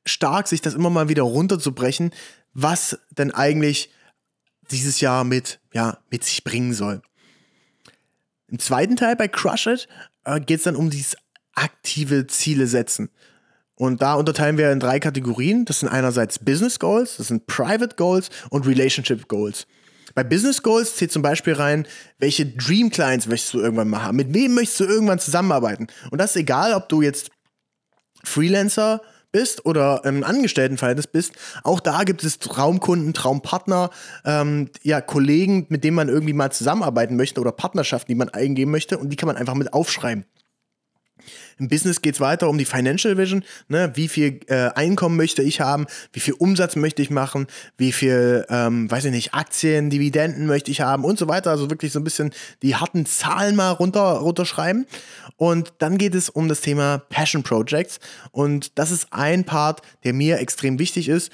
stark, 0.07 0.47
sich 0.47 0.61
das 0.61 0.75
immer 0.75 0.89
mal 0.89 1.09
wieder 1.09 1.25
runterzubrechen, 1.25 2.13
was 2.55 2.99
denn 3.11 3.33
eigentlich 3.33 3.91
dieses 4.71 5.01
Jahr 5.01 5.25
mit, 5.25 5.59
ja, 5.73 5.99
mit 6.11 6.25
sich 6.25 6.45
bringen 6.45 6.73
soll. 6.75 7.03
Im 8.47 8.59
zweiten 8.61 8.97
Teil 8.97 9.17
bei 9.17 9.27
Crush 9.27 9.67
It 9.67 9.89
äh, 10.25 10.41
geht 10.41 10.59
es 10.59 10.65
dann 10.65 10.77
um 10.77 10.91
dieses 10.91 11.17
aktive 11.55 12.29
Ziele 12.29 12.69
setzen. 12.69 13.11
Und 13.79 14.03
da 14.03 14.15
unterteilen 14.15 14.59
wir 14.59 14.73
in 14.73 14.81
drei 14.81 14.99
Kategorien. 14.99 15.65
Das 15.65 15.81
sind 15.81 15.89
einerseits 15.89 16.41
Business 16.41 16.81
Goals, 16.81 17.17
das 17.17 17.29
sind 17.29 17.47
Private 17.47 17.95
Goals 17.95 18.29
und 18.51 18.67
Relationship 18.67 19.29
Goals. 19.29 19.67
Bei 20.15 20.25
Business 20.25 20.63
Goals 20.63 20.97
zählt 20.97 21.13
zum 21.13 21.23
Beispiel 21.23 21.53
rein, 21.53 21.87
welche 22.19 22.45
Dream 22.45 22.91
Clients 22.91 23.29
möchtest 23.29 23.55
du 23.55 23.61
irgendwann 23.61 23.89
mal 23.89 24.03
haben? 24.03 24.17
Mit 24.17 24.35
wem 24.35 24.55
möchtest 24.55 24.81
du 24.81 24.85
irgendwann 24.85 25.21
zusammenarbeiten? 25.21 25.87
Und 26.11 26.21
das 26.21 26.31
ist 26.31 26.37
egal, 26.37 26.75
ob 26.75 26.89
du 26.89 27.03
jetzt 27.03 27.31
Freelancer 28.25 29.01
bist 29.31 29.65
oder 29.65 30.03
im 30.05 30.25
Angestelltenverhältnis 30.25 31.07
bist, 31.07 31.35
auch 31.63 31.79
da 31.79 32.03
gibt 32.03 32.25
es 32.25 32.41
Traumkunden, 32.41 33.15
Traumpartner, 33.15 33.91
ähm, 34.25 34.71
ja, 34.83 35.01
Kollegen, 35.01 35.67
mit 35.69 35.85
denen 35.85 35.95
man 35.95 36.09
irgendwie 36.09 36.33
mal 36.33 36.51
zusammenarbeiten 36.51 37.15
möchte 37.15 37.41
oder 37.41 37.53
Partnerschaften, 37.53 38.11
die 38.11 38.17
man 38.17 38.31
eingeben 38.31 38.73
möchte 38.73 38.99
und 38.99 39.11
die 39.11 39.17
kann 39.17 39.29
man 39.29 39.37
einfach 39.37 39.55
mit 39.55 39.73
aufschreiben. 39.73 40.25
Im 41.59 41.69
Business 41.69 42.03
geht 42.03 42.15
es 42.15 42.21
weiter 42.21 42.49
um 42.49 42.59
die 42.59 42.65
Financial 42.65 43.17
Vision. 43.17 43.45
Ne? 43.69 43.93
Wie 43.95 44.09
viel 44.09 44.41
äh, 44.47 44.71
Einkommen 44.75 45.17
möchte 45.17 45.43
ich 45.43 45.61
haben? 45.61 45.87
Wie 46.13 46.21
viel 46.21 46.35
Umsatz 46.35 46.77
möchte 46.77 47.03
ich 47.03 47.11
machen? 47.11 47.47
Wie 47.77 47.93
viel, 47.93 48.47
ähm, 48.49 48.91
weiß 48.91 49.07
ich 49.07 49.13
nicht, 49.13 49.35
Aktien, 49.35 49.91
Dividenden 49.91 50.47
möchte 50.47 50.71
ich 50.71 50.81
haben 50.81 51.05
und 51.05 51.19
so 51.19 51.29
weiter. 51.29 51.51
Also 51.51 51.71
wirklich 51.71 51.93
so 51.93 52.01
ein 52.01 52.05
bisschen 52.05 52.33
die 52.63 52.77
harten 52.77 53.07
Zahlen 53.07 53.57
mal 53.57 53.71
runter, 53.71 54.01
runterschreiben. 54.01 54.87
Und 55.37 55.73
dann 55.79 55.99
geht 55.99 56.15
es 56.15 56.29
um 56.29 56.49
das 56.49 56.61
Thema 56.61 56.99
Passion 56.99 57.43
Projects. 57.43 58.01
Und 58.33 58.79
das 58.79 58.91
ist 58.91 59.09
ein 59.13 59.45
Part, 59.45 59.83
der 60.05 60.13
mir 60.13 60.39
extrem 60.39 60.79
wichtig 60.79 61.09
ist 61.09 61.31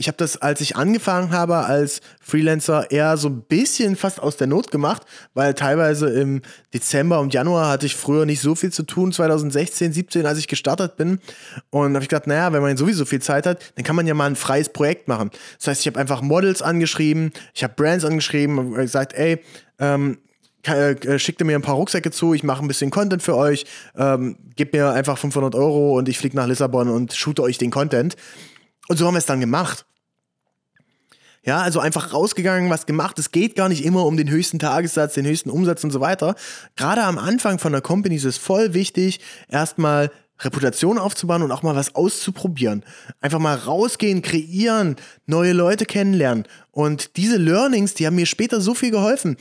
ich 0.00 0.08
habe 0.08 0.16
das, 0.16 0.38
als 0.38 0.62
ich 0.62 0.76
angefangen 0.76 1.30
habe 1.30 1.58
als 1.58 2.00
Freelancer, 2.22 2.90
eher 2.90 3.18
so 3.18 3.28
ein 3.28 3.42
bisschen 3.42 3.96
fast 3.96 4.18
aus 4.18 4.38
der 4.38 4.46
Not 4.46 4.70
gemacht, 4.70 5.02
weil 5.34 5.52
teilweise 5.52 6.08
im 6.08 6.40
Dezember 6.72 7.20
und 7.20 7.34
Januar 7.34 7.68
hatte 7.68 7.84
ich 7.84 7.94
früher 7.94 8.24
nicht 8.24 8.40
so 8.40 8.54
viel 8.54 8.72
zu 8.72 8.84
tun, 8.84 9.12
2016, 9.12 9.92
17, 9.92 10.24
als 10.24 10.38
ich 10.38 10.48
gestartet 10.48 10.96
bin. 10.96 11.20
Und 11.68 11.92
habe 11.94 12.02
ich 12.02 12.08
gedacht, 12.08 12.26
naja, 12.26 12.50
wenn 12.50 12.62
man 12.62 12.78
sowieso 12.78 13.04
viel 13.04 13.20
Zeit 13.20 13.46
hat, 13.46 13.74
dann 13.74 13.84
kann 13.84 13.94
man 13.94 14.06
ja 14.06 14.14
mal 14.14 14.24
ein 14.24 14.36
freies 14.36 14.70
Projekt 14.70 15.06
machen. 15.06 15.30
Das 15.58 15.68
heißt, 15.68 15.82
ich 15.82 15.86
habe 15.86 16.00
einfach 16.00 16.22
Models 16.22 16.62
angeschrieben, 16.62 17.30
ich 17.52 17.62
habe 17.62 17.74
Brands 17.76 18.06
angeschrieben 18.06 18.72
gesagt, 18.72 19.12
ey, 19.12 19.42
ähm, 19.78 20.16
äh, 20.62 21.18
schickt 21.18 21.44
mir 21.44 21.54
ein 21.54 21.62
paar 21.62 21.74
Rucksäcke 21.74 22.10
zu, 22.10 22.32
ich 22.32 22.42
mache 22.42 22.64
ein 22.64 22.68
bisschen 22.68 22.90
Content 22.90 23.22
für 23.22 23.36
euch, 23.36 23.66
ähm, 23.98 24.38
gebt 24.56 24.72
mir 24.72 24.92
einfach 24.92 25.18
500 25.18 25.54
Euro 25.54 25.98
und 25.98 26.08
ich 26.08 26.16
fliege 26.16 26.38
nach 26.38 26.46
Lissabon 26.46 26.88
und 26.88 27.12
shoote 27.12 27.42
euch 27.42 27.58
den 27.58 27.70
Content. 27.70 28.16
Und 28.88 28.96
so 28.96 29.06
haben 29.06 29.14
wir 29.14 29.18
es 29.18 29.26
dann 29.26 29.40
gemacht. 29.40 29.84
Ja, 31.42 31.60
also 31.62 31.80
einfach 31.80 32.12
rausgegangen, 32.12 32.68
was 32.68 32.84
gemacht. 32.84 33.18
Es 33.18 33.30
geht 33.30 33.56
gar 33.56 33.70
nicht 33.70 33.84
immer 33.84 34.04
um 34.04 34.16
den 34.16 34.28
höchsten 34.28 34.58
Tagessatz, 34.58 35.14
den 35.14 35.26
höchsten 35.26 35.48
Umsatz 35.50 35.82
und 35.84 35.90
so 35.90 36.00
weiter. 36.00 36.34
Gerade 36.76 37.02
am 37.04 37.16
Anfang 37.16 37.58
von 37.58 37.72
der 37.72 37.80
Company 37.80 38.16
ist 38.16 38.24
es 38.24 38.36
voll 38.36 38.74
wichtig, 38.74 39.20
erstmal 39.48 40.10
Reputation 40.40 40.98
aufzubauen 40.98 41.42
und 41.42 41.52
auch 41.52 41.62
mal 41.62 41.76
was 41.76 41.94
auszuprobieren. 41.94 42.84
Einfach 43.20 43.38
mal 43.38 43.56
rausgehen, 43.56 44.22
kreieren, 44.22 44.96
neue 45.26 45.52
Leute 45.52 45.86
kennenlernen. 45.86 46.44
Und 46.70 47.16
diese 47.16 47.36
Learnings, 47.36 47.94
die 47.94 48.06
haben 48.06 48.16
mir 48.16 48.26
später 48.26 48.60
so 48.60 48.74
viel 48.74 48.90
geholfen. 48.90 49.36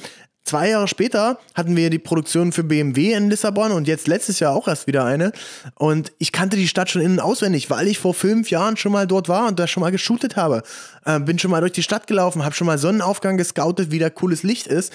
Zwei 0.50 0.70
Jahre 0.70 0.88
später 0.88 1.38
hatten 1.54 1.76
wir 1.76 1.92
die 1.92 2.00
Produktion 2.00 2.52
für 2.52 2.64
BMW 2.64 3.14
in 3.14 3.30
Lissabon 3.30 3.72
und 3.72 3.88
jetzt 3.88 4.08
letztes 4.08 4.40
Jahr 4.40 4.56
auch 4.56 4.68
erst 4.68 4.88
wieder 4.88 5.06
eine. 5.06 5.32
Und 5.76 6.12
ich 6.18 6.32
kannte 6.32 6.58
die 6.58 6.68
Stadt 6.68 6.90
schon 6.90 7.04
innen 7.04 7.20
auswendig, 7.20 7.70
weil 7.70 7.88
ich 7.88 8.00
vor 8.00 8.16
fünf 8.16 8.50
Jahren 8.50 8.76
schon 8.76 8.92
mal 8.92 9.06
dort 9.06 9.30
war 9.30 9.48
und 9.48 9.60
da 9.60 9.68
schon 9.68 9.82
mal 9.82 9.92
geshootet 9.92 10.38
habe. 10.38 10.64
Äh, 11.06 11.20
bin 11.20 11.38
schon 11.38 11.52
mal 11.52 11.60
durch 11.60 11.74
die 11.74 11.84
Stadt 11.84 12.08
gelaufen, 12.08 12.44
habe 12.44 12.56
schon 12.56 12.66
mal 12.66 12.80
Sonnenaufgang 12.80 13.38
gescoutet, 13.38 13.92
wie 13.92 14.00
da 14.00 14.10
cooles 14.10 14.42
Licht 14.42 14.66
ist. 14.66 14.92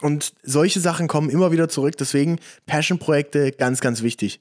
Und 0.00 0.32
solche 0.42 0.80
Sachen 0.80 1.06
kommen 1.06 1.28
immer 1.28 1.52
wieder 1.52 1.68
zurück. 1.68 1.98
Deswegen 1.98 2.38
Passion-Projekte 2.64 3.52
ganz, 3.52 3.82
ganz 3.82 4.00
wichtig. 4.00 4.40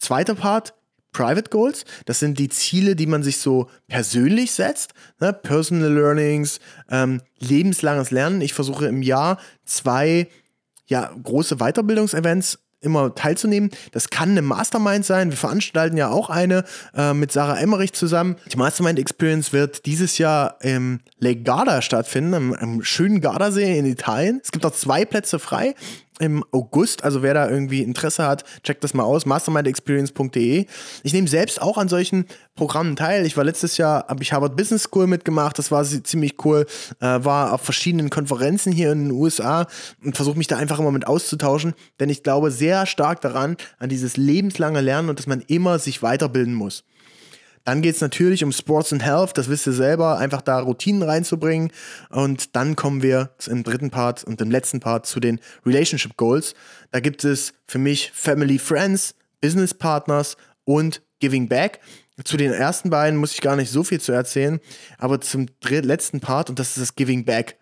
Zweiter 0.00 0.34
Part, 0.34 0.74
Private 1.18 1.50
Goals. 1.50 1.84
Das 2.04 2.20
sind 2.20 2.38
die 2.38 2.48
Ziele, 2.48 2.94
die 2.94 3.06
man 3.06 3.24
sich 3.24 3.38
so 3.38 3.68
persönlich 3.88 4.52
setzt. 4.52 4.92
Ne? 5.18 5.32
Personal 5.32 5.92
Learnings, 5.92 6.60
ähm, 6.90 7.20
lebenslanges 7.40 8.12
Lernen. 8.12 8.40
Ich 8.40 8.54
versuche 8.54 8.86
im 8.86 9.02
Jahr 9.02 9.38
zwei 9.64 10.28
ja, 10.86 11.10
große 11.20 11.56
Weiterbildungsevents 11.56 12.60
immer 12.80 13.12
teilzunehmen. 13.16 13.70
Das 13.90 14.10
kann 14.10 14.30
eine 14.30 14.42
Mastermind 14.42 15.04
sein. 15.04 15.30
Wir 15.30 15.36
veranstalten 15.36 15.96
ja 15.96 16.08
auch 16.08 16.30
eine 16.30 16.64
äh, 16.94 17.12
mit 17.12 17.32
Sarah 17.32 17.58
Emmerich 17.58 17.92
zusammen. 17.92 18.36
Die 18.52 18.56
Mastermind 18.56 19.00
Experience 19.00 19.52
wird 19.52 19.86
dieses 19.86 20.18
Jahr 20.18 20.58
im 20.60 21.00
Lake 21.18 21.42
Garda 21.42 21.82
stattfinden, 21.82 22.32
im, 22.34 22.54
im 22.54 22.84
schönen 22.84 23.20
Gardasee 23.20 23.76
in 23.76 23.86
Italien. 23.86 24.40
Es 24.44 24.52
gibt 24.52 24.62
noch 24.62 24.72
zwei 24.72 25.04
Plätze 25.04 25.40
frei 25.40 25.74
im 26.18 26.44
August. 26.52 27.04
Also 27.04 27.22
wer 27.22 27.34
da 27.34 27.48
irgendwie 27.48 27.82
Interesse 27.82 28.26
hat, 28.26 28.44
checkt 28.62 28.84
das 28.84 28.94
mal 28.94 29.04
aus. 29.04 29.26
mastermindexperience.de. 29.26 30.66
Ich 31.02 31.12
nehme 31.12 31.28
selbst 31.28 31.60
auch 31.60 31.78
an 31.78 31.88
solchen 31.88 32.26
Programmen 32.54 32.96
teil. 32.96 33.26
Ich 33.26 33.36
war 33.36 33.44
letztes 33.44 33.76
Jahr, 33.76 34.06
habe 34.08 34.22
ich 34.22 34.32
Harvard 34.32 34.56
Business 34.56 34.84
School 34.84 35.06
mitgemacht. 35.06 35.58
Das 35.58 35.70
war 35.70 35.84
ziemlich 35.84 36.44
cool. 36.44 36.66
Äh, 37.00 37.24
war 37.24 37.52
auf 37.52 37.62
verschiedenen 37.62 38.10
Konferenzen 38.10 38.72
hier 38.72 38.92
in 38.92 39.08
den 39.08 39.12
USA 39.12 39.66
und 40.04 40.16
versuche 40.16 40.38
mich 40.38 40.46
da 40.46 40.56
einfach 40.56 40.78
immer 40.78 40.90
mit 40.90 41.06
auszutauschen. 41.06 41.74
Denn 42.00 42.08
ich 42.08 42.22
glaube 42.22 42.50
sehr 42.50 42.86
stark 42.86 43.20
daran, 43.20 43.56
an 43.78 43.88
dieses 43.88 44.16
lebenslange 44.16 44.80
Lernen 44.80 45.08
und 45.08 45.18
dass 45.18 45.26
man 45.26 45.42
immer 45.46 45.78
sich 45.78 46.02
weiterbilden 46.02 46.54
muss. 46.54 46.84
Dann 47.68 47.82
geht 47.82 47.96
es 47.96 48.00
natürlich 48.00 48.42
um 48.44 48.50
Sports 48.50 48.94
and 48.94 49.04
Health, 49.04 49.36
das 49.36 49.50
wisst 49.50 49.66
ihr 49.66 49.74
selber, 49.74 50.16
einfach 50.16 50.40
da 50.40 50.58
Routinen 50.58 51.02
reinzubringen. 51.02 51.70
Und 52.08 52.56
dann 52.56 52.76
kommen 52.76 53.02
wir 53.02 53.32
im 53.46 53.62
dritten 53.62 53.90
Part 53.90 54.24
und 54.24 54.40
im 54.40 54.50
letzten 54.50 54.80
Part 54.80 55.04
zu 55.04 55.20
den 55.20 55.38
Relationship 55.66 56.16
Goals. 56.16 56.54
Da 56.92 57.00
gibt 57.00 57.24
es 57.24 57.52
für 57.66 57.76
mich 57.76 58.10
Family 58.14 58.58
Friends, 58.58 59.16
Business 59.42 59.74
Partners 59.74 60.38
und 60.64 61.02
Giving 61.18 61.46
Back. 61.46 61.80
Zu 62.24 62.38
den 62.38 62.54
ersten 62.54 62.88
beiden 62.88 63.18
muss 63.18 63.34
ich 63.34 63.42
gar 63.42 63.54
nicht 63.54 63.70
so 63.70 63.84
viel 63.84 64.00
zu 64.00 64.12
erzählen, 64.12 64.60
aber 64.96 65.20
zum 65.20 65.44
letzten 65.68 66.20
Part, 66.20 66.48
und 66.48 66.58
das 66.58 66.68
ist 66.68 66.80
das 66.80 66.94
Giving 66.94 67.26
Back. 67.26 67.58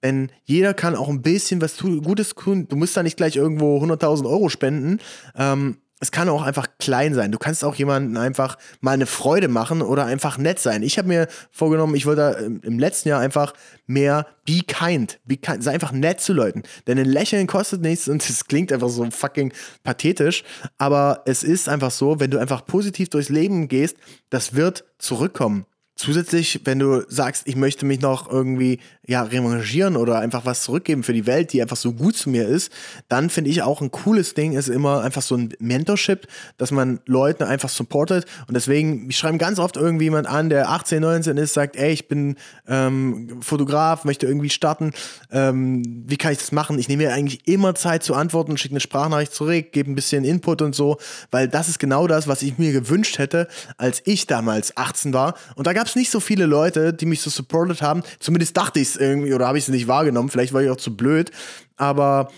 Denn 0.00 0.30
jeder 0.44 0.74
kann 0.74 0.94
auch 0.94 1.08
ein 1.08 1.22
bisschen 1.22 1.60
was 1.60 1.76
Gutes 1.76 2.36
tun. 2.36 2.68
Du 2.68 2.76
musst 2.76 2.96
da 2.96 3.02
nicht 3.02 3.16
gleich 3.16 3.34
irgendwo 3.34 3.82
100.000 3.82 4.30
Euro 4.30 4.48
spenden. 4.48 5.00
Ähm, 5.36 5.78
es 6.00 6.10
kann 6.10 6.30
auch 6.30 6.42
einfach 6.42 6.66
klein 6.78 7.14
sein. 7.14 7.30
Du 7.30 7.38
kannst 7.38 7.62
auch 7.62 7.74
jemanden 7.74 8.16
einfach 8.16 8.56
mal 8.80 8.92
eine 8.92 9.04
Freude 9.04 9.48
machen 9.48 9.82
oder 9.82 10.06
einfach 10.06 10.38
nett 10.38 10.58
sein. 10.58 10.82
Ich 10.82 10.96
habe 10.96 11.08
mir 11.08 11.28
vorgenommen, 11.50 11.94
ich 11.94 12.06
wollte 12.06 12.58
im 12.62 12.78
letzten 12.78 13.10
Jahr 13.10 13.20
einfach 13.20 13.52
mehr 13.86 14.26
be 14.46 14.62
kind. 14.66 15.20
Be 15.26 15.36
kind. 15.36 15.62
Sei 15.62 15.72
einfach 15.72 15.92
nett 15.92 16.22
zu 16.22 16.32
Leuten. 16.32 16.62
Denn 16.86 16.98
ein 16.98 17.04
Lächeln 17.04 17.46
kostet 17.46 17.82
nichts 17.82 18.08
und 18.08 18.22
es 18.28 18.46
klingt 18.46 18.72
einfach 18.72 18.88
so 18.88 19.08
fucking 19.10 19.52
pathetisch. 19.84 20.42
Aber 20.78 21.22
es 21.26 21.42
ist 21.42 21.68
einfach 21.68 21.90
so, 21.90 22.18
wenn 22.18 22.30
du 22.30 22.38
einfach 22.38 22.64
positiv 22.64 23.10
durchs 23.10 23.28
Leben 23.28 23.68
gehst, 23.68 23.96
das 24.30 24.54
wird 24.54 24.84
zurückkommen. 24.98 25.66
Zusätzlich, 25.96 26.62
wenn 26.64 26.78
du 26.78 27.04
sagst, 27.08 27.46
ich 27.46 27.56
möchte 27.56 27.84
mich 27.84 28.00
noch 28.00 28.30
irgendwie 28.30 28.80
ja, 29.10 29.22
revanchieren 29.22 29.96
oder 29.96 30.20
einfach 30.20 30.46
was 30.46 30.62
zurückgeben 30.62 31.02
für 31.02 31.12
die 31.12 31.26
Welt, 31.26 31.52
die 31.52 31.60
einfach 31.60 31.76
so 31.76 31.92
gut 31.92 32.16
zu 32.16 32.30
mir 32.30 32.46
ist, 32.46 32.70
dann 33.08 33.28
finde 33.28 33.50
ich 33.50 33.60
auch 33.60 33.80
ein 33.80 33.90
cooles 33.90 34.34
Ding 34.34 34.52
ist 34.52 34.68
immer 34.68 35.02
einfach 35.02 35.20
so 35.20 35.34
ein 35.34 35.52
Mentorship, 35.58 36.28
dass 36.58 36.70
man 36.70 37.00
Leute 37.06 37.48
einfach 37.48 37.70
supportet. 37.70 38.24
Und 38.46 38.54
deswegen, 38.54 39.10
ich 39.10 39.18
schreibe 39.18 39.38
ganz 39.38 39.58
oft 39.58 39.76
irgendwie 39.76 40.04
jemand 40.04 40.28
an, 40.28 40.48
der 40.48 40.70
18, 40.70 41.02
19 41.02 41.38
ist, 41.38 41.54
sagt, 41.54 41.74
ey, 41.74 41.90
ich 41.90 42.06
bin 42.06 42.36
ähm, 42.68 43.38
Fotograf, 43.40 44.04
möchte 44.04 44.26
irgendwie 44.26 44.48
starten. 44.48 44.92
Ähm, 45.32 46.04
wie 46.06 46.16
kann 46.16 46.30
ich 46.30 46.38
das 46.38 46.52
machen? 46.52 46.78
Ich 46.78 46.86
nehme 46.86 47.02
mir 47.02 47.12
eigentlich 47.12 47.48
immer 47.48 47.74
Zeit 47.74 48.04
zu 48.04 48.14
antworten, 48.14 48.56
schicke 48.58 48.74
eine 48.74 48.80
Sprachnachricht 48.80 49.34
zurück, 49.34 49.72
gebe 49.72 49.90
ein 49.90 49.96
bisschen 49.96 50.24
Input 50.24 50.62
und 50.62 50.76
so, 50.76 50.98
weil 51.32 51.48
das 51.48 51.68
ist 51.68 51.80
genau 51.80 52.06
das, 52.06 52.28
was 52.28 52.42
ich 52.42 52.58
mir 52.58 52.70
gewünscht 52.70 53.18
hätte, 53.18 53.48
als 53.76 54.02
ich 54.04 54.28
damals 54.28 54.76
18 54.76 55.12
war. 55.12 55.34
Und 55.56 55.66
da 55.66 55.72
gab 55.72 55.88
es 55.88 55.96
nicht 55.96 56.12
so 56.12 56.20
viele 56.20 56.46
Leute, 56.46 56.94
die 56.94 57.06
mich 57.06 57.22
so 57.22 57.30
supportet 57.30 57.82
haben. 57.82 58.04
Zumindest 58.20 58.56
dachte 58.56 58.78
ich 58.78 58.90
es 58.90 58.99
irgendwie 59.00 59.34
oder 59.34 59.48
habe 59.48 59.58
ich 59.58 59.64
es 59.64 59.68
nicht 59.68 59.88
wahrgenommen. 59.88 60.28
Vielleicht 60.28 60.52
war 60.52 60.62
ich 60.62 60.70
auch 60.70 60.76
zu 60.76 60.96
blöd. 60.96 61.30
Aber 61.76 62.30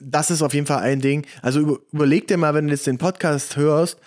das 0.00 0.30
ist 0.30 0.42
auf 0.42 0.54
jeden 0.54 0.66
Fall 0.66 0.82
ein 0.82 1.00
Ding. 1.00 1.26
Also 1.42 1.60
über, 1.60 1.78
überleg 1.92 2.26
dir 2.26 2.36
mal, 2.36 2.54
wenn 2.54 2.66
du 2.66 2.72
jetzt 2.72 2.86
den 2.86 2.98
Podcast 2.98 3.56
hörst, 3.56 3.98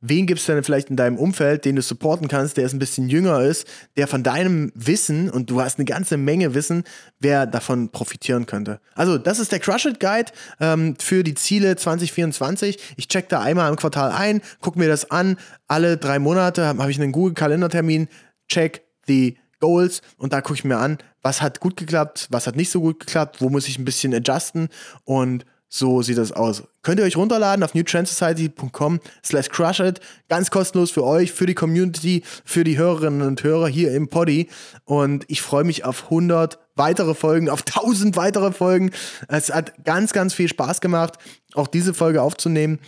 wen 0.00 0.26
gibt 0.26 0.40
es 0.40 0.46
denn 0.46 0.62
vielleicht 0.62 0.90
in 0.90 0.96
deinem 0.96 1.16
Umfeld, 1.16 1.64
den 1.64 1.76
du 1.76 1.82
supporten 1.82 2.28
kannst, 2.28 2.56
der 2.56 2.64
jetzt 2.64 2.72
ein 2.72 2.78
bisschen 2.78 3.08
jünger 3.08 3.42
ist, 3.42 3.66
der 3.96 4.06
von 4.06 4.22
deinem 4.22 4.70
Wissen, 4.74 5.30
und 5.30 5.50
du 5.50 5.60
hast 5.60 5.78
eine 5.78 5.84
ganze 5.84 6.16
Menge 6.16 6.54
Wissen, 6.54 6.84
wer 7.18 7.46
davon 7.46 7.90
profitieren 7.90 8.46
könnte. 8.46 8.80
Also, 8.94 9.18
das 9.18 9.38
ist 9.38 9.50
der 9.50 9.58
Crush 9.58 9.86
It 9.86 10.00
Guide 10.00 10.30
ähm, 10.60 10.94
für 10.98 11.24
die 11.24 11.34
Ziele 11.34 11.76
2024. 11.76 12.78
Ich 12.96 13.08
check 13.08 13.28
da 13.28 13.40
einmal 13.40 13.70
im 13.70 13.76
Quartal 13.76 14.12
ein, 14.12 14.40
guck 14.60 14.76
mir 14.76 14.88
das 14.88 15.10
an. 15.10 15.36
Alle 15.66 15.96
drei 15.96 16.18
Monate 16.18 16.66
habe 16.66 16.82
hab 16.82 16.90
ich 16.90 17.00
einen 17.00 17.12
Google-Kalendertermin, 17.12 18.08
check 18.48 18.82
the 19.06 19.36
Goals 19.60 20.02
und 20.16 20.32
da 20.32 20.40
gucke 20.40 20.58
ich 20.58 20.64
mir 20.64 20.78
an, 20.78 20.98
was 21.22 21.42
hat 21.42 21.60
gut 21.60 21.76
geklappt, 21.76 22.28
was 22.30 22.46
hat 22.46 22.56
nicht 22.56 22.70
so 22.70 22.80
gut 22.80 23.00
geklappt, 23.00 23.40
wo 23.40 23.48
muss 23.48 23.68
ich 23.68 23.78
ein 23.78 23.84
bisschen 23.84 24.14
adjusten 24.14 24.68
und 25.04 25.44
so 25.70 26.00
sieht 26.00 26.16
das 26.16 26.32
aus. 26.32 26.62
Könnt 26.82 26.98
ihr 26.98 27.04
euch 27.04 27.16
runterladen 27.16 27.62
auf 27.62 27.74
newtrandsociety.com 27.74 29.00
slash 29.22 29.48
crush 29.50 29.80
it. 29.80 30.00
Ganz 30.28 30.50
kostenlos 30.50 30.90
für 30.90 31.04
euch, 31.04 31.32
für 31.32 31.44
die 31.44 31.54
Community, 31.54 32.22
für 32.44 32.64
die 32.64 32.78
Hörerinnen 32.78 33.20
und 33.20 33.44
Hörer 33.44 33.68
hier 33.68 33.92
im 33.92 34.08
Poddy. 34.08 34.48
Und 34.86 35.26
ich 35.28 35.42
freue 35.42 35.64
mich 35.64 35.84
auf 35.84 36.04
100 36.04 36.58
weitere 36.74 37.14
Folgen, 37.14 37.50
auf 37.50 37.64
1000 37.66 38.16
weitere 38.16 38.52
Folgen. 38.52 38.92
Es 39.28 39.52
hat 39.52 39.84
ganz, 39.84 40.14
ganz 40.14 40.32
viel 40.32 40.48
Spaß 40.48 40.80
gemacht, 40.80 41.18
auch 41.52 41.66
diese 41.66 41.92
Folge 41.92 42.22
aufzunehmen. 42.22 42.78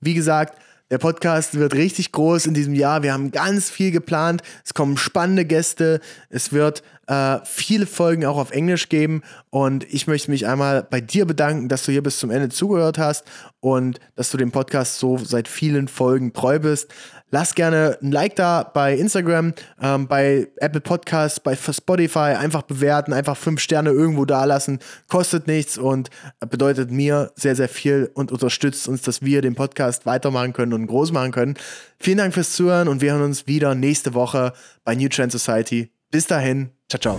Wie 0.00 0.14
gesagt, 0.14 0.58
der 0.90 0.98
Podcast 0.98 1.54
wird 1.56 1.74
richtig 1.74 2.10
groß 2.10 2.46
in 2.46 2.54
diesem 2.54 2.74
Jahr. 2.74 3.02
Wir 3.02 3.12
haben 3.12 3.30
ganz 3.30 3.70
viel 3.70 3.92
geplant. 3.92 4.42
Es 4.64 4.74
kommen 4.74 4.96
spannende 4.96 5.44
Gäste. 5.44 6.00
Es 6.30 6.52
wird 6.52 6.82
äh, 7.06 7.38
viele 7.44 7.86
Folgen 7.86 8.24
auch 8.26 8.36
auf 8.36 8.50
Englisch 8.50 8.88
geben. 8.88 9.22
Und 9.50 9.84
ich 9.92 10.08
möchte 10.08 10.32
mich 10.32 10.48
einmal 10.48 10.82
bei 10.82 11.00
dir 11.00 11.26
bedanken, 11.26 11.68
dass 11.68 11.84
du 11.84 11.92
hier 11.92 12.02
bis 12.02 12.18
zum 12.18 12.30
Ende 12.30 12.48
zugehört 12.48 12.98
hast 12.98 13.24
und 13.60 14.00
dass 14.16 14.30
du 14.30 14.36
dem 14.36 14.50
Podcast 14.50 14.98
so 14.98 15.16
seit 15.16 15.46
vielen 15.46 15.86
Folgen 15.86 16.32
treu 16.32 16.58
bist. 16.58 16.92
Lass 17.30 17.54
gerne 17.54 17.96
ein 18.02 18.10
Like 18.10 18.36
da 18.36 18.62
bei 18.62 18.94
Instagram, 18.94 19.54
ähm, 19.80 20.08
bei 20.08 20.48
Apple 20.56 20.80
Podcasts, 20.80 21.40
bei 21.40 21.56
Spotify. 21.56 22.34
Einfach 22.38 22.62
bewerten, 22.62 23.12
einfach 23.12 23.36
fünf 23.36 23.60
Sterne 23.60 23.90
irgendwo 23.90 24.24
da 24.24 24.44
lassen. 24.44 24.80
Kostet 25.08 25.46
nichts 25.46 25.78
und 25.78 26.10
bedeutet 26.48 26.90
mir 26.90 27.32
sehr, 27.36 27.54
sehr 27.54 27.68
viel 27.68 28.10
und 28.14 28.32
unterstützt 28.32 28.88
uns, 28.88 29.02
dass 29.02 29.22
wir 29.22 29.42
den 29.42 29.54
Podcast 29.54 30.06
weitermachen 30.06 30.52
können 30.52 30.72
und 30.72 30.86
groß 30.86 31.12
machen 31.12 31.32
können. 31.32 31.54
Vielen 31.98 32.18
Dank 32.18 32.34
fürs 32.34 32.52
Zuhören 32.52 32.88
und 32.88 33.00
wir 33.00 33.12
hören 33.12 33.22
uns 33.22 33.46
wieder 33.46 33.74
nächste 33.74 34.14
Woche 34.14 34.52
bei 34.84 34.94
New 34.94 35.08
Trend 35.08 35.32
Society. 35.32 35.92
Bis 36.10 36.26
dahin, 36.26 36.70
ciao, 36.88 37.00
ciao. 37.00 37.18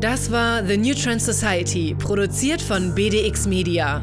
Das 0.00 0.30
war 0.30 0.64
The 0.64 0.76
New 0.76 0.94
Trend 0.94 1.22
Society, 1.22 1.96
produziert 1.98 2.60
von 2.60 2.94
BDX 2.94 3.46
Media. 3.46 4.02